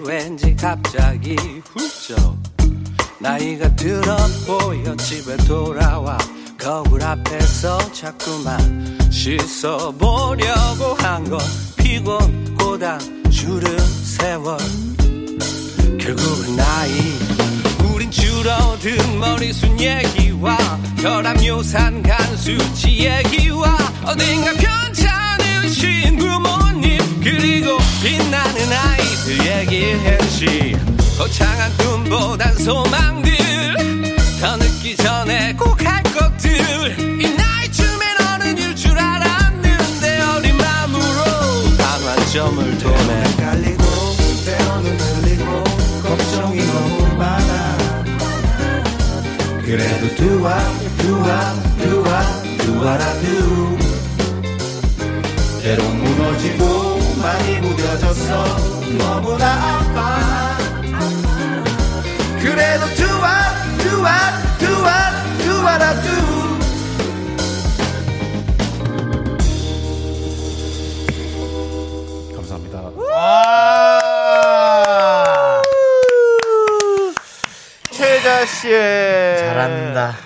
왠지 0.04 0.54
갑자기 0.54 1.34
훌쩍. 1.74 2.36
나이가 3.18 3.74
들어 3.74 4.16
보여 4.46 4.94
집에 4.96 5.36
돌아와 5.38 6.16
거울 6.58 7.02
앞에서 7.02 7.78
자꾸만 7.92 8.98
씻어보려고 9.10 10.94
한 10.98 11.24
건 11.24 11.40
피곤 11.76 12.54
고단 12.56 13.00
주름 13.30 13.76
세월. 13.78 14.56
결국은 15.98 16.56
나이. 16.56 16.92
우린 17.92 18.10
줄어든 18.10 19.18
머리숱 19.18 19.80
얘기와 19.80 20.56
혈압 20.98 21.44
요산 21.44 22.02
간수치 22.02 23.06
얘기와 23.06 23.76
어딘가 24.04 24.52
편찮으신 24.52 26.18
부모님 26.18 26.98
그리고 27.22 27.78
빛나는 28.06 28.72
아이들 28.72 29.44
얘기했지. 29.44 30.78
거창한 31.18 31.76
꿈보단 31.76 32.54
소망들. 32.54 33.32
더 34.40 34.56
늦기 34.56 34.94
전에 34.96 35.52
꼭 35.54 35.84
할 35.84 36.04
것들. 36.04 37.20
이 37.20 37.34
나이쯤에 37.34 38.14
너는 38.20 38.58
일줄 38.58 38.96
알았는데 38.96 40.20
어린 40.22 40.56
마음으로 40.56 41.24
방환점을 41.76 42.78
도네. 42.78 43.24
헷갈리고 43.24 43.82
때로는 44.44 44.96
들리고 44.98 45.64
걱정이 46.04 46.64
너무 46.64 47.16
많아. 47.16 47.76
그래도 49.64 50.06
what 52.06 52.26
do 52.62 52.72
what 52.78 53.02
I 53.02 53.20
do 53.20 53.76
때론 55.60 55.98
무너지고 55.98 56.96
많이 57.20 57.55
무뎌졌어 57.96 58.44
너무나 58.98 59.78
아파 59.78 60.58
그래도 62.40 62.86
what 64.02 64.34
do 65.38 65.52
what 65.62 65.82
I 65.82 65.94
do 66.02 66.16
감사합니다 72.36 72.76
아, 73.18 75.62
최자 77.92 78.44
씨의 78.46 79.38
잘한다. 79.38 80.25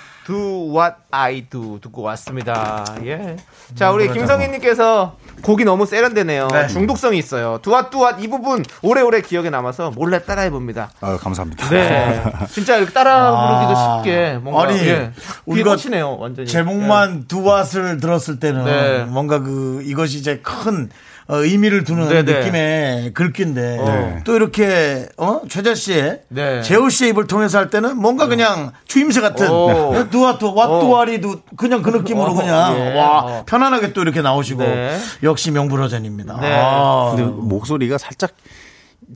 What 0.71 0.97
I 1.11 1.47
Do 1.51 1.81
듣고 1.81 2.03
왔습니다. 2.03 2.85
예. 3.05 3.37
자, 3.75 3.91
우리 3.91 4.11
김성희님께서 4.13 5.17
곡이 5.43 5.65
너무 5.65 5.87
세련되네요. 5.87 6.49
네. 6.49 6.69
중독성이 6.69 7.19
있어요. 7.19 7.59
What 7.63 8.23
이 8.23 8.29
부분 8.29 8.65
오래오래 8.83 9.23
기억에 9.23 9.51
남아서 9.51 9.91
몰래 9.91 10.23
따라해봅니다. 10.23 10.91
아, 11.01 11.17
감사합니다. 11.17 11.69
네. 11.69 12.23
진짜 12.51 12.85
따라 12.87 13.31
부르기도 13.31 13.79
아. 13.79 13.97
쉽게 13.99 14.39
뭔가 14.43 14.63
아니, 14.63 14.79
예. 14.87 15.13
우리가 15.47 15.77
치네요 15.77 16.17
완전히. 16.19 16.47
제목만 16.49 17.27
두왓을 17.27 18.01
들었을 18.01 18.39
때는 18.39 18.65
네. 18.65 19.05
뭔가 19.05 19.41
그 19.41 19.83
이것이 19.85 20.19
이제 20.19 20.39
큰 20.43 20.89
어, 20.89 21.10
의미를 21.39 21.85
두는 21.85 22.09
네, 22.09 22.25
네. 22.25 22.41
느낌의 22.41 23.13
글귀인데 23.15 23.61
네. 23.61 24.21
또 24.25 24.35
이렇게 24.35 25.09
어 25.17 25.43
최자 25.49 25.75
씨의 25.75 26.23
네. 26.29 26.63
제호 26.63 26.89
씨의 26.89 27.11
입을 27.11 27.27
통해서 27.27 27.59
할 27.59 27.71
때는 27.71 27.97
뭔가 27.97 28.27
그냥 28.27 28.73
주임새 28.87 29.21
같은 29.21 29.49
오. 29.49 30.09
두와투 30.11 30.55
왓두와리도 30.55 31.43
그냥 31.57 31.83
그 31.83 31.91
느낌으로 31.91 32.33
어, 32.33 32.35
그냥 32.35 32.77
예. 32.79 32.99
와 32.99 33.21
어. 33.21 33.45
편안하게 33.47 33.93
또 33.93 34.03
이렇게 34.03 34.23
나오시고 34.23 34.63
네. 34.63 34.99
역시 35.23 35.51
명불허전입니다. 35.51 36.41
네. 36.41 36.53
아. 36.53 37.15
근데 37.15 37.31
목소리가 37.31 37.99
살짝 37.99 38.33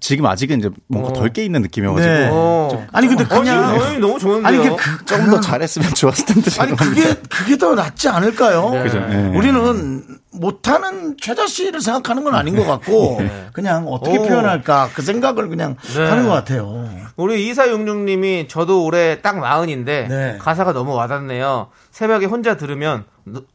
지금 0.01 0.27
아직은 0.27 0.59
이제 0.59 0.71
뭔가 0.89 1.13
덜 1.13 1.33
깨 1.33 1.45
있는 1.45 1.63
느낌이어가지고 1.63 2.13
네. 2.13 2.29
어. 2.31 2.87
아니 2.93 3.07
근데 3.07 3.25
어, 3.25 3.29
지금 3.29 3.45
그냥 3.45 3.79
너무, 3.79 3.99
너무 3.99 4.19
좋은데요. 4.19 4.47
아니 4.47 4.59
이게 4.59 4.77
그, 4.77 5.05
조금 5.05 5.31
더 5.31 5.41
잘했으면 5.41 5.95
좋았을 5.95 6.27
텐데. 6.27 6.51
아니 6.59 6.77
그게 6.77 7.15
그게 7.29 7.57
더 7.57 7.75
낫지 7.75 8.09
않을까요? 8.09 8.71
그죠. 8.71 9.01
네. 9.01 9.37
우리는 9.37 10.03
못하는 10.35 11.17
최자 11.21 11.47
씨를 11.47 11.81
생각하는 11.81 12.25
건 12.25 12.35
아닌 12.35 12.57
것 12.57 12.65
같고 12.67 13.21
그냥 13.53 13.87
어떻게 13.89 14.19
오. 14.19 14.23
표현할까 14.23 14.91
그 14.95 15.03
생각을 15.03 15.49
그냥 15.49 15.77
네. 15.97 16.05
하는 16.09 16.25
것 16.27 16.33
같아요. 16.33 16.89
우리 17.17 17.51
2466님이 17.53 18.49
저도 18.49 18.85
올해 18.85 19.21
딱 19.23 19.39
마흔인데 19.39 20.07
네. 20.09 20.39
가사가 20.41 20.73
너무 20.73 20.95
와닿네요. 20.95 21.69
새벽에 21.93 22.27
혼자 22.27 22.57
들으면 22.57 23.05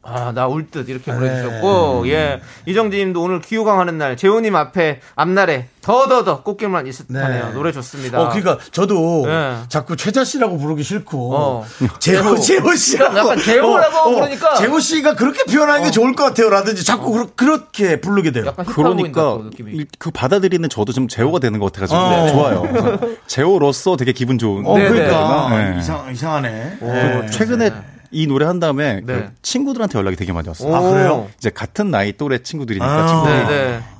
아 0.02 0.32
나 0.34 0.48
울 0.48 0.68
듯 0.68 0.88
이렇게 0.88 1.12
보내주셨고 1.12 2.00
네. 2.04 2.10
예 2.10 2.40
이정진님도 2.66 3.22
오늘 3.22 3.40
귀호강하는 3.40 3.98
날 3.98 4.16
재호님 4.16 4.56
앞에 4.56 5.00
앞날에 5.14 5.68
더더더 5.80 6.42
꽃길만 6.42 6.88
있을 6.88 7.06
네. 7.08 7.20
듯하네요. 7.20 7.52
노래 7.52 7.70
좋습니다. 7.70 8.20
어, 8.20 8.28
그러니까 8.30 8.58
저도 8.72 9.24
네. 9.26 9.58
자꾸 9.68 9.96
최자 9.96 10.24
씨라고 10.24 10.58
부르기 10.58 10.82
싫고 10.82 11.34
어. 11.36 11.66
재호 12.00 12.36
재호 12.36 12.74
씨라고 12.74 13.16
약간 13.18 13.38
재호라고 13.38 14.10
부르니까. 14.16 14.54
재호 14.56 14.80
씨가 14.80 15.14
그렇게 15.14 15.44
표현하는 15.44 15.84
게 15.84 15.90
좋을 15.92 16.14
것 16.16 16.24
같아요 16.24 16.50
라든 16.50 16.69
지 16.74 16.84
자꾸 16.84 17.10
그렇- 17.12 17.30
그렇게 17.36 18.00
부르게 18.00 18.30
돼요. 18.32 18.52
그러니까. 18.66 19.38
일- 19.58 19.86
그 19.98 20.10
받아들이는 20.10 20.68
저도 20.68 20.92
좀 20.92 21.08
제호가 21.08 21.38
되는 21.38 21.58
것 21.58 21.72
같아가지고 21.72 21.98
어. 21.98 22.28
좋아요. 22.28 23.00
제호로서 23.26 23.96
되게 23.96 24.12
기분 24.12 24.38
좋은. 24.38 24.66
어, 24.66 24.76
네, 24.78 24.88
그러니까 24.88 25.48
네. 25.72 25.78
이상 25.78 26.10
이상하네. 26.12 26.76
그리고 26.80 26.92
네. 27.22 27.26
최근에 27.30 27.70
이 28.12 28.26
노래 28.26 28.44
한 28.46 28.58
다음에 28.58 28.96
네. 28.96 29.02
그 29.04 29.30
친구들한테 29.42 29.98
연락이 29.98 30.16
되게 30.16 30.32
많이 30.32 30.48
왔어요. 30.48 30.74
아, 30.74 30.80
그래요? 30.80 31.28
이제 31.38 31.50
같은 31.50 31.90
나이 31.90 32.12
또래 32.16 32.38
친구들이니까 32.42 32.86
아. 32.92 33.06
친구들이 33.06 33.36
네, 33.38 33.46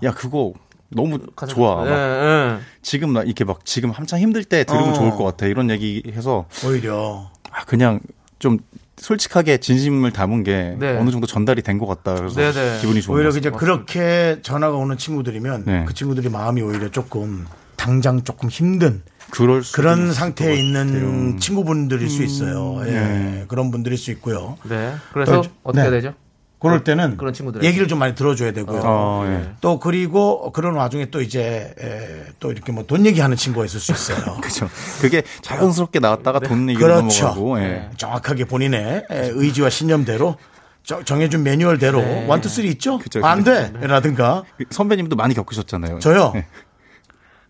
네. 0.01 0.09
야 0.09 0.13
그거 0.13 0.53
너무 0.89 1.19
가장- 1.37 1.55
좋아. 1.55 1.85
네, 1.85 1.91
막 1.91 1.97
네. 1.97 2.59
지금 2.83 3.13
나 3.13 3.23
이렇게 3.23 3.45
막 3.45 3.65
지금 3.65 3.91
한창 3.91 4.19
힘들 4.19 4.43
때 4.45 4.65
들으면 4.65 4.91
어. 4.91 4.93
좋을 4.95 5.11
것 5.13 5.23
같아 5.25 5.47
이런 5.47 5.71
얘기 5.71 6.03
해서 6.13 6.47
오히려 6.67 7.31
아, 7.53 7.65
그냥 7.65 8.01
좀 8.41 8.59
솔직하게 9.01 9.59
진심을 9.59 10.13
담은 10.13 10.43
게 10.45 10.77
네. 10.79 10.97
어느 10.99 11.11
정도 11.11 11.27
전달이 11.27 11.63
된 11.63 11.81
것 11.81 11.87
같다 11.87 12.15
그래서 12.15 12.39
네, 12.41 12.53
네. 12.53 12.79
기분이 12.81 13.01
좋은 13.01 13.17
오히려 13.17 13.31
것 13.31 13.39
이제. 13.39 13.51
그렇게 13.51 14.39
전화가 14.43 14.77
오는 14.77 14.99
친구들이면 14.99 15.65
네. 15.67 15.85
그 15.87 15.95
친구들이 15.95 16.29
마음이 16.29 16.61
오히려 16.61 16.91
조금 16.91 17.47
당장 17.77 18.23
조금 18.23 18.51
힘든 18.51 19.03
그럴 19.31 19.63
그런 19.73 20.13
상태에 20.13 20.51
것 20.51 20.55
있는 20.61 20.87
같아요. 20.89 21.09
음. 21.09 21.39
친구분들일 21.39 22.11
수 22.11 22.23
있어요. 22.23 22.83
예. 22.87 22.91
네. 22.91 23.45
그런 23.49 23.71
분들일 23.71 23.97
수 23.97 24.11
있고요. 24.11 24.59
네. 24.69 24.93
그래서 25.15 25.41
또, 25.43 25.49
어떻게 25.63 25.85
네. 25.85 25.91
되죠? 25.91 26.15
그럴 26.61 26.85
때는 26.85 27.17
그런 27.17 27.33
친구들에게. 27.33 27.67
얘기를 27.67 27.89
좀 27.89 27.99
많이 27.99 28.15
들어줘야 28.15 28.53
되고요. 28.53 28.83
어, 28.85 29.25
예. 29.27 29.51
또 29.61 29.79
그리고 29.81 30.53
그런 30.53 30.75
와중에 30.75 31.07
또 31.11 31.21
이제 31.23 31.75
에, 31.81 32.33
또 32.39 32.53
이렇게 32.53 32.71
뭐 32.73 32.85
돈 32.87 33.07
얘기하는 33.07 33.37
친구가 33.37 33.65
있을 33.67 33.81
수 33.81 33.93
있어요. 33.93 34.37
그렇죠. 34.41 34.69
그게 35.01 35.23
자연스럽게 35.43 35.99
나왔다가 36.01 36.41
돈 36.41 36.69
얘기로 36.71 36.87
그렇죠. 36.87 37.25
넘어가고 37.27 37.61
예. 37.61 37.89
정확하게 37.97 38.45
본인의 38.45 39.07
에, 39.11 39.31
의지와 39.33 39.71
신념대로 39.71 40.37
저- 40.83 41.03
정해준 41.05 41.43
매뉴얼대로 41.43 42.27
one, 42.27 42.41
two, 42.41 42.49
three 42.49 42.69
있죠? 42.71 42.99
그쵸, 42.99 43.21
안 43.25 43.45
그쵸. 43.45 43.51
돼! 43.81 43.87
라든가 43.87 44.45
선배님도 44.71 45.15
많이 45.17 45.35
겪으셨잖아요. 45.35 45.99
저요. 46.01 46.33
예. 46.37 46.47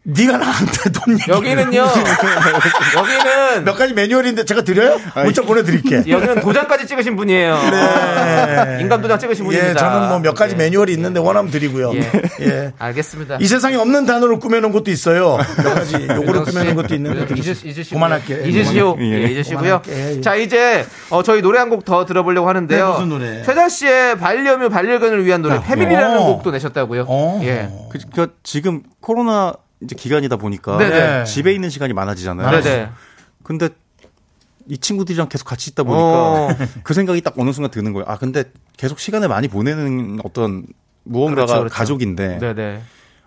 네가 0.02 0.38
나한테 0.38 0.90
돈 0.90 1.18
여기는요. 1.28 1.78
여기는 2.96 3.64
몇 3.64 3.74
가지 3.76 3.92
매뉴얼인데 3.92 4.44
제가 4.46 4.62
드려요? 4.62 4.98
문자 5.22 5.42
보내드릴게. 5.42 6.04
여기는 6.10 6.40
도장까지 6.40 6.86
찍으신 6.86 7.16
분이에요. 7.16 7.54
네. 7.70 8.78
인감 8.80 9.02
도장 9.02 9.18
찍으신 9.18 9.44
분입니다. 9.44 9.70
예, 9.70 9.74
저는 9.74 10.08
뭐 10.08 10.20
몇 10.20 10.34
가지 10.34 10.54
예. 10.54 10.56
매뉴얼이 10.58 10.92
있는데 10.94 11.20
원하면 11.20 11.50
드리고요. 11.50 11.92
예. 11.94 12.00
예. 12.40 12.72
알겠습니다. 12.78 13.38
이 13.40 13.46
세상에 13.46 13.76
없는 13.76 14.06
단어로 14.06 14.38
꾸며놓은 14.38 14.72
것도 14.72 14.90
있어요. 14.90 15.36
몇 15.62 15.74
가지 15.74 15.94
요거를 15.96 16.44
꾸며놓은 16.44 16.74
것도 16.76 16.94
있는데. 16.94 17.34
잊으, 17.34 17.50
잊으시고 17.64 17.96
그만할게. 17.96 18.42
잊으시오. 18.46 18.96
예. 19.00 19.04
예, 19.04 19.26
잊으시고요. 19.32 19.82
예. 19.88 20.20
자 20.22 20.34
이제 20.34 20.86
어, 21.10 21.22
저희 21.22 21.42
노래 21.42 21.58
한 21.58 21.68
곡 21.70 21.84
더 21.84 22.04
들어보려고 22.04 22.48
하는데요. 22.48 22.86
네, 22.86 22.92
무슨 22.92 23.08
노래? 23.10 23.42
최자 23.44 23.68
씨의 23.68 24.18
반려묘 24.18 24.70
반려견을 24.70 25.24
위한 25.24 25.40
노래 25.42 25.60
패밀리라는 25.62 26.18
어. 26.18 26.24
곡도 26.26 26.50
내셨다고요. 26.52 27.04
어. 27.08 27.40
예. 27.44 27.68
그, 27.90 27.98
그 28.14 28.34
지금 28.42 28.82
코로나 29.00 29.54
이제 29.82 29.94
기간이다 29.96 30.36
보니까 30.36 30.76
네네. 30.78 31.24
집에 31.24 31.52
있는 31.52 31.70
시간이 31.70 31.92
많아지잖아요. 31.92 32.60
네네. 32.62 32.90
근데 33.42 33.68
이 34.68 34.78
친구들이랑 34.78 35.28
계속 35.28 35.46
같이 35.46 35.70
있다 35.70 35.82
보니까 35.82 36.02
어. 36.04 36.48
그 36.84 36.94
생각이 36.94 37.20
딱 37.22 37.34
어느 37.38 37.52
순간 37.52 37.70
드는 37.70 37.92
거예요. 37.92 38.04
아 38.08 38.18
근데 38.18 38.44
계속 38.76 38.98
시간을 39.00 39.28
많이 39.28 39.48
보내는 39.48 40.20
어떤 40.24 40.64
무언가가 41.04 41.46
그렇죠, 41.46 41.58
그렇죠. 41.60 41.74
가족인데 41.74 42.38
네네. 42.38 42.82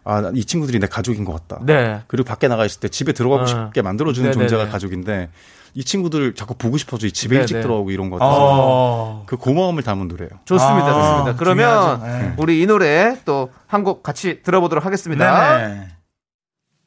아 0.06 0.32
이 0.36 0.44
친구들이 0.46 0.80
내 0.80 0.88
가족인 0.88 1.24
것 1.26 1.34
같다. 1.48 1.64
네. 1.66 2.02
그리고 2.08 2.28
밖에 2.28 2.48
나가 2.48 2.66
있을 2.66 2.80
때 2.82 2.88
집에 2.90 3.14
들어가고 3.14 3.44
어. 3.44 3.46
싶게 3.46 3.82
만들어주는 3.82 4.30
네네네. 4.32 4.48
존재가 4.48 4.70
가족인데 4.72 5.30
이 5.76 5.84
친구들 5.84 6.36
자꾸 6.36 6.54
보고 6.54 6.78
싶어져 6.78 7.08
이 7.08 7.12
집에 7.12 7.36
네네. 7.36 7.42
일찍 7.42 7.62
들어가고 7.62 7.90
이런 7.90 8.10
것 8.12 8.20
같아서 8.20 8.40
어. 8.42 9.24
그 9.26 9.38
고마움을 9.38 9.82
담은 9.82 10.08
노래예요. 10.10 10.30
좋습니다. 10.46 10.88
아, 10.88 10.94
좋습니다. 10.94 11.36
그러면. 11.40 12.02
네. 12.04 12.34
우리 12.38 12.62
이 12.62 12.68
노래 12.68 13.18
또 13.26 13.50
한 13.68 13.84
곡 13.84 14.04
같이 14.04 14.44
들어보도록 14.44 14.86
하겠습니다. 14.86 15.58
네네. 15.58 15.88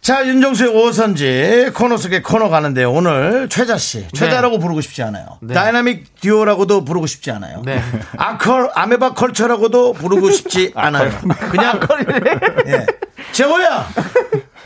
자, 0.00 0.26
윤정수의 0.26 0.70
오선지 0.70 1.72
코너 1.74 1.98
속에 1.98 2.22
코너 2.22 2.48
가는데 2.48 2.84
오늘 2.84 3.48
최자 3.50 3.76
씨, 3.76 4.08
최자라고 4.14 4.58
부르고 4.58 4.80
싶지 4.80 5.02
않아요. 5.02 5.38
네. 5.42 5.52
다이나믹 5.52 6.20
듀오라고도 6.22 6.86
부르고 6.86 7.06
싶지 7.06 7.30
않아요. 7.32 7.60
네. 7.66 7.82
아컬 8.16 8.70
아메바 8.74 9.12
컬처라고도 9.12 9.92
부르고 9.92 10.30
싶지 10.30 10.72
않아요. 10.76 11.10
그냥 11.50 11.78
예. 12.68 12.86
재호야. 13.32 13.86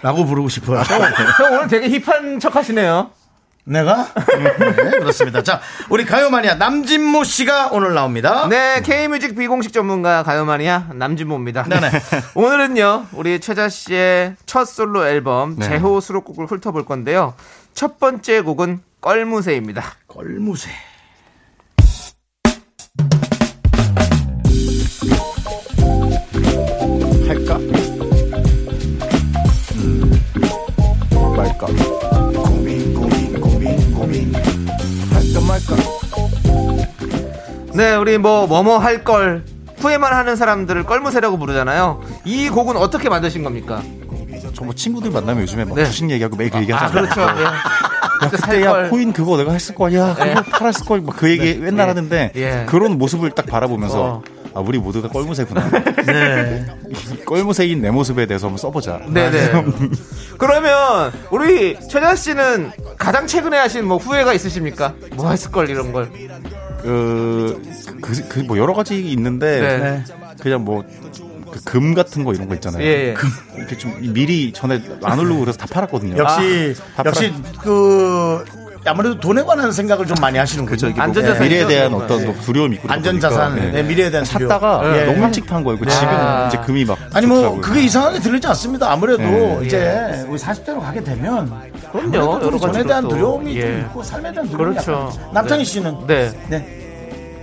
라고 0.03 0.25
부르고 0.25 0.49
싶어요. 0.49 0.81
형 0.83 1.53
오늘 1.55 1.67
되게 1.69 1.89
hip한 1.99 2.39
척 2.39 2.55
하시네요. 2.55 3.11
내가? 3.65 4.13
네, 4.15 4.91
그렇습니다. 4.99 5.43
자, 5.43 5.61
우리 5.89 6.05
가요마니아 6.05 6.57
남진모 6.57 7.25
씨가 7.25 7.71
오늘 7.73 7.95
나옵니다. 7.95 8.47
네, 8.49 8.83
K뮤직 8.83 9.37
비공식 9.37 9.73
전문가 9.73 10.23
가요마니아 10.23 10.91
남진모입니다. 10.95 11.65
네네. 11.65 11.91
오늘은요, 12.37 13.07
우리 13.13 13.41
최자 13.41 13.69
씨의 13.69 14.37
첫 14.45 14.67
솔로 14.67 15.07
앨범 15.07 15.57
네. 15.57 15.67
제호 15.67 16.01
수록곡을 16.01 16.47
훑어볼 16.47 16.85
건데요. 16.85 17.35
첫 17.73 17.99
번째 17.99 18.43
곡은 18.43 18.83
껄무새입니다. 19.01 19.83
껄무새. 20.09 20.71
우리 38.05 38.19
뭐, 38.19 38.47
뭐뭐 38.47 38.77
할 38.77 39.03
걸, 39.03 39.45
후회만 39.79 40.13
하는 40.13 40.37
사람들을 40.37 40.85
껄무새라고 40.85 41.39
부르잖아요. 41.39 42.03
이 42.27 42.51
곡은 42.51 42.77
어떻게 42.77 43.09
만드신 43.09 43.43
겁니까? 43.43 43.83
저 44.55 44.63
뭐 44.63 44.75
친구들 44.75 45.11
만나면 45.11 45.43
요즘에 45.45 45.65
막 45.65 45.75
네. 45.75 45.87
주식 45.87 46.11
얘기하고 46.11 46.37
매일 46.37 46.51
그 46.51 46.59
아, 46.59 46.61
얘기하잖아요. 46.61 46.93
그렇죠. 47.09 47.21
예. 47.41 47.45
야, 47.45 48.31
그때 48.31 48.63
야 48.63 48.73
걸. 48.73 48.91
코인 48.91 49.15
그거 49.15 49.39
내가 49.39 49.53
했을 49.53 49.75
거야. 49.75 50.15
그거 50.15 50.43
팔았을 50.43 50.85
거야. 50.85 51.01
막 51.01 51.17
그 51.17 51.31
얘기 51.31 51.55
맨날 51.55 51.87
예. 51.87 51.89
하는데 51.89 52.33
예. 52.37 52.67
그런 52.69 52.99
모습을 52.99 53.31
딱 53.31 53.47
바라보면서 53.47 54.05
어. 54.05 54.23
아 54.55 54.61
우리 54.61 54.79
모두가 54.79 55.09
껄무새구나. 55.09 55.71
네. 56.07 56.67
껄무새인 57.25 57.81
내 57.81 57.91
모습에 57.91 58.27
대해서 58.27 58.49
한번 58.49 58.59
써보자. 58.59 59.01
네네. 59.09 59.65
그러면 60.37 61.11
우리 61.31 61.79
최자 61.89 62.15
씨는 62.15 62.71
가장 62.99 63.27
최근에 63.27 63.57
하신 63.57 63.87
뭐 63.87 63.97
후회가 63.97 64.35
있으십니까? 64.35 64.93
뭐 65.15 65.31
했을 65.31 65.51
걸 65.51 65.71
이런 65.71 65.91
걸. 65.93 66.11
그 66.85 68.29
그 68.29 68.41
뭐 68.47 68.59
여러 68.59 68.75
가지 68.75 69.01
있는데 69.01 69.61
네. 69.61 70.05
그냥 70.41 70.65
뭐. 70.65 70.85
그 70.85 71.61
금 71.65 71.95
같은 71.95 72.25
거 72.25 72.33
이런 72.35 72.49
거 72.49 72.55
있잖아요. 72.57 72.83
예, 72.83 73.11
예. 73.11 73.15
금 73.15 73.29
이렇게 73.57 73.79
좀 73.79 73.95
미리 74.13 74.53
전에 74.53 74.83
안 75.05 75.21
오르고 75.21 75.39
그래서 75.41 75.57
다 75.57 75.67
팔았거든요. 75.71 76.17
역시 76.19 76.75
다 76.97 77.05
역시 77.07 77.33
그 77.63 78.45
아무래도 78.87 79.19
돈에 79.19 79.43
관한 79.43 79.73
생각을 79.73 80.07
좀 80.07 80.17
많이 80.21 80.39
하시는 80.39 80.65
거죠. 80.67 80.87
이게 80.89 80.97
뭐 80.97 81.05
안전자산이죠, 81.05 81.43
미래에 81.45 81.67
대한 81.67 81.95
어떤 81.95 82.19
거. 82.27 82.33
뭐 82.33 82.43
두려움이 82.43 82.77
있고 82.77 82.93
안전자산, 82.93 83.55
보니까, 83.55 83.73
네, 83.73 83.83
미래에 83.83 84.11
대한 84.11 84.25
두려움. 84.25 84.51
샀다가 84.51 84.97
예. 84.99 85.05
너무 85.07 85.25
일찍 85.27 85.47
판 85.47 85.65
거예요. 85.65 85.79
지금 85.79 86.09
아. 86.09 86.47
이제 86.49 86.59
금이 86.59 86.85
막 86.85 86.99
아니 87.13 87.27
뭐 87.27 87.37
좋더라고요. 87.37 87.61
그게 87.63 87.83
이상하게 87.85 88.21
들리지 88.21 88.47
않습니다. 88.49 88.91
아무래도 88.93 89.23
네. 89.23 89.61
이제 89.65 90.25
우리 90.29 90.39
40대로 90.39 90.81
가게 90.81 91.03
되면 91.03 91.51
그럼요. 91.93 92.15
여러 92.17 92.39
돈에 92.41 92.59
가지로 92.59 92.87
대한 92.87 93.03
또. 93.05 93.09
두려움이 93.11 93.57
예. 93.57 93.61
좀 93.63 93.81
있고 93.81 94.03
삶에 94.03 94.33
대한 94.33 94.49
두려움이 94.49 94.75
그렇죠. 94.75 95.13
남창희 95.33 95.65
네. 95.65 95.71
씨는 95.71 95.97
네. 96.07 96.84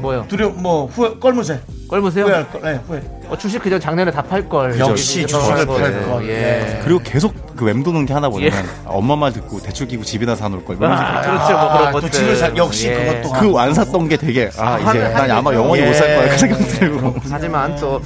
네. 0.01 0.07
뭐요? 0.07 0.25
두려움 0.27 0.61
뭐 0.61 0.85
후회 0.87 1.13
껄무새 1.19 1.59
껄무세요? 1.89 2.25
후회할 2.25 2.51
거 2.51 2.59
네, 2.59 2.79
후회. 2.87 3.01
어, 3.29 3.37
주식 3.37 3.61
그냥 3.61 3.79
작년에 3.79 4.11
다 4.11 4.21
팔 4.21 4.47
걸. 4.49 4.77
역시 4.79 5.25
주식을 5.27 5.65
팔 5.65 6.05
걸. 6.05 6.27
예. 6.29 6.79
그리고 6.83 6.99
계속 7.03 7.33
그 7.55 7.63
맴도는 7.65 8.05
게 8.05 8.13
하나 8.13 8.29
예. 8.39 8.49
아, 8.49 8.63
엄마 8.85 9.15
말 9.15 9.31
듣고 9.33 9.59
대출 9.61 9.87
끼고 9.87 10.03
집이나 10.03 10.35
사놓을 10.35 10.63
걸. 10.65 10.77
이런 10.77 10.91
아. 10.91 11.21
그렇죠. 11.21 11.53
뭐 11.57 11.71
그런 11.73 11.87
아, 11.87 11.91
것들. 11.91 12.09
또 12.09 12.17
집을 12.17 12.35
살 12.35 12.57
역시 12.57 12.87
예. 12.87 13.21
그것도 13.21 13.33
그안 13.51 13.73
샀던 13.73 14.07
게 14.09 14.17
되게 14.17 14.49
아 14.57 14.79
이제 14.79 14.99
난 15.09 15.31
아마 15.31 15.53
영원히 15.53 15.83
못 15.83 15.93
살 15.93 16.15
거야 16.15 16.29
그 16.29 16.37
생각 16.37 16.57
들고 16.59 17.15
하지만 17.29 17.75
또 17.75 18.01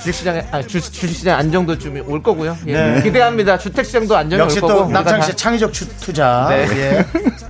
주식시장에 0.00 0.46
아, 0.52 0.62
주, 0.62 0.80
주식시장 0.80 1.38
안정도 1.38 1.76
좀올 1.78 2.22
거고요. 2.22 2.56
예. 2.66 2.72
네. 2.72 3.02
기대합니다. 3.02 3.58
주택시장도 3.58 4.16
안정이 4.16 4.40
역시 4.40 4.58
올 4.60 4.68
거고. 4.68 4.74
또 4.80 4.84
우리가 4.86 5.20
씨 5.22 5.34
창의적 5.34 5.72
추- 5.72 5.88
투자 5.98 6.46
네. 6.50 6.66
예. 6.76 7.04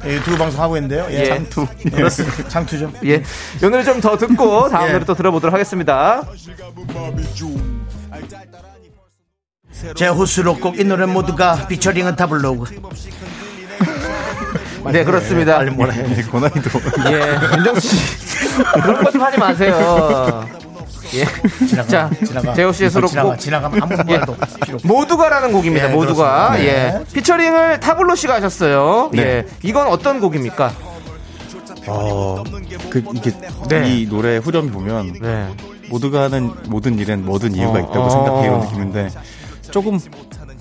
예, 0.06 0.14
유튜브 0.14 0.36
방송 0.38 0.60
하고 0.62 0.76
있는데요. 0.76 1.06
예. 1.10 1.20
예. 1.20 1.24
창투 1.26 1.66
그렇습니다. 1.94 2.48
창투죠. 2.48 2.92
다- 2.92 2.98
예. 3.04 3.14
이 3.16 3.60
노래 3.60 3.82
좀더 3.84 4.16
듣고 4.16 4.68
다음 4.68 4.88
예. 4.88 4.92
노래 4.92 5.04
또 5.04 5.14
들어보도록 5.14 5.52
하겠습니다. 5.52 6.22
제호 9.94 10.08
수록곡 10.08 10.78
이 10.78 10.84
노래 10.84 11.06
모두가 11.06 11.66
피처링은 11.68 12.16
타블로. 12.16 12.80
네, 14.90 15.04
그렇습니다. 15.04 15.56
빨리 15.58 15.70
뭐라 15.70 15.92
해. 15.92 16.02
네, 16.02 16.22
고난이도 16.22 16.70
예. 17.10 17.56
윤정수 17.58 17.80
씨. 17.88 17.96
그런 18.82 19.04
것 19.04 19.12
좀 19.12 19.22
하지 19.22 19.38
마세요. 19.38 20.46
예. 21.14 21.66
지나가. 21.66 21.88
자, 21.88 22.10
지나가. 22.26 22.54
재호 22.54 22.72
씨의. 22.72 22.90
수록곡 22.90 23.38
지나가면 23.38 23.82
아무 23.82 23.96
말도 23.96 24.36
필요 24.64 24.74
없어. 24.76 24.88
모두가라는 24.88 25.52
곡입니다. 25.52 25.90
예, 25.90 25.92
모두가. 25.94 26.48
그렇습니다. 26.50 26.64
예. 26.64 26.98
네. 26.98 27.04
피처링을 27.12 27.80
타블로 27.80 28.14
씨가 28.14 28.34
하셨어요. 28.34 29.10
네. 29.12 29.22
예. 29.22 29.46
이건 29.62 29.88
어떤 29.88 30.20
곡입니까? 30.20 30.72
어, 31.86 32.42
그 32.90 33.02
이게 33.14 33.32
네. 33.68 33.88
이 34.00 34.06
노래 34.08 34.36
후렴 34.36 34.70
보면 34.70 35.14
네. 35.20 35.48
모두가 35.88 36.24
하는 36.24 36.52
모든 36.66 36.98
일엔 36.98 37.24
모든 37.24 37.54
이유가 37.54 37.78
어, 37.78 37.80
있다고 37.80 38.00
어. 38.00 38.10
생각해 38.10 38.46
이런 38.46 38.60
느낌인데 38.60 39.08
조금 39.70 39.98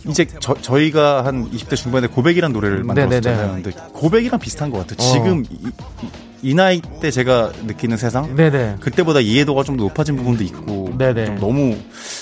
이제 0.07 0.25
저, 0.39 0.53
저희가 0.53 1.25
한 1.25 1.49
20대 1.51 1.75
중반에 1.75 2.07
고백이란 2.07 2.53
노래를 2.53 2.83
만들었잖아요. 2.83 3.61
근데 3.61 3.71
고백이랑 3.93 4.39
비슷한 4.39 4.69
것 4.69 4.79
같아요. 4.87 5.07
어. 5.07 5.13
지금 5.13 5.43
이, 5.49 5.67
이- 5.67 5.71
이 6.43 6.53
나이 6.53 6.81
때 7.01 7.09
제가 7.09 7.51
느끼는 7.65 7.97
세상 7.97 8.35
네네. 8.35 8.75
그때보다 8.79 9.19
이해도가 9.21 9.63
좀더 9.63 9.83
높아진 9.85 10.15
부분도 10.17 10.43
있고. 10.43 10.91
좀 10.97 11.37
너무 11.39 11.75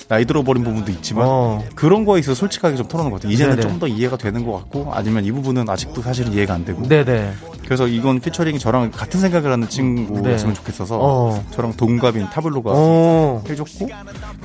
나이 0.08 0.24
들어버린 0.26 0.64
부분도 0.64 0.90
있지만 0.94 1.26
어. 1.28 1.64
그런 1.76 2.06
거에 2.06 2.20
있어서 2.22 2.34
솔직하게 2.40 2.78
좀 2.78 2.88
털어놓은 2.88 3.12
것 3.12 3.18
같아요. 3.22 3.34
이제는. 3.34 3.60
좀 3.62 3.76
더 3.80 3.88
이해가 3.90 4.16
되는 4.16 4.46
것 4.46 4.54
같고 4.54 4.94
아니면 4.94 5.26
이 5.26 5.32
부분은 5.34 5.68
아직도 5.70 6.02
사실은 6.02 6.32
이해가 6.32 6.54
안 6.54 6.64
되고 6.64 6.82
네네. 6.88 7.34
그래서 7.66 7.88
이건 7.88 8.22
피처링이 8.22 8.58
저랑 8.58 8.92
같은 8.92 9.20
생각을 9.20 9.52
하는 9.52 9.68
친구였으면 9.68 10.54
네. 10.54 10.60
좋겠어서 10.62 10.98
어. 11.02 11.44
저랑 11.52 11.74
동갑인 11.74 12.28
타블로가 12.30 12.72
오. 12.72 13.44
해줬고 13.50 13.90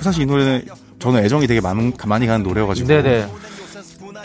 사실 0.01 0.23
이 0.23 0.27
노래는 0.27 0.65
저는 1.01 1.25
애정이 1.25 1.47
되게 1.47 1.61
많은, 1.61 1.93
많이 2.07 2.27
가는 2.27 2.43
노래여가지고 2.45 2.87
네네. 2.87 3.27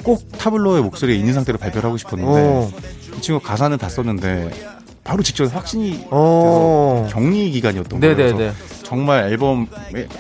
꼭 0.04 0.22
타블로의 0.38 0.84
목소리에 0.84 1.16
있는 1.16 1.34
상태로 1.34 1.58
발표를 1.58 1.86
하고 1.86 1.98
싶었는데 1.98 2.32
오. 2.42 2.72
이 3.18 3.22
친구 3.22 3.40
가사는 3.40 3.76
다 3.78 3.88
썼는데 3.90 4.52
바로 5.04 5.24
직전에 5.24 5.50
확신이 5.50 6.06
오. 6.12 7.04
돼서 7.06 7.16
격리 7.16 7.52
기간이었던 7.52 8.00
거예요. 8.00 8.16
네네네. 8.16 8.38
그래서 8.38 8.56
정말 8.84 9.24
앨범 9.32 9.68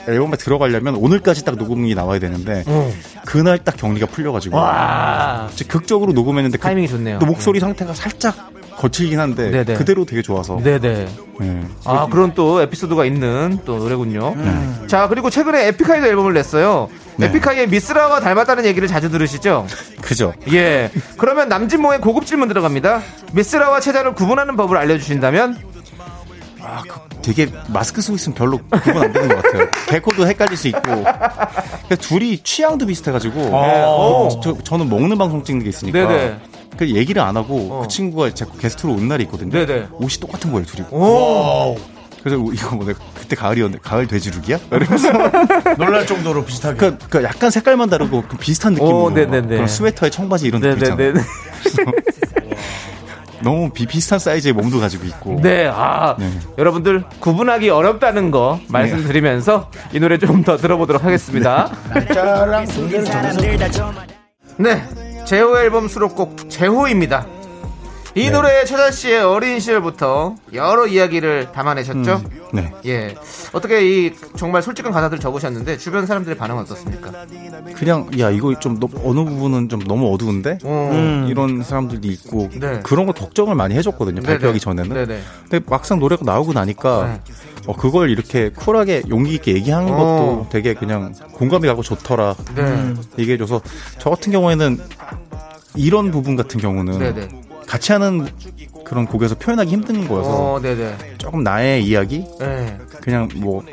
앨범에 0.07 0.37
들어가려면 0.37 0.95
오늘까지 0.95 1.43
딱 1.43 1.55
녹음이 1.55 1.93
나와야 1.93 2.19
되는데 2.19 2.63
어. 2.67 2.91
그날 3.25 3.57
딱 3.59 3.75
격리가 3.77 4.05
풀려가지고 4.07 4.55
와. 4.55 5.49
극적으로 5.67 6.13
녹음했는데 6.13 6.57
그- 6.57 6.63
타이밍이 6.63 6.87
좋네요. 6.87 7.19
또 7.19 7.25
목소리 7.25 7.59
상태가 7.59 7.93
살짝 7.93 8.35
거칠긴 8.77 9.19
한데 9.19 9.49
네네. 9.51 9.73
그대로 9.75 10.05
되게 10.05 10.21
좋아서 10.21 10.59
네네. 10.61 11.07
네. 11.39 11.61
아, 11.85 12.07
그런 12.07 12.33
또 12.33 12.61
에피소드가 12.61 13.05
있는 13.05 13.59
또 13.65 13.77
노래군요. 13.77 14.33
음. 14.35 14.85
자, 14.87 15.07
그리고 15.07 15.29
최근에 15.29 15.67
에픽하이도 15.67 16.07
앨범을 16.07 16.33
냈어요. 16.33 16.89
네. 17.17 17.27
에픽하이의 17.27 17.67
미스라와 17.67 18.19
닮았다는 18.19 18.65
얘기를 18.65 18.87
자주 18.87 19.09
들으시죠? 19.09 19.67
그죠. 20.01 20.33
예. 20.51 20.91
그러면 21.17 21.49
남진모의 21.49 22.01
고급 22.01 22.25
질문 22.25 22.47
들어갑니다. 22.47 23.01
미스라와 23.33 23.79
체자를 23.79 24.13
구분하는 24.13 24.55
법을 24.55 24.77
알려주신다면? 24.77 25.57
아, 26.61 26.81
그 26.87 26.99
되게 27.21 27.47
마스크 27.67 28.01
쓰고 28.01 28.15
있으면 28.15 28.35
별로 28.35 28.57
구분 28.57 29.03
안 29.03 29.13
되는 29.13 29.29
것 29.29 29.41
같아요. 29.41 29.67
개코도 29.87 30.27
헷갈릴 30.27 30.57
수 30.57 30.67
있고. 30.69 30.81
그러니까 30.81 31.95
둘이 32.01 32.37
취향도 32.39 32.85
비슷해가지고. 32.87 33.39
오. 33.39 34.39
저, 34.43 34.57
저는 34.63 34.89
먹는 34.89 35.17
방송 35.17 35.43
찍는 35.43 35.63
게 35.63 35.69
있으니까. 35.69 36.07
네네. 36.07 36.37
그 36.77 36.89
얘기를 36.89 37.21
안 37.21 37.37
하고 37.37 37.67
어. 37.71 37.81
그 37.81 37.87
친구가 37.87 38.33
자꾸 38.33 38.57
게스트로 38.57 38.93
온 38.93 39.07
날이 39.07 39.23
있거든요. 39.25 39.51
네네. 39.51 39.87
옷이 39.93 40.19
똑같은 40.19 40.51
거예요, 40.51 40.65
둘이. 40.65 40.85
오. 40.91 41.75
그래서 42.23 42.43
이거 42.53 42.75
뭐 42.75 42.85
내가 42.87 42.99
그때 43.13 43.35
가을이었는데 43.35 43.81
가을 43.83 44.07
돼지룩이야? 44.07 44.57
이러면서 44.71 45.11
놀랄 45.77 46.07
정도로 46.07 46.43
비슷하게. 46.43 46.77
그, 46.77 46.97
그 47.09 47.23
약간 47.23 47.51
색깔만 47.51 47.89
다르고 47.89 48.23
그 48.27 48.37
비슷한 48.37 48.73
느낌으로 48.73 49.03
오, 49.03 49.09
네네네. 49.11 49.47
그런 49.47 49.67
스웨터에 49.67 50.09
청바지 50.09 50.47
이런 50.47 50.59
느낌 50.61 50.77
있잖아요. 50.77 50.97
네네네. 50.97 51.21
너무 53.45 53.69
비, 53.69 53.85
비슷한 53.85 54.17
사이즈의 54.17 54.53
몸도 54.53 54.79
가지고 54.79 55.05
있고. 55.05 55.39
네, 55.41 55.67
아, 55.71 56.15
네. 56.17 56.31
여러분들 56.57 57.03
구분하기 57.19 57.69
어렵다는 57.69 58.31
거 58.31 58.59
말씀드리면서 58.69 59.69
이 59.93 59.99
노래 59.99 60.17
좀 60.17 60.43
더 60.45 60.57
들어보도록 60.57 61.03
하겠습니다. 61.03 61.71
정해서 62.67 63.11
네, 64.57 64.83
제호 65.25 65.57
앨범 65.57 65.87
수록곡 65.87 66.49
제호입니다. 66.49 67.34
이 68.17 68.29
노래에 68.29 68.63
최자 68.63 68.91
씨의 68.91 69.23
어린 69.23 69.59
시절부터 69.59 70.35
여러 70.53 70.87
이야기를 70.87 71.51
담아내셨죠? 71.51 72.23
네. 72.53 72.71
예. 72.85 73.13
어떻게 73.51 73.85
이 74.07 74.13
정말 74.37 74.61
솔직한 74.61 74.93
가사들 74.93 75.19
적으셨는데 75.19 75.77
주변 75.77 76.05
사람들의 76.05 76.37
반응은 76.37 76.63
어떻습니까? 76.63 77.11
그냥 77.75 78.09
야 78.19 78.29
이거 78.29 78.57
좀 78.57 78.79
너- 78.79 78.87
어느 79.03 79.19
부분은 79.25 79.67
좀 79.67 79.81
너무 79.81 80.13
어두운데 80.13 80.59
어, 80.63 81.25
이런 81.29 81.61
사람들도 81.61 82.07
있고 82.07 82.49
네. 82.57 82.79
그런 82.83 83.05
거 83.05 83.11
걱정을 83.11 83.53
많이 83.53 83.75
해줬거든요 83.75 84.21
발표하기 84.21 84.61
전에는 84.61 84.93
네네. 84.95 85.21
근데 85.49 85.65
막상 85.69 85.99
노래가 85.99 86.23
나오고 86.23 86.53
나니까 86.53 87.19
네. 87.25 87.33
어, 87.67 87.75
그걸 87.75 88.09
이렇게 88.09 88.49
쿨하게 88.49 89.03
용기 89.09 89.33
있게 89.33 89.55
얘기하는 89.55 89.91
어. 89.91 89.97
것도 89.97 90.47
되게 90.51 90.73
그냥 90.73 91.13
공감이 91.33 91.67
가고 91.67 91.81
좋더라 91.81 92.35
네. 92.55 92.93
얘기해줘서 93.19 93.59
저 93.99 94.09
같은 94.09 94.31
경우에는 94.31 94.79
이런 95.75 96.11
부분 96.11 96.37
같은 96.37 96.61
경우는 96.61 96.97
네네. 96.99 97.27
같이 97.67 97.91
하는 97.91 98.27
그런 98.85 99.05
곡에서 99.05 99.35
표현하기 99.35 99.71
힘든 99.71 100.07
거여서 100.07 100.55
어. 100.55 100.61
조금 101.17 101.43
나의 101.43 101.83
이야기 101.83 102.25
네. 102.39 102.77
그냥 103.01 103.27
뭐 103.35 103.63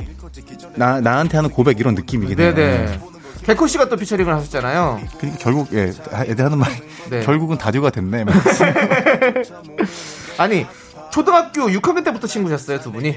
나, 0.75 1.01
나한테 1.01 1.37
하는 1.37 1.51
고백 1.51 1.79
이런 1.79 1.95
느낌이긴 1.95 2.39
해요 2.39 2.55
네네. 2.55 2.99
개코 3.45 3.67
씨가 3.67 3.89
또 3.89 3.97
피처링을 3.97 4.33
하셨잖아요. 4.35 5.01
그러니까 5.19 5.43
결국 5.43 5.69
예 5.73 5.93
애들 6.15 6.45
하는 6.45 6.59
말이 6.59 6.75
네. 7.11 7.23
결국은 7.27 7.59
다듀가 7.59 7.91
됐네 7.91 8.25
아니, 10.39 10.65
초등학교 11.13 11.67
6학년 11.67 12.03
때부터 12.05 12.27
친구셨어요, 12.27 12.81
두 12.81 12.91
분이? 12.91 13.15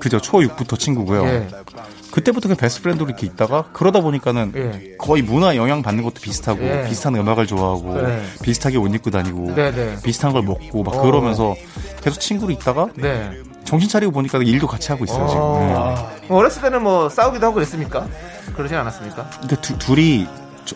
그죠 0.00 0.18
초6부터 0.18 0.78
친구고요 0.78 1.24
예. 1.26 1.48
그때부터 2.10 2.48
그냥 2.48 2.56
베스트 2.56 2.82
프렌드로 2.82 3.08
이렇게 3.08 3.26
있다가 3.26 3.66
그러다 3.72 4.00
보니까는 4.00 4.52
예. 4.56 4.96
거의 4.98 5.22
문화 5.22 5.54
영향 5.56 5.80
받는 5.82 6.02
것도 6.02 6.14
비슷하고 6.20 6.62
예. 6.64 6.86
비슷한 6.88 7.14
음악을 7.14 7.46
좋아하고 7.46 8.02
네. 8.02 8.22
비슷하게 8.42 8.78
옷 8.78 8.92
입고 8.94 9.10
다니고 9.10 9.54
네네. 9.54 9.98
비슷한 10.02 10.32
걸 10.32 10.42
먹고 10.42 10.82
막 10.82 10.96
어. 10.96 11.02
그러면서 11.02 11.54
계속 12.02 12.18
친구로 12.18 12.50
있다가 12.50 12.88
네. 12.96 13.30
정신 13.64 13.88
차리고 13.88 14.10
보니까 14.10 14.38
일도 14.38 14.66
같이 14.66 14.90
하고 14.90 15.04
있어요 15.04 15.28
지금 15.28 15.42
네. 15.68 15.74
어, 15.74 16.36
어렸을 16.36 16.62
때는 16.62 16.82
뭐 16.82 17.08
싸우기도 17.08 17.46
하고 17.46 17.54
그랬습니까? 17.54 18.08
그러진 18.56 18.76
않았습니까? 18.76 19.30
근데 19.40 19.56
두- 19.60 19.78
둘이 19.78 20.26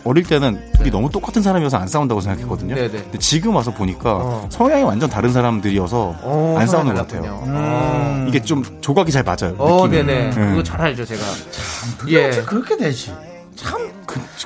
어릴 0.03 0.23
때는 0.23 0.71
둘이 0.73 0.91
너무 0.91 1.09
똑같은 1.09 1.41
사람이어서 1.41 1.77
안 1.77 1.87
싸운다고 1.87 2.21
생각했거든요. 2.21 2.75
네네. 2.75 2.89
근데 2.89 3.17
지금 3.19 3.55
와서 3.55 3.71
보니까 3.71 4.15
어. 4.15 4.49
성향이 4.51 4.83
완전 4.83 5.09
다른 5.09 5.31
사람들이어서 5.31 6.15
어, 6.21 6.55
안 6.59 6.67
싸우는 6.67 6.93
것 6.93 7.07
같아요. 7.07 7.39
어. 7.45 8.25
이게 8.27 8.41
좀 8.41 8.63
조각이 8.81 9.11
잘 9.11 9.23
맞아요. 9.23 9.55
어, 9.57 9.87
느낌이. 9.87 10.03
네네. 10.05 10.29
네. 10.29 10.49
그거 10.49 10.63
잘 10.63 10.81
알죠, 10.81 11.05
제가. 11.05 11.21
그게 11.97 12.19
예. 12.19 12.27
어떻게 12.27 12.43
그렇게 12.45 12.77
되지? 12.77 13.13
참 13.55 13.95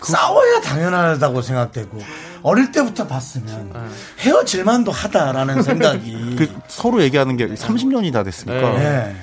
싸워야 0.02 0.62
당연하다고 0.62 1.42
생각되고 1.42 2.00
어릴 2.42 2.72
때부터 2.72 3.08
봤으면 3.08 3.72
헤어질만도 4.20 4.92
하다라는 4.92 5.62
생각이 5.64 6.36
그 6.38 6.48
서로 6.68 7.02
얘기하는 7.04 7.36
게 7.38 7.48
30년이 7.48 8.14
다 8.14 8.24
됐으니까 8.24 8.76
예. 8.76 9.16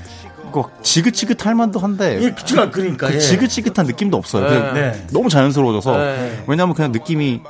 그거 0.47 0.71
지긋지긋할 0.83 1.55
만도 1.55 1.79
한데 1.81 2.19
예, 2.23 2.31
그치가 2.31 2.71
그러니까 2.71 3.09
그 3.09 3.15
예. 3.15 3.19
지긋지긋한 3.19 3.87
느낌도 3.87 4.17
없어요. 4.17 4.47
그냥 4.49 4.75
네. 4.75 5.07
너무 5.13 5.29
자연스러워져서 5.29 5.97
네. 5.97 6.45
왜냐하면 6.47 6.75
그냥 6.75 6.93
느낌이 6.93 7.43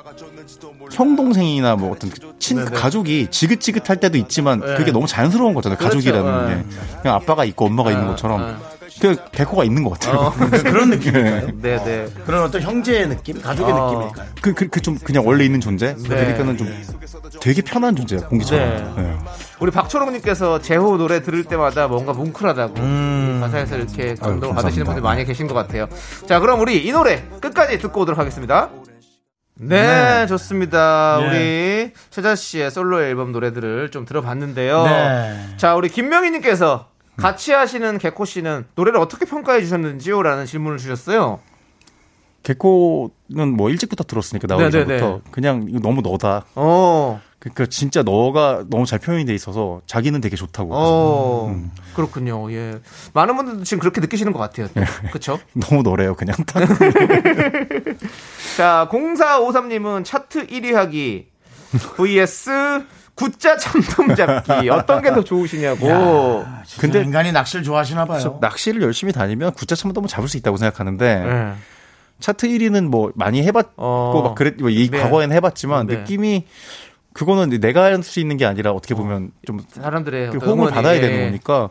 형 0.92 1.16
동생이나 1.16 1.76
뭐 1.76 1.92
어떤 1.92 2.11
친그 2.38 2.70
가족이 2.70 3.28
지긋지긋할 3.30 3.99
때도 3.99 4.18
있지만 4.18 4.61
그게 4.61 4.92
너무 4.92 5.07
자연스러운 5.07 5.55
거잖아요. 5.55 5.78
그렇죠. 5.78 5.97
가족이라는 5.97 6.49
네. 6.49 6.55
게 6.57 6.62
그냥 7.03 7.16
아빠가 7.16 7.44
있고 7.44 7.66
엄마가 7.66 7.90
있는 7.90 8.07
것처럼 8.07 8.59
그 9.01 9.16
개코가 9.32 9.64
있는 9.64 9.82
것 9.82 9.99
같아요. 9.99 10.32
그런 10.62 10.90
느낌일까요? 10.90 11.61
네네. 11.61 12.07
그런 12.24 12.44
어떤 12.44 12.62
형제의 12.62 13.09
느낌, 13.09 13.40
가족의 13.42 13.72
어. 13.72 13.90
느낌일까요? 13.90 14.26
그그좀 14.40 14.99
그냥 15.05 15.26
원래 15.26 15.44
있는 15.44 15.61
존재. 15.61 15.94
그러니까는 15.94 16.57
좀 16.57 16.72
되게 17.40 17.61
편한 17.62 17.94
존재예요. 17.94 18.26
공기처럼. 18.28 18.94
네. 18.97 19.03
네. 19.03 19.18
우리 19.59 19.70
박초롱님께서 19.70 20.61
제호 20.61 20.98
노래 20.98 21.22
들을 21.22 21.44
때마다 21.44 21.88
뭔가 21.88 22.12
뭉클하다고 22.12 22.74
가사에서 23.40 23.76
이렇게 23.76 24.14
감동을 24.14 24.54
아유, 24.54 24.62
받으시는. 24.62 24.84
분들 24.84 25.02
많이 25.02 25.24
계신 25.24 25.46
것 25.46 25.54
같아요. 25.54 25.88
자, 26.26 26.40
그럼 26.40 26.61
우리 26.61 26.86
이 26.86 26.92
노래 26.92 27.22
끝까지 27.40 27.78
듣고 27.78 28.02
오도록 28.02 28.18
하겠습니다. 28.18 28.68
네, 29.59 30.26
좋습니다. 30.26 31.18
네. 31.20 31.26
우리 31.26 31.92
최자 32.11 32.34
씨의 32.34 32.70
솔로 32.70 33.02
앨범 33.02 33.32
노래들을 33.32 33.90
좀 33.90 34.04
들어봤는데요. 34.04 34.82
네. 34.84 35.36
자, 35.57 35.74
우리 35.74 35.88
김명희님께서 35.88 36.88
같이 37.16 37.52
하시는 37.52 37.96
개코 37.96 38.26
씨는 38.26 38.66
노래를 38.74 39.00
어떻게 39.00 39.24
평가해 39.24 39.62
주셨는지요? 39.62 40.20
라는 40.22 40.44
질문을 40.44 40.76
주셨어요. 40.76 41.40
개코는 42.42 43.57
뭐 43.57 43.70
일찍부터 43.70 44.04
들었으니까 44.04 44.46
나오기 44.46 44.64
네네네. 44.64 44.98
전부터 44.98 45.30
그냥 45.30 45.64
이거 45.70 45.80
너무 45.80 46.02
너다. 46.02 46.44
어, 46.54 47.20
그러니까 47.39 47.66
진짜 47.66 48.03
너가 48.03 48.64
너무 48.68 48.87
잘 48.87 48.99
표현이 48.99 49.24
돼 49.24 49.34
있어서 49.34 49.80
자기는 49.87 50.20
되게 50.20 50.37
좋다고. 50.37 50.70
어, 50.74 51.47
음. 51.49 51.70
그렇군요. 51.95 52.51
예. 52.53 52.80
많은 53.12 53.37
분들도 53.37 53.64
지금 53.64 53.80
그렇게 53.80 54.01
느끼시는 54.01 54.32
것 54.32 54.39
같아요. 54.39 54.68
네. 54.74 54.84
그쵸? 55.12 55.39
너무 55.55 55.82
너래요 55.82 56.14
그냥 56.16 56.34
딱. 56.47 56.66
자, 58.57 58.89
0453님은 58.91 60.05
차트 60.05 60.47
1위 60.49 60.72
하기 60.74 61.28
vs 61.97 62.51
굿자 63.14 63.57
참돔 63.57 64.14
잡기 64.14 64.68
어떤 64.68 65.03
게 65.03 65.11
더 65.11 65.22
좋으시냐고. 65.24 66.45
근데 66.78 67.03
인간이 67.03 67.32
낚시를 67.32 67.64
좋아하시나 67.64 68.05
봐요. 68.05 68.39
낚시를 68.41 68.82
열심히 68.82 69.12
다니면 69.12 69.53
굿자 69.53 69.74
참돔은 69.74 70.09
잡을 70.09 70.28
수 70.28 70.37
있다고 70.37 70.57
생각하는데 70.59 71.24
네. 71.24 71.53
차트 72.20 72.49
1위는 72.49 72.89
뭐 72.89 73.12
많이 73.14 73.43
해봤고 73.43 73.72
어. 73.76 74.22
막 74.22 74.34
그랬 74.34 74.57
뭐이 74.59 74.89
네. 74.91 74.99
과거에는 75.01 75.34
해봤지만 75.37 75.87
네. 75.87 75.97
느낌이 75.99 76.47
그거는 77.16 77.48
내가 77.60 77.84
할 77.84 77.96
수 78.02 78.20
있는 78.20 78.36
게 78.36 78.44
아니라 78.44 78.72
어떻게 78.72 78.94
보면 78.94 79.30
좀 79.46 79.60
사람들의 79.72 80.30
그 80.32 80.36
호응을 80.38 80.52
응원이, 80.58 80.74
받아야 80.74 80.96
예. 80.96 81.00
되는 81.00 81.24
거니까 81.26 81.70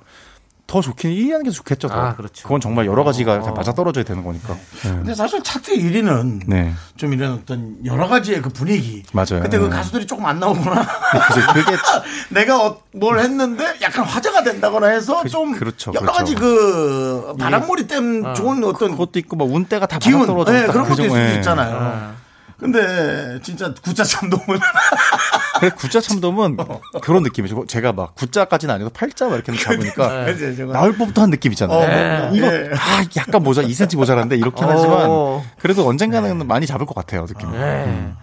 더 0.68 0.82
좋긴 0.82 1.12
1위 1.12 1.30
하는 1.30 1.44
게 1.44 1.52
좋겠죠. 1.52 1.88
더. 1.88 1.94
아, 1.94 2.16
그렇죠. 2.16 2.42
그건 2.42 2.60
정말 2.60 2.88
여러 2.88 3.04
가지가 3.04 3.42
다 3.44 3.52
어. 3.52 3.54
맞아 3.54 3.72
떨어져야 3.72 4.04
되는 4.04 4.24
거니까. 4.24 4.58
근데 4.82 5.14
사실 5.14 5.44
차트 5.44 5.74
1위는 5.78 6.42
네. 6.48 6.74
좀 6.98 7.14
이런 7.14 7.34
어떤 7.34 7.78
여러 7.86 8.08
가지의 8.08 8.42
그 8.42 8.50
분위기. 8.50 9.04
맞아요. 9.14 9.44
그때 9.44 9.60
그 9.60 9.66
네. 9.66 9.70
가수들이 9.70 10.08
조금 10.08 10.26
안 10.26 10.40
나오거나. 10.40 10.82
그죠. 11.28 11.42
그게 11.54 11.78
내가 12.34 12.66
어- 12.66 12.82
뭘 12.94 13.20
했는데 13.20 13.76
약간 13.84 14.04
화제가 14.06 14.42
된다거나 14.44 14.88
해서 14.88 15.24
좀 15.26 15.54
그렇죠, 15.54 15.92
여러 15.94 16.00
그렇죠. 16.12 16.18
가지 16.18 16.34
그 16.34 17.36
바람몰이 17.38 17.86
땜 17.86 18.34
좋은 18.34 18.64
어떤 18.64 18.92
그것도 18.92 19.20
있고 19.20 19.36
막 19.36 19.48
운대가 19.48 19.86
다 19.86 20.00
기운 20.00 20.22
맞아 20.22 20.32
떨어져. 20.34 20.56
예, 20.64 20.66
그런 20.66 20.90
것도 20.90 21.04
있을 21.06 21.10
수 21.12 21.16
네. 21.16 21.36
있잖아요. 21.36 22.16
근데 22.58 23.40
진짜 23.42 23.74
구자 23.84 24.04
참돔은 24.04 24.44
그래 25.60 25.72
굿자 25.76 26.02
참돔은 26.02 26.58
그런 27.02 27.24
느낌이죠. 27.24 27.66
제가 27.68 27.94
막 27.94 28.16
굿자까지는 28.16 28.76
아니고 28.76 28.90
팔자 28.92 29.28
막 29.28 29.36
이렇게 29.36 29.56
잡으니까 29.56 30.36
제가 30.36 30.74
나올 30.74 30.98
법도 30.98 31.22
한 31.22 31.30
느낌이잖아요. 31.30 32.30
어, 32.30 32.34
이거 32.34 32.48
예. 32.48 32.72
아, 32.74 33.04
약간 33.18 33.44
모자 33.44 33.62
2cm 33.62 33.98
모자란데 33.98 34.38
이렇긴 34.38 34.66
어. 34.66 34.70
하지만 34.70 35.52
그래도 35.60 35.88
언젠가는 35.88 36.46
많이 36.48 36.66
잡을 36.66 36.86
것 36.86 36.96
같아요 36.96 37.26
느낌. 37.26 37.52
네. 37.52 38.14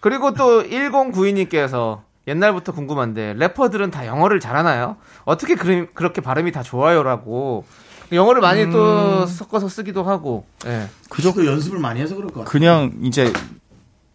그리고 0.00 0.34
또 0.34 0.62
1092님께서 0.64 2.00
옛날부터 2.26 2.72
궁금한데 2.72 3.34
래퍼들은 3.38 3.90
다 3.90 4.06
영어를 4.06 4.40
잘하나요? 4.40 4.96
어떻게 5.24 5.54
그, 5.54 5.88
그렇게 5.94 6.20
발음이 6.20 6.52
다 6.52 6.62
좋아요라고 6.62 7.64
영어를 8.12 8.40
많이 8.40 8.64
음. 8.64 8.70
또 8.70 9.26
섞어서 9.26 9.68
쓰기도 9.68 10.02
하고. 10.02 10.44
예. 10.66 10.88
그저 11.08 11.32
그 11.32 11.46
연습을 11.46 11.78
많이 11.78 12.00
해서 12.00 12.14
그럴 12.14 12.28
것 12.28 12.40
같아요. 12.40 12.50
그냥 12.50 12.92
이제 13.02 13.32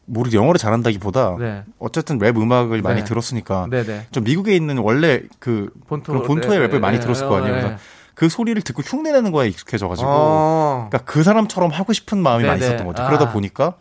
모르 0.06 0.30
영어를 0.32 0.60
잘한다기보다 0.60 1.38
네. 1.40 1.64
어쨌든 1.80 2.20
랩 2.20 2.38
음악을 2.38 2.82
많이 2.82 3.02
네. 3.02 3.04
들었으니까 3.06 3.68
네네. 3.70 4.08
좀 4.12 4.24
미국에 4.24 4.56
있는 4.56 4.78
원래 4.78 5.22
그 5.40 5.72
본토 5.88 6.14
그런 6.14 6.28
본토의 6.28 6.60
랩, 6.60 6.72
랩을 6.72 6.80
많이 6.80 6.98
네, 6.98 7.04
들었을 7.04 7.28
거 7.28 7.38
아니에요. 7.38 7.56
네. 7.56 7.62
그래서 7.62 7.78
그 8.14 8.30
소리를 8.30 8.62
듣고 8.62 8.82
흉내내는 8.82 9.32
거에 9.32 9.48
익숙해져가지고 9.50 10.08
어. 10.10 10.88
그러니까 10.90 11.12
그 11.12 11.24
사람처럼 11.24 11.72
하고 11.72 11.92
싶은 11.92 12.18
마음이 12.18 12.46
많이. 12.46 12.62
있었던 12.62 12.86
거죠. 12.86 13.04
아. 13.04 13.08
그러다 13.08 13.32
보니까 13.32 13.74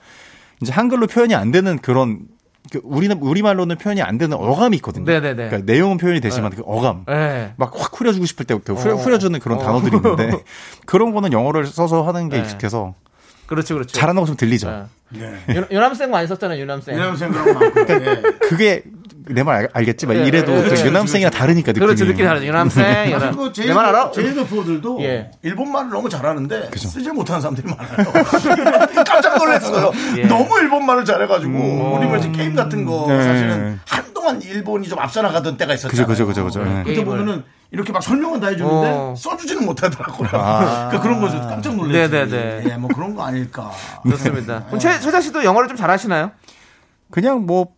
이제 0.61 0.73
한글로 0.73 1.07
표현이 1.07 1.35
안 1.35 1.53
되는 1.53 1.79
그런 1.79 2.21
그 2.73 2.81
우리는 2.83 3.17
우리말로는 3.19 3.77
표현이 3.77 4.03
안 4.03 4.19
되는 4.19 4.37
어감이 4.37 4.77
있거든요. 4.79 5.05
네네네. 5.05 5.49
그러니까 5.49 5.73
내용은 5.73 5.99
표현이 5.99 6.21
되지만 6.21 6.51
그 6.51 6.63
어감 6.65 7.05
예. 7.11 7.53
막확 7.57 8.01
후려주고 8.01 8.25
싶을 8.27 8.47
때그 8.47 8.73
후려, 8.73 8.95
어. 8.95 8.97
후려주는 8.97 9.39
그런 9.39 9.59
어. 9.59 9.63
단어들이 9.63 9.97
있는데 9.97 10.43
그런 10.87 11.13
거는 11.13 11.33
영어를 11.33 11.67
써서 11.67 12.03
하는 12.03 12.31
게 12.31 12.39
네. 12.39 12.43
익숙해서 12.43 12.95
그렇죠, 13.47 13.75
그렇죠. 13.75 13.93
잘하는 13.99 14.21
거 14.21 14.27
좀 14.27 14.37
들리죠. 14.37 14.89
예. 15.17 15.55
유- 15.55 15.67
유남생 15.71 16.11
많이 16.11 16.27
썼잖아요, 16.27 16.59
유남생. 16.61 16.95
이런 16.97 17.15
그런 17.17 17.33
거 17.33 17.53
많고. 17.55 17.81
예. 17.93 18.23
그게 18.49 18.83
내 19.27 19.43
말 19.43 19.69
알겠지? 19.73 20.07
막 20.07 20.13
네, 20.15 20.27
이래도 20.27 20.53
네, 20.55 20.69
또 20.69 20.75
네, 20.75 20.85
유남생이랑 20.87 21.31
다르니까 21.33 21.73
느낌이. 21.73 21.87
그렇죠, 21.87 22.05
느낌 22.05 22.27
다르죠. 22.27 22.47
유남생. 22.47 22.85
유남. 23.11 23.35
그리고 23.35 23.53
내 23.67 23.77
말 23.77 23.87
알아? 23.87 24.11
제이드 24.11 24.47
프로들도 24.47 24.99
예. 25.03 25.31
일본 25.43 25.73
말을 25.73 25.89
너무 25.91 26.09
잘하는데 26.11 26.71
쓰질 26.77 27.13
못하는 27.15 27.41
사람들이 27.41 27.67
많아요. 27.67 28.13
깜짝 29.07 29.39
놀랐어요. 29.39 29.93
예. 30.19 30.23
너무 30.27 30.59
일본 30.61 30.85
말을 30.85 31.05
잘해가지고 31.07 31.53
우리 31.99 32.07
뭐 32.07 32.17
이제 32.19 32.31
게임 32.33 32.55
같은 32.55 32.85
거 32.85 33.07
네. 33.09 33.23
사실은 33.23 33.81
한동안 33.89 34.43
일본이 34.43 34.89
좀 34.89 34.99
앞서 34.99 35.23
나가던 35.23 35.57
때가 35.57 35.73
있었잖아요. 35.75 36.07
그죠, 36.07 36.27
그죠, 36.27 36.45
그죠, 36.45 36.63
그죠. 36.63 36.71
네. 36.71 36.83
그때. 36.85 37.03
보면은 37.05 37.45
이렇게 37.75 37.93
막 37.93 38.03
설명은 38.03 38.39
다 38.39 38.47
해주는데 38.49 38.89
어. 38.89 39.15
써주지는 39.19 39.67
못하더라고요. 39.67 40.29
그러니까 40.31 41.01
그런 41.01 41.21
거죠. 41.21 41.41
깜짝 41.41 41.75
놀랐지. 41.75 42.11
네네네. 42.11 42.71
예, 42.71 42.77
뭐 42.77 42.89
그런 42.95 43.15
거 43.17 43.25
아닐까. 43.25 43.71
좋습니다. 44.09 44.65
그럼 44.67 44.79
최, 44.79 44.99
최자 45.01 45.21
씨도 45.21 45.43
영어를 45.45 45.69
좀 45.69 45.77
잘하시나요? 45.77 46.31
그냥 47.11 47.47
뭐 47.47 47.75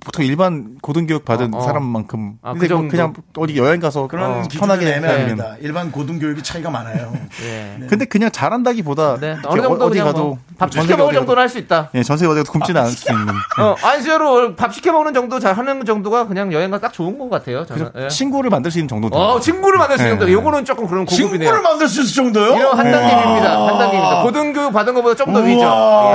보통 0.00 0.24
일반 0.24 0.78
고등교육 0.80 1.24
받은 1.24 1.54
어, 1.54 1.58
어. 1.58 1.60
사람만큼 1.62 2.38
아, 2.42 2.52
근데 2.52 2.68
그뭐 2.68 2.80
정도? 2.80 2.90
그냥 2.90 3.14
어디 3.36 3.56
여행 3.56 3.80
가서 3.80 4.06
그런 4.08 4.30
어, 4.30 4.42
편하게 4.50 4.94
애매합니다. 4.94 5.44
하면 5.44 5.58
일반 5.60 5.90
고등교육이 5.90 6.42
차이가 6.42 6.70
많아요. 6.70 7.12
예. 7.42 7.86
근데 7.88 8.04
그냥 8.04 8.30
잘한다기보다 8.30 9.18
네. 9.18 9.36
어느 9.44 9.62
정도 9.62 9.84
어디 9.86 9.98
가도 9.98 10.24
뭐 10.24 10.38
밥전 10.58 10.82
시켜 10.82 10.96
먹을 10.96 11.14
정도는 11.14 11.40
할 11.42 11.48
수 11.48 11.58
있다. 11.58 11.90
예, 11.94 12.02
전 12.02 12.16
세계 12.16 12.30
어디 12.30 12.40
가도 12.40 12.52
굶지는 12.52 12.80
않을 12.80 12.90
수 12.92 13.10
있는 13.12 13.26
어, 13.60 13.74
안수로 13.82 14.56
밥 14.56 14.74
시켜 14.74 14.92
먹는 14.92 15.14
정도 15.14 15.38
잘 15.38 15.54
하는 15.56 15.84
정도가 15.84 16.26
그냥 16.26 16.52
여행 16.52 16.70
가 16.70 16.78
딱 16.78 16.92
좋은 16.92 17.18
것 17.18 17.28
같아요. 17.30 17.64
저는. 17.66 17.90
예. 17.96 18.08
친구를 18.08 18.50
만들 18.50 18.70
수 18.70 18.78
있는 18.78 18.88
정도 18.88 19.08
어, 19.16 19.38
친구를 19.40 19.78
만들 19.78 19.96
수 19.98 20.02
있는 20.04 20.14
네. 20.16 20.20
정도. 20.20 20.32
요거는 20.32 20.64
조금 20.64 20.86
그런 20.86 21.04
고급이네요. 21.06 21.38
친구를 21.38 21.62
만들 21.62 21.88
수 21.88 22.02
있을 22.02 22.14
정도요? 22.14 22.56
이런 22.56 22.78
한 22.78 22.90
단계입니다. 22.90 23.66
한 23.66 23.78
단계입니다. 23.78 24.22
고등교육 24.22 24.72
받은 24.72 24.94
것보다 24.94 25.14
좀 25.24 25.32
더 25.32 25.40
위죠. 25.40 25.62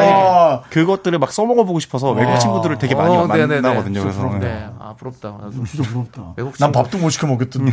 예. 0.01 0.69
그것들을 0.69 1.17
막 1.19 1.31
써먹어 1.31 1.63
보고 1.63 1.79
싶어서 1.79 2.11
외국 2.11 2.37
친구들을 2.39 2.77
되게 2.77 2.95
많이 2.95 3.15
어. 3.15 3.25
만나거든요. 3.27 4.01
그래서 4.01 4.37
네. 4.39 4.67
아, 4.79 4.93
부럽다. 4.97 5.29
나도. 5.41 5.63
진짜 5.65 5.89
부럽다. 5.89 6.33
외국 6.37 6.51
난 6.57 6.71
친구. 6.71 6.71
밥도 6.71 6.97
못 6.97 7.09
시켜 7.09 7.27
먹겠던데. 7.27 7.71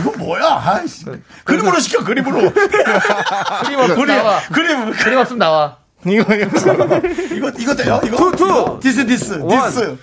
이거 0.00 0.12
뭐야? 0.18 0.62
아이씨. 0.64 1.04
그림으로 1.44 1.78
시켜, 1.80 2.02
그림으로. 2.04 2.50
그림 3.64 3.78
없으면 3.80 4.06
나와. 4.06 4.40
그림, 4.52 4.90
그림 4.92 5.18
없으면 5.18 5.38
나와. 5.38 5.76
이거 6.06 6.34
이거 6.34 7.00
이거, 7.34 7.50
이거 7.58 7.74
돼요? 7.74 8.00
이거? 8.04 8.30
Two, 8.32 8.36
two. 8.36 8.80
This, 8.80 9.06
this, 9.06 9.32
one. 9.40 9.48
This. 9.48 9.96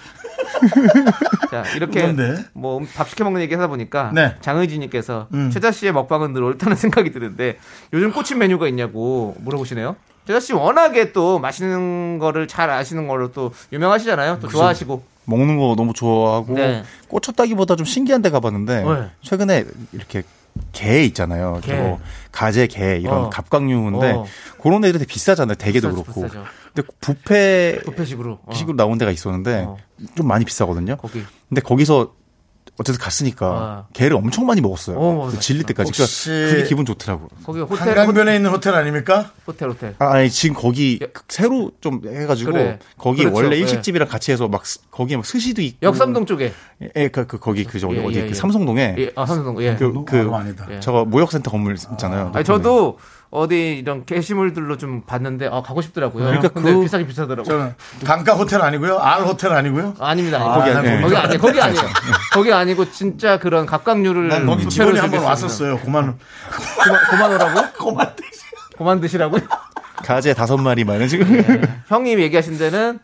자, 1.52 1.64
이렇게 1.76 2.02
뭔데? 2.02 2.43
뭐 2.54 2.82
밥 2.95 3.10
시켜 3.10 3.24
먹는 3.24 3.41
얘기 3.41 3.54
하다 3.54 3.68
보니까 3.68 4.12
네. 4.14 4.36
장의진님께서 4.41 5.28
음. 5.34 5.49
최자 5.52 5.72
씨의 5.72 5.91
먹방은 5.93 6.34
늘 6.34 6.43
옳다는 6.43 6.76
생각이 6.78 7.12
드는데 7.12 7.58
요즘 7.93 8.12
꽂힌 8.12 8.38
메뉴가 8.39 8.68
있냐고 8.70 9.36
물어보시네요. 9.39 9.95
최자 10.28 10.39
씨 10.39 10.54
워낙에 10.54 11.12
또 11.14 11.39
맛있는 11.39 12.20
거를 12.20 12.47
잘 12.47 12.70
아시는 12.70 13.08
걸로 13.08 13.32
또 13.32 13.52
유명하시잖아요. 13.74 14.39
또 14.41 14.47
좋아하시고. 14.47 15.04
먹는 15.26 15.58
거 15.58 15.76
너무 15.78 15.93
좋아하고 15.93 16.56
네. 16.56 16.84
꽂혔다기보다 17.08 17.76
좀 17.76 17.86
신기한 17.86 18.22
데 18.24 18.30
가봤는데 18.32 18.84
네. 18.84 19.10
최근에 19.22 19.66
이렇게 19.93 20.24
게 20.72 21.04
있잖아요. 21.06 21.60
게. 21.64 21.74
뭐 21.74 22.00
가재, 22.32 22.68
게 22.68 22.98
이런 22.98 23.26
어. 23.26 23.30
갑각류인데 23.30 24.12
어. 24.12 24.26
그런 24.62 24.84
애들이 24.86 25.00
되게 25.00 25.12
비싸잖아요. 25.12 25.56
대게도 25.56 25.90
비싸죠, 25.90 26.04
그렇고. 26.04 26.22
비싸죠. 26.28 26.46
근데 26.74 26.88
뷔페 27.02 27.80
뷔페식으로. 27.86 28.40
어. 28.46 28.54
식으로 28.54 28.78
나온 28.78 28.98
데가 28.98 29.12
있었는데 29.12 29.66
어. 29.68 29.78
좀 30.16 30.28
많이 30.28 30.46
비싸거든요. 30.46 30.98
거기. 30.98 31.24
근데 31.50 31.62
거기서 31.62 32.14
어쨌든 32.80 33.00
갔으니까 33.04 33.46
아. 33.48 33.86
게를 33.94 34.16
엄청 34.16 34.46
많이 34.48 34.60
먹었어요. 34.62 34.98
어. 34.98 35.32
질릴 35.40 35.64
때까지. 35.64 35.92
그러니까 35.92 36.52
그게 36.56 36.68
기분 36.68 36.86
좋더라고요. 36.86 37.28
거기 37.46 37.60
호텔 37.60 38.00
한강변에 38.00 38.36
있는 38.36 38.50
호텔 38.50 38.74
아닙니까? 38.74 39.32
호텔 39.46 39.70
호텔. 39.70 39.96
아, 40.00 40.14
아니 40.14 40.30
지금 40.30 40.56
거기 40.56 41.00
새로 41.28 41.72
좀 41.80 42.02
해가지고 42.06 42.52
그래. 42.54 42.80
거기 42.98 43.20
그렇죠. 43.24 43.36
원래 43.36 43.56
예. 43.58 43.60
일식집이랑 43.60 44.08
같이 44.08 44.32
해서 44.32 44.48
막 44.48 44.66
스- 44.66 44.80
거기에 44.90 45.18
막 45.18 45.26
스시도 45.26 45.62
있고 45.62 45.78
역삼동 45.84 46.26
쪽에. 46.26 46.54
예, 46.96 47.08
그, 47.10 47.28
그 47.28 47.38
거기 47.38 47.66
그 47.66 47.80
저기 47.80 47.98
예, 47.98 48.06
어디 48.06 48.18
예, 48.18 48.22
그 48.24 48.30
예. 48.30 48.34
삼성동에 48.34 48.96
예, 48.98 49.12
아, 49.16 49.26
삼성동. 49.26 49.62
예. 49.64 49.76
그, 49.76 50.04
그. 50.06 50.32
예. 50.72 50.80
저거 50.80 51.06
모욕센터 51.06 51.52
건물 51.52 51.76
있잖아요. 51.76 52.32
아니 52.34 52.44
저도 52.44 52.98
어디 53.34 53.78
이런 53.78 54.04
게시물들로 54.06 54.78
좀 54.78 55.04
봤는데 55.06 55.48
아 55.50 55.62
가고 55.62 55.82
싶더라고요. 55.82 56.26
그러니까 56.26 56.50
근데 56.50 56.74
그- 56.74 56.82
비싸긴 56.82 57.08
비싸더라고. 57.08 57.40
요 57.40 57.44
저는 57.58 57.76
강가 58.06 58.34
호텔 58.34 58.62
아니고요. 58.62 58.98
알 59.00 59.22
호텔 59.22 59.54
아니고요. 59.54 59.96
아 60.00 60.14
닙니다. 60.14 60.38
거기 60.40 60.70
아닙니다. 60.70 60.80
아니에요. 60.80 61.02
거기 61.02 61.16
아니에요. 61.16 61.40
거기 61.40 61.62
아니에요. 61.62 61.82
거기 62.34 62.54
아니고 62.54 62.92
진짜 62.92 63.40
그런 63.40 63.66
각각류를 63.66 64.28
난 64.28 64.46
거기 64.46 64.68
직원이 64.68 64.92
즐길 64.92 65.04
한번수 65.04 65.26
왔었어요. 65.26 65.78
고만 65.80 66.18
고만 67.10 67.34
오라고? 67.34 67.62
그만 67.78 68.14
고만 68.78 69.00
드시라고요? 69.02 69.42
가재 70.04 70.34
다섯 70.34 70.58
마리 70.58 70.84
많은 70.84 71.08
지금 71.08 71.34
예. 71.38 71.62
형님 71.88 72.20
얘기하신 72.20 72.58
데는 72.58 73.00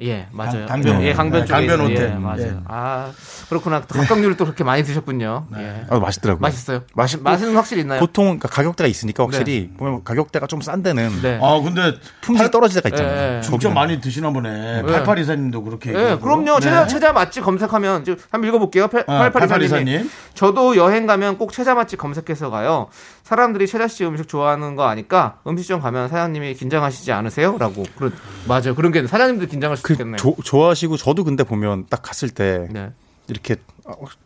예 0.00 0.28
맞아요. 0.30 0.66
강- 0.66 0.80
강변. 0.80 1.02
예 1.02 1.12
강변 1.12 1.40
네, 1.40 1.46
쪽에 1.46 1.66
강변 1.66 1.80
호텔. 1.90 2.10
예, 2.10 2.14
맞아요. 2.14 2.40
예. 2.42 2.56
아 2.68 3.10
그렇구나. 3.48 3.80
각각류를 3.80 4.36
또 4.36 4.44
그렇게 4.44 4.62
많이 4.62 4.84
드셨군요. 4.84 5.46
예. 5.56 5.86
아, 5.90 5.98
맛있더라고요. 5.98 6.40
맛있어요. 6.40 6.82
맛있고 6.94 7.24
맛은 7.24 7.56
확실히 7.56 7.82
있나요? 7.82 7.98
보통 7.98 8.26
그러니까 8.26 8.46
가격대가 8.48 8.86
있으니까 8.86 9.24
확실히 9.24 9.70
보면 9.76 10.04
가격대가 10.04 10.46
좀 10.46 10.60
싼 10.60 10.82
데는 10.84 11.20
네. 11.20 11.40
아 11.42 11.60
근데 11.60 11.94
품질이 12.20 12.50
떨어질 12.52 12.80
때가 12.80 12.96
예, 12.96 13.02
있잖아요. 13.02 13.36
예. 13.38 13.40
진짜 13.40 13.70
많이 13.70 14.00
드시나 14.00 14.30
보네. 14.30 14.82
88이사님도 14.82 15.64
그렇게. 15.64 15.90
예. 15.90 16.16
그럼요. 16.20 16.54
네. 16.54 16.60
최자, 16.60 16.86
최자 16.86 17.12
맛집 17.12 17.42
검색하면, 17.44 18.04
한번 18.30 18.48
읽어 18.48 18.58
볼게요. 18.60 18.84
아, 19.06 19.30
8824님. 19.30 19.58
8824님. 19.84 20.10
저도 20.34 20.76
여행 20.76 21.06
가면 21.06 21.38
꼭 21.38 21.52
최자 21.52 21.74
맛집 21.74 21.98
검색해서 21.98 22.50
가요. 22.50 22.86
사람들이 23.28 23.66
최자 23.66 23.88
씨 23.88 24.06
음식 24.06 24.26
좋아하는 24.26 24.74
거 24.74 24.84
아니까 24.84 25.38
음식점 25.46 25.80
가면 25.82 26.08
사장님이 26.08 26.54
긴장하시지 26.54 27.12
않으세요? 27.12 27.56
라고. 27.58 27.84
그런, 27.96 28.10
맞아요. 28.46 28.74
그런 28.74 28.90
게 28.90 29.06
사장님도 29.06 29.46
긴장할 29.48 29.76
수 29.76 29.82
그 29.82 29.92
있겠네요. 29.92 30.16
조- 30.16 30.34
좋아하시고 30.42 30.96
저도 30.96 31.24
근데 31.24 31.44
보면 31.44 31.84
딱 31.90 32.00
갔을 32.00 32.30
때 32.30 32.66
네. 32.70 32.90
이렇게 33.28 33.56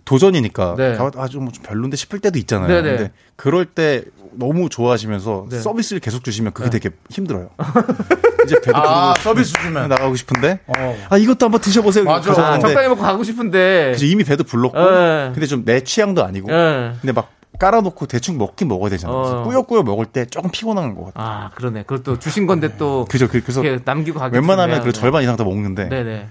도전이니까 0.04 0.74
네. 0.78 0.96
아주 1.16 1.40
뭐좀 1.40 1.64
별론데 1.64 1.96
싶을 1.96 2.20
때도 2.20 2.38
있잖아요. 2.38 2.68
네네. 2.68 2.96
근데 2.96 3.12
그럴 3.34 3.64
때 3.64 4.04
너무 4.34 4.68
좋아하시면서 4.68 5.46
네. 5.50 5.58
서비스를 5.58 5.98
계속 5.98 6.22
주시면 6.22 6.52
그게 6.52 6.70
되게 6.70 6.90
힘들어요. 7.10 7.50
이제 8.46 8.54
배도 8.60 8.76
아 8.78 9.14
서비스 9.18 9.52
주면. 9.54 9.88
나가고 9.88 10.14
싶은데 10.14 10.60
어. 10.68 10.96
아 11.10 11.16
이것도 11.18 11.46
한번 11.46 11.60
드셔보세요. 11.60 12.04
맞아. 12.04 12.30
아, 12.30 12.58
적당히 12.60 12.88
먹고 12.88 13.02
가고 13.02 13.24
싶은데. 13.24 13.96
이미 14.00 14.22
배도 14.22 14.44
불렀고 14.44 14.78
예. 14.78 15.30
근데 15.34 15.46
좀 15.46 15.64
내 15.64 15.80
취향도 15.80 16.24
아니고 16.24 16.52
예. 16.52 16.92
근데 17.00 17.12
막 17.12 17.30
깔아놓고 17.58 18.06
대충 18.06 18.38
먹긴 18.38 18.68
먹어야 18.68 18.90
되잖아요. 18.90 19.16
어. 19.16 19.42
꾸역꾸역 19.44 19.84
먹을 19.84 20.06
때 20.06 20.24
조금 20.26 20.50
피곤한 20.50 20.94
것 20.94 21.06
같아요. 21.06 21.24
아, 21.26 21.50
그러네. 21.54 21.84
그것도 21.84 22.18
주신 22.18 22.46
건데 22.46 22.76
또. 22.78 23.06
그죠. 23.10 23.28
그- 23.28 23.40
그래서 23.42 23.62
남기고 23.84 24.18
가기 24.18 24.34
웬만하면 24.34 24.76
좀 24.78 24.84
그. 24.86 24.92
절반 24.92 25.22
이상 25.22 25.36
다 25.36 25.44
먹는데 25.44 25.88
네네. 25.88 26.28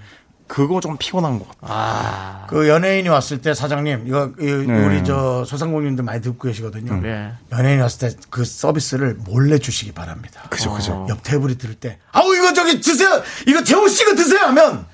그거 0.48 0.80
좀 0.80 0.96
피곤한 0.98 1.38
것 1.38 1.48
같아요. 1.48 1.70
아. 1.72 2.46
그 2.50 2.68
연예인이 2.68 3.08
왔을 3.08 3.40
때 3.40 3.54
사장님 3.54 4.04
이거 4.06 4.32
이- 4.38 4.44
네. 4.66 4.84
우리 4.84 5.02
저 5.04 5.44
소상공인들 5.46 6.04
많이 6.04 6.20
듣고 6.20 6.48
계시거든요. 6.48 7.00
네. 7.00 7.32
연예인이 7.52 7.80
왔을 7.80 8.10
때 8.10 8.16
그 8.28 8.44
서비스를 8.44 9.14
몰래 9.24 9.58
주시기 9.58 9.92
바랍니다. 9.92 10.42
그죠, 10.50 10.72
그죠. 10.74 11.06
옆 11.08 11.22
테이블이 11.22 11.56
들을 11.56 11.74
때 11.76 11.98
아우 12.10 12.34
이거 12.34 12.52
저기 12.52 12.80
드세요. 12.80 13.22
이거 13.46 13.62
재호 13.64 13.88
씨가 13.88 14.14
드세요 14.14 14.40
하면 14.48 14.84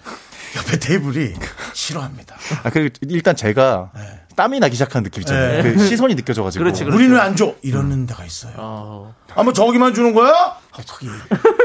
옆에 0.57 0.79
테이블이 0.79 1.35
싫어합니다. 1.79 2.37
아, 2.64 2.70
그리고 2.70 2.95
일단 3.09 3.37
제가 3.37 3.91
네. 3.95 4.01
땀이 4.35 4.59
나기 4.59 4.74
시작한 4.74 5.05
느낌 5.05 5.20
있잖아요. 5.22 5.62
그 5.62 5.79
시선이 5.87 6.16
느껴져가지고. 6.16 6.64
그렇지, 6.64 6.85
그렇지. 6.85 6.97
우리는 6.97 7.18
안 7.18 7.37
줘. 7.37 7.55
이러는 7.62 8.07
데가 8.07 8.24
있어요. 8.24 8.53
어. 8.57 9.14
아, 9.35 9.43
뭐 9.45 9.53
저기만 9.53 9.95
주는 9.95 10.12
거야? 10.12 10.31
아, 10.33 10.83
거기. 10.87 11.09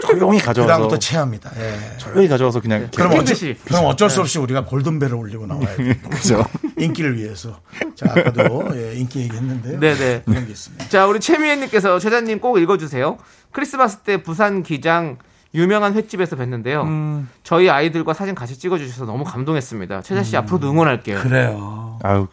조용히 0.02 0.40
가져와서. 0.40 0.68
그다음부터 0.68 1.00
체합니다. 1.00 1.52
예. 1.58 1.98
조용히 1.98 2.28
가져와서 2.28 2.62
그냥. 2.62 2.82
이렇게 2.82 2.96
그럼 2.96 3.20
어쩔. 3.20 3.56
그럼 3.66 3.86
어쩔 3.86 4.10
수 4.10 4.22
없이 4.22 4.38
우리가 4.38 4.66
골든벨을 4.66 5.16
올리고 5.16 5.48
나와야 5.48 5.76
돼. 5.76 6.00
그죠. 6.10 6.46
인기를 6.78 7.18
위해서. 7.18 7.60
자, 7.96 8.06
아까도 8.10 8.70
예, 8.76 8.94
인기 8.96 9.22
얘기했는데요. 9.22 9.80
네네. 9.80 10.22
그런 10.26 10.46
게 10.46 10.52
있습니다. 10.52 10.90
자, 10.90 11.08
우리 11.08 11.20
최미애님께서 11.20 11.98
최자님 12.00 12.40
꼭 12.40 12.60
읽어주세요. 12.60 13.18
크리스마스 13.52 13.98
때 13.98 14.22
부산 14.22 14.62
기장 14.62 15.18
유명한 15.56 15.94
횟집에서 15.94 16.36
뵀는데요. 16.36 16.84
음. 16.84 17.30
저희 17.44 17.70
아이들과 17.70 18.14
사진 18.14 18.34
같이 18.34 18.58
찍어주셔서 18.58 19.06
너무 19.06 19.24
감동했습니다. 19.24 20.02
최자 20.02 20.24
씨 20.24 20.36
앞으로도 20.36 20.70
응원할게요. 20.70 21.18
음. 21.18 21.24
그래요. 21.24 22.00
아유, 22.02 22.28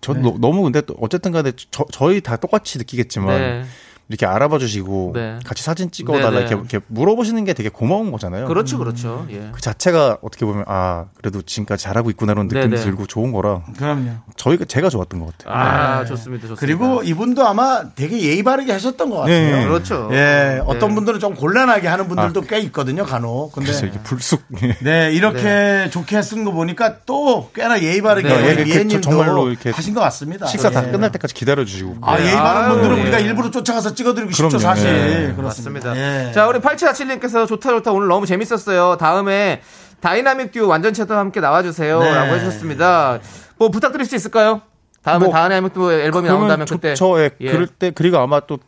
저 0.00 0.14
네. 0.14 0.20
너, 0.20 0.36
너무 0.38 0.62
근데 0.62 0.80
또 0.80 0.96
어쨌든 1.00 1.30
간에 1.32 1.52
저, 1.70 1.86
저희 1.92 2.20
다 2.20 2.36
똑같이 2.36 2.78
느끼겠지만. 2.78 3.38
네. 3.38 3.64
이렇게 4.08 4.24
알아봐 4.24 4.58
주시고 4.58 5.12
네. 5.14 5.38
같이 5.44 5.62
사진 5.62 5.90
찍어달라 5.90 6.30
네, 6.30 6.36
네. 6.36 6.46
이렇게, 6.46 6.54
이렇게 6.54 6.80
물어보시는 6.88 7.44
게 7.44 7.52
되게 7.52 7.68
고마운 7.68 8.10
거잖아요. 8.10 8.46
그렇죠, 8.46 8.78
그렇죠. 8.78 9.26
예. 9.30 9.50
그 9.52 9.60
자체가 9.60 10.18
어떻게 10.22 10.46
보면 10.46 10.64
아 10.66 11.04
그래도 11.18 11.42
지금까지 11.42 11.84
잘하고 11.84 12.08
있구나 12.10 12.32
이런 12.32 12.48
느낌이 12.48 12.68
네, 12.68 12.76
네. 12.76 12.82
들고 12.82 13.06
좋은 13.06 13.32
거라 13.32 13.62
그럼요. 13.76 14.12
저희가 14.36 14.64
제가 14.64 14.88
좋았던 14.88 15.20
것 15.20 15.36
같아요. 15.38 15.54
아, 15.54 16.04
좋습니다, 16.06 16.48
좋습니다. 16.48 16.60
그리고 16.60 17.02
이분도 17.02 17.46
아마 17.46 17.82
되게 17.94 18.20
예의 18.22 18.42
바르게 18.42 18.72
하셨던 18.72 19.10
것 19.10 19.16
같아요. 19.18 19.56
네. 19.56 19.64
그렇죠. 19.66 20.08
예, 20.12 20.62
어떤 20.64 20.88
네. 20.90 20.94
분들은 20.94 21.20
좀 21.20 21.34
곤란하게 21.34 21.86
하는 21.88 22.08
분들도 22.08 22.40
꽤 22.42 22.60
있거든요, 22.60 23.04
간혹. 23.04 23.52
근데 23.52 23.66
그래서 23.68 23.84
이렇게 23.84 24.00
불쑥 24.02 24.42
네, 24.82 25.10
이렇게 25.12 25.88
좋게 25.90 26.22
쓴 26.22 26.44
거 26.44 26.52
보니까 26.52 27.00
또 27.04 27.50
꽤나 27.54 27.82
예의 27.82 28.00
바르게 28.00 28.28
네, 28.28 28.50
예, 28.50 28.54
그- 28.56 28.62
미애님도 28.62 29.00
정말로 29.02 29.48
이렇게 29.50 29.70
하신 29.70 29.92
것 29.92 30.00
같습니다. 30.00 30.46
식사 30.46 30.70
다 30.70 30.86
예. 30.86 30.90
끝날 30.90 31.12
때까지 31.12 31.34
기다려 31.34 31.64
주시고 31.64 31.96
아, 32.00 32.18
예의 32.18 32.34
바른 32.36 32.70
분들은 32.70 32.96
예. 32.98 33.02
우리가 33.02 33.18
일부러 33.18 33.50
쫓아가서 33.50 33.94
찍어드리고 33.98 34.30
싶죠, 34.32 34.48
그럼요. 34.48 34.62
사실. 34.62 34.88
예. 34.88 35.34
그렇습니다. 35.36 35.90
맞습니다. 35.90 35.96
예. 35.96 36.32
자, 36.32 36.46
우리 36.48 36.58
8747님께서 36.60 37.46
좋다, 37.46 37.68
좋다. 37.70 37.92
오늘 37.92 38.08
너무 38.08 38.26
재밌었어요. 38.26 38.96
다음에 38.98 39.60
다이나믹 40.00 40.52
듀오 40.52 40.68
완전체도 40.68 41.14
함께 41.14 41.40
나와주세요. 41.40 42.00
네. 42.00 42.14
라고 42.14 42.34
해주셨습니다. 42.34 43.18
뭐 43.58 43.68
부탁드릴 43.70 44.06
수 44.06 44.14
있을까요? 44.16 44.62
다음에 45.02 45.26
뭐, 45.26 45.34
다이나믹 45.34 45.72
듀오 45.74 45.92
앨범이 45.92 46.28
나온다면 46.28 46.66
저- 46.66 46.74
그때. 46.76 46.94
저, 46.94 47.20
예, 47.20 47.30
예. 47.40 47.50
그럴 47.52 47.66
때 47.66 47.90
그리고 47.94 48.18
아마 48.18 48.40
또 48.40 48.58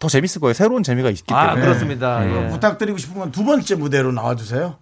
더 0.00 0.08
재밌을 0.08 0.40
거예요. 0.40 0.52
새로운 0.52 0.82
재미가 0.82 1.08
있기 1.10 1.32
아, 1.32 1.46
때문에. 1.46 1.62
그렇습니다. 1.64 2.20
예. 2.28 2.48
부탁드리고 2.48 2.98
싶은 2.98 3.18
건 3.18 3.30
두 3.32 3.42
번째 3.44 3.74
무대로 3.76 4.12
나와주세요. 4.12 4.76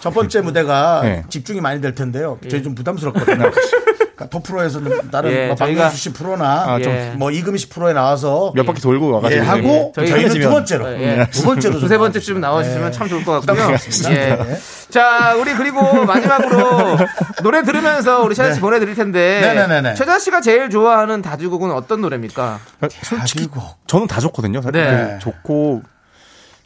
첫 0.00 0.10
번째 0.12 0.40
무대가 0.42 1.00
네. 1.02 1.24
집중이 1.30 1.60
많이 1.62 1.80
될 1.80 1.94
텐데요. 1.94 2.38
저희 2.50 2.62
좀 2.62 2.74
부담스럽거든요. 2.74 3.50
그러니까 4.16 4.26
토프로에서는 4.30 5.10
다른 5.10 5.30
예, 5.30 5.46
뭐 5.48 5.54
저희가- 5.56 5.58
박명수 5.58 5.96
씨 5.98 6.12
프로나 6.12 6.64
아, 6.66 6.78
좀- 6.80 6.90
예. 6.92 7.12
뭐 7.16 7.30
이금희 7.30 7.58
씨 7.58 7.68
프로에 7.68 7.92
나와서 7.92 8.50
몇 8.54 8.64
바퀴 8.64 8.80
돌고 8.80 9.08
예, 9.08 9.12
와가지고 9.12 9.44
하고 9.44 9.92
저희- 9.94 10.08
저희는 10.08 10.40
두. 10.40 10.50
번째로 10.50 10.90
예. 11.02 11.26
두 11.30 11.42
번째로 11.44 11.74
두세 11.78 11.94
좀 11.94 11.98
번째쯤 11.98 12.40
나와주시면 12.40 12.86
예. 12.88 12.90
참 12.92 13.08
좋을 13.08 13.24
것 13.24 13.44
같고요. 13.44 13.76
예. 14.08 14.08
네. 14.14 14.58
자, 14.88 15.34
우리 15.38 15.52
그리고 15.54 16.04
마지막으로 16.06 16.96
노래 17.42 17.62
들으면서 17.62 18.22
우리 18.22 18.34
최자 18.34 18.54
씨 18.54 18.60
보내드릴 18.60 18.94
텐데. 18.94 19.40
네네네네. 19.42 19.94
최자 19.94 20.18
씨가 20.18 20.40
제일 20.40 20.70
좋아하는 20.70 21.20
다주곡은 21.20 21.70
어떤 21.72 22.00
노래입니까? 22.00 22.58
솔직히 23.02 23.46
가지고. 23.48 23.60
저는 23.86 24.06
다 24.06 24.20
좋거든요. 24.20 24.62
사실 24.62 24.72
네. 24.82 25.18
좋고 25.20 25.82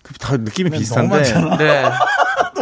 그다 0.03 0.37
느낌이 0.37 0.71
너무 0.71 0.79
비슷한데 0.81 1.17
많잖아. 1.17 1.57
네. 1.57 1.85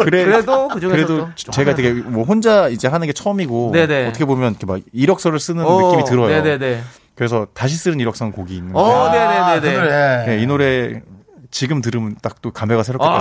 그래, 0.05 0.25
그래도 0.25 0.69
그 0.69 0.81
중에서 0.81 0.95
그래도 0.97 1.19
또 1.47 1.53
제가 1.53 1.75
되게 1.75 1.93
뭐 1.93 2.25
혼자 2.25 2.69
이제 2.69 2.89
하는 2.89 3.07
게 3.07 3.13
처음이고 3.13 3.71
네네. 3.73 4.09
어떻게 4.09 4.25
보면 4.25 4.51
이렇게 4.51 4.67
막 4.67 4.81
이력서를 4.93 5.39
쓰는 5.41 5.65
어, 5.65 5.81
느낌이 5.87 6.05
들어요. 6.05 6.29
네네네. 6.29 6.83
그래서 7.15 7.47
다시 7.55 7.77
쓰는 7.77 7.99
이력서 8.01 8.31
곡이 8.31 8.55
있는데 8.57 8.79
어, 8.79 9.07
아, 9.09 9.13
네네네네. 9.13 9.61
그 9.61 9.81
노래. 9.81 10.25
네, 10.27 10.43
이 10.43 10.47
노래 10.47 11.03
지금 11.51 11.81
들으면 11.81 12.17
딱 12.23 12.37
또 12.43 12.53
감회가 12.53 12.83
새롭게 12.83 13.07
아, 13.07 13.19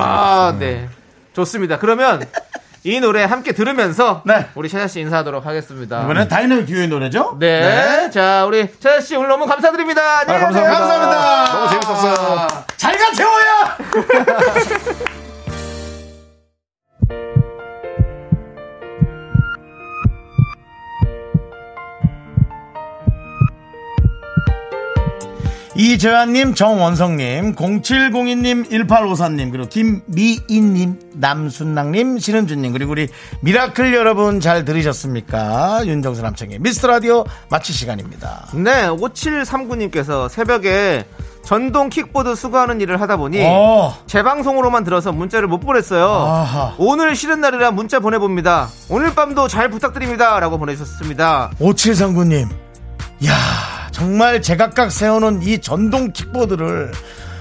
빠집니다. 0.53 0.65
네. 0.65 0.89
좋습니다. 1.33 1.77
그러면 1.79 2.23
이 2.83 2.99
노래 2.99 3.23
함께 3.23 3.51
들으면서 3.51 4.21
네. 4.25 4.47
우리 4.55 4.69
최자 4.69 4.87
씨 4.87 4.99
인사하도록 5.01 5.45
하겠습니다. 5.45 6.03
이번엔 6.03 6.27
다이나믹 6.27 6.67
듀오의 6.67 6.87
노래죠? 6.87 7.35
네. 7.39 8.09
자, 8.11 8.45
우리 8.45 8.67
최자 8.79 9.01
씨 9.01 9.15
오늘 9.15 9.29
너무 9.29 9.45
감사드립니다. 9.45 10.19
안녕히 10.19 10.39
아. 10.41 10.43
감사합니다. 10.45 10.79
감사합니다. 10.79 11.53
너무 11.53 11.69
재밌었어요. 11.69 12.47
잘가 12.77 13.11
태호야. 13.17 13.77
이재환님, 25.77 26.55
정원성님, 26.55 27.53
0702님, 27.53 28.67
1854님, 28.71 29.51
그리고 29.51 29.69
김미인님, 29.69 30.99
남순랑님, 31.13 32.17
신은주님, 32.17 32.73
그리고 32.73 32.93
우리 32.93 33.07
미라클 33.41 33.93
여러분 33.93 34.39
잘 34.39 34.65
들으셨습니까? 34.65 35.85
윤정수 35.85 36.23
남창의 36.23 36.57
미스터 36.59 36.87
라디오 36.87 37.25
마치 37.51 37.73
시간입니다. 37.73 38.47
네, 38.55 38.87
5739님께서 38.87 40.27
새벽에 40.29 41.05
전동 41.43 41.89
킥보드 41.89 42.33
수거하는 42.33 42.81
일을 42.81 42.99
하다 42.99 43.17
보니 43.17 43.39
어. 43.45 43.95
재방송으로만 44.07 44.83
들어서 44.83 45.11
문자를 45.11 45.47
못 45.47 45.59
보냈어요. 45.59 46.05
아하. 46.07 46.73
오늘 46.79 47.15
쉬는 47.15 47.39
날이라 47.39 47.69
문자 47.69 47.99
보내봅니다. 47.99 48.67
오늘 48.89 49.13
밤도 49.13 49.47
잘 49.47 49.69
부탁드립니다. 49.69 50.39
라고 50.39 50.57
보내주셨습니다. 50.57 51.51
5739님, 51.59 52.49
야 53.27 53.76
정말 53.91 54.41
제각각 54.41 54.91
세워놓은 54.91 55.41
이 55.43 55.59
전동 55.59 56.11
킥보드를 56.11 56.91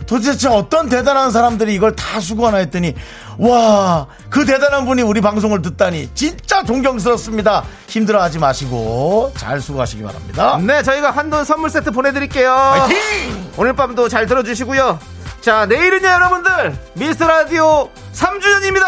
도대체 0.07 0.49
어떤 0.49 0.89
대단한 0.89 1.31
사람들이 1.33 1.75
이걸 1.75 1.97
다 1.97 2.21
수거하나 2.21 2.59
했더니 2.59 2.95
와 3.39 4.07
그 4.31 4.45
대단한 4.45 4.85
분이 4.85 5.03
우리 5.03 5.21
방송을 5.21 5.63
듣다니 5.63 6.11
진짜 6.15 6.63
존경스럽습니다. 6.63 7.65
힘들어하지 7.89 8.39
마시고 8.39 9.33
잘 9.37 9.61
수고하시기 9.61 10.03
바랍니다. 10.03 10.59
네, 10.63 10.83
저희가 10.83 11.11
한돈 11.11 11.45
선물 11.45 11.71
세트 11.71 11.91
보내드릴게요. 11.91 12.55
파이팅! 12.55 13.51
오늘 13.57 13.73
밤도 13.73 14.09
잘 14.09 14.27
들어주시고요. 14.27 14.99
자, 15.41 15.65
내일은요, 15.67 16.07
여러분들. 16.07 16.77
미스터 16.95 17.27
라디오 17.27 17.89
3주년입니다. 18.13 18.85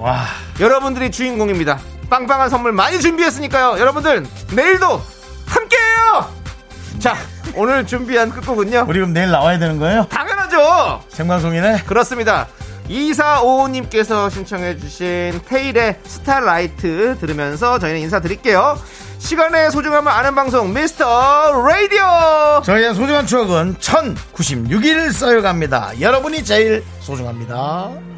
와 0.00 0.24
여러분들이 0.58 1.10
주인공입니다. 1.10 1.78
빵빵한 2.10 2.48
선물 2.50 2.72
많이 2.72 3.00
준비했으니까요. 3.00 3.78
여러분들, 3.78 4.26
내일도 4.52 5.00
함께해요! 5.46 6.43
자, 6.98 7.16
오늘 7.54 7.86
준비한 7.86 8.30
끝곡은요. 8.30 8.86
우리 8.88 8.98
그럼 8.98 9.12
내일 9.12 9.30
나와야 9.30 9.58
되는 9.58 9.78
거예요? 9.78 10.06
당연하죠! 10.08 11.02
생방송이네. 11.08 11.82
그렇습니다. 11.86 12.46
2455님께서 12.88 14.30
신청해주신 14.30 15.40
태일의 15.46 15.98
Starlight 16.04 17.16
들으면서 17.18 17.78
저희는 17.78 18.00
인사드릴게요. 18.02 18.78
시간의 19.18 19.70
소중함을 19.70 20.10
아는 20.12 20.34
방송, 20.34 20.74
미스터 20.74 21.52
라디오! 21.66 22.62
저희의 22.62 22.94
소중한 22.94 23.26
추억은 23.26 23.76
1096일 23.76 25.12
쌓여갑니다. 25.12 26.00
여러분이 26.00 26.44
제일 26.44 26.84
소중합니다. 27.00 28.13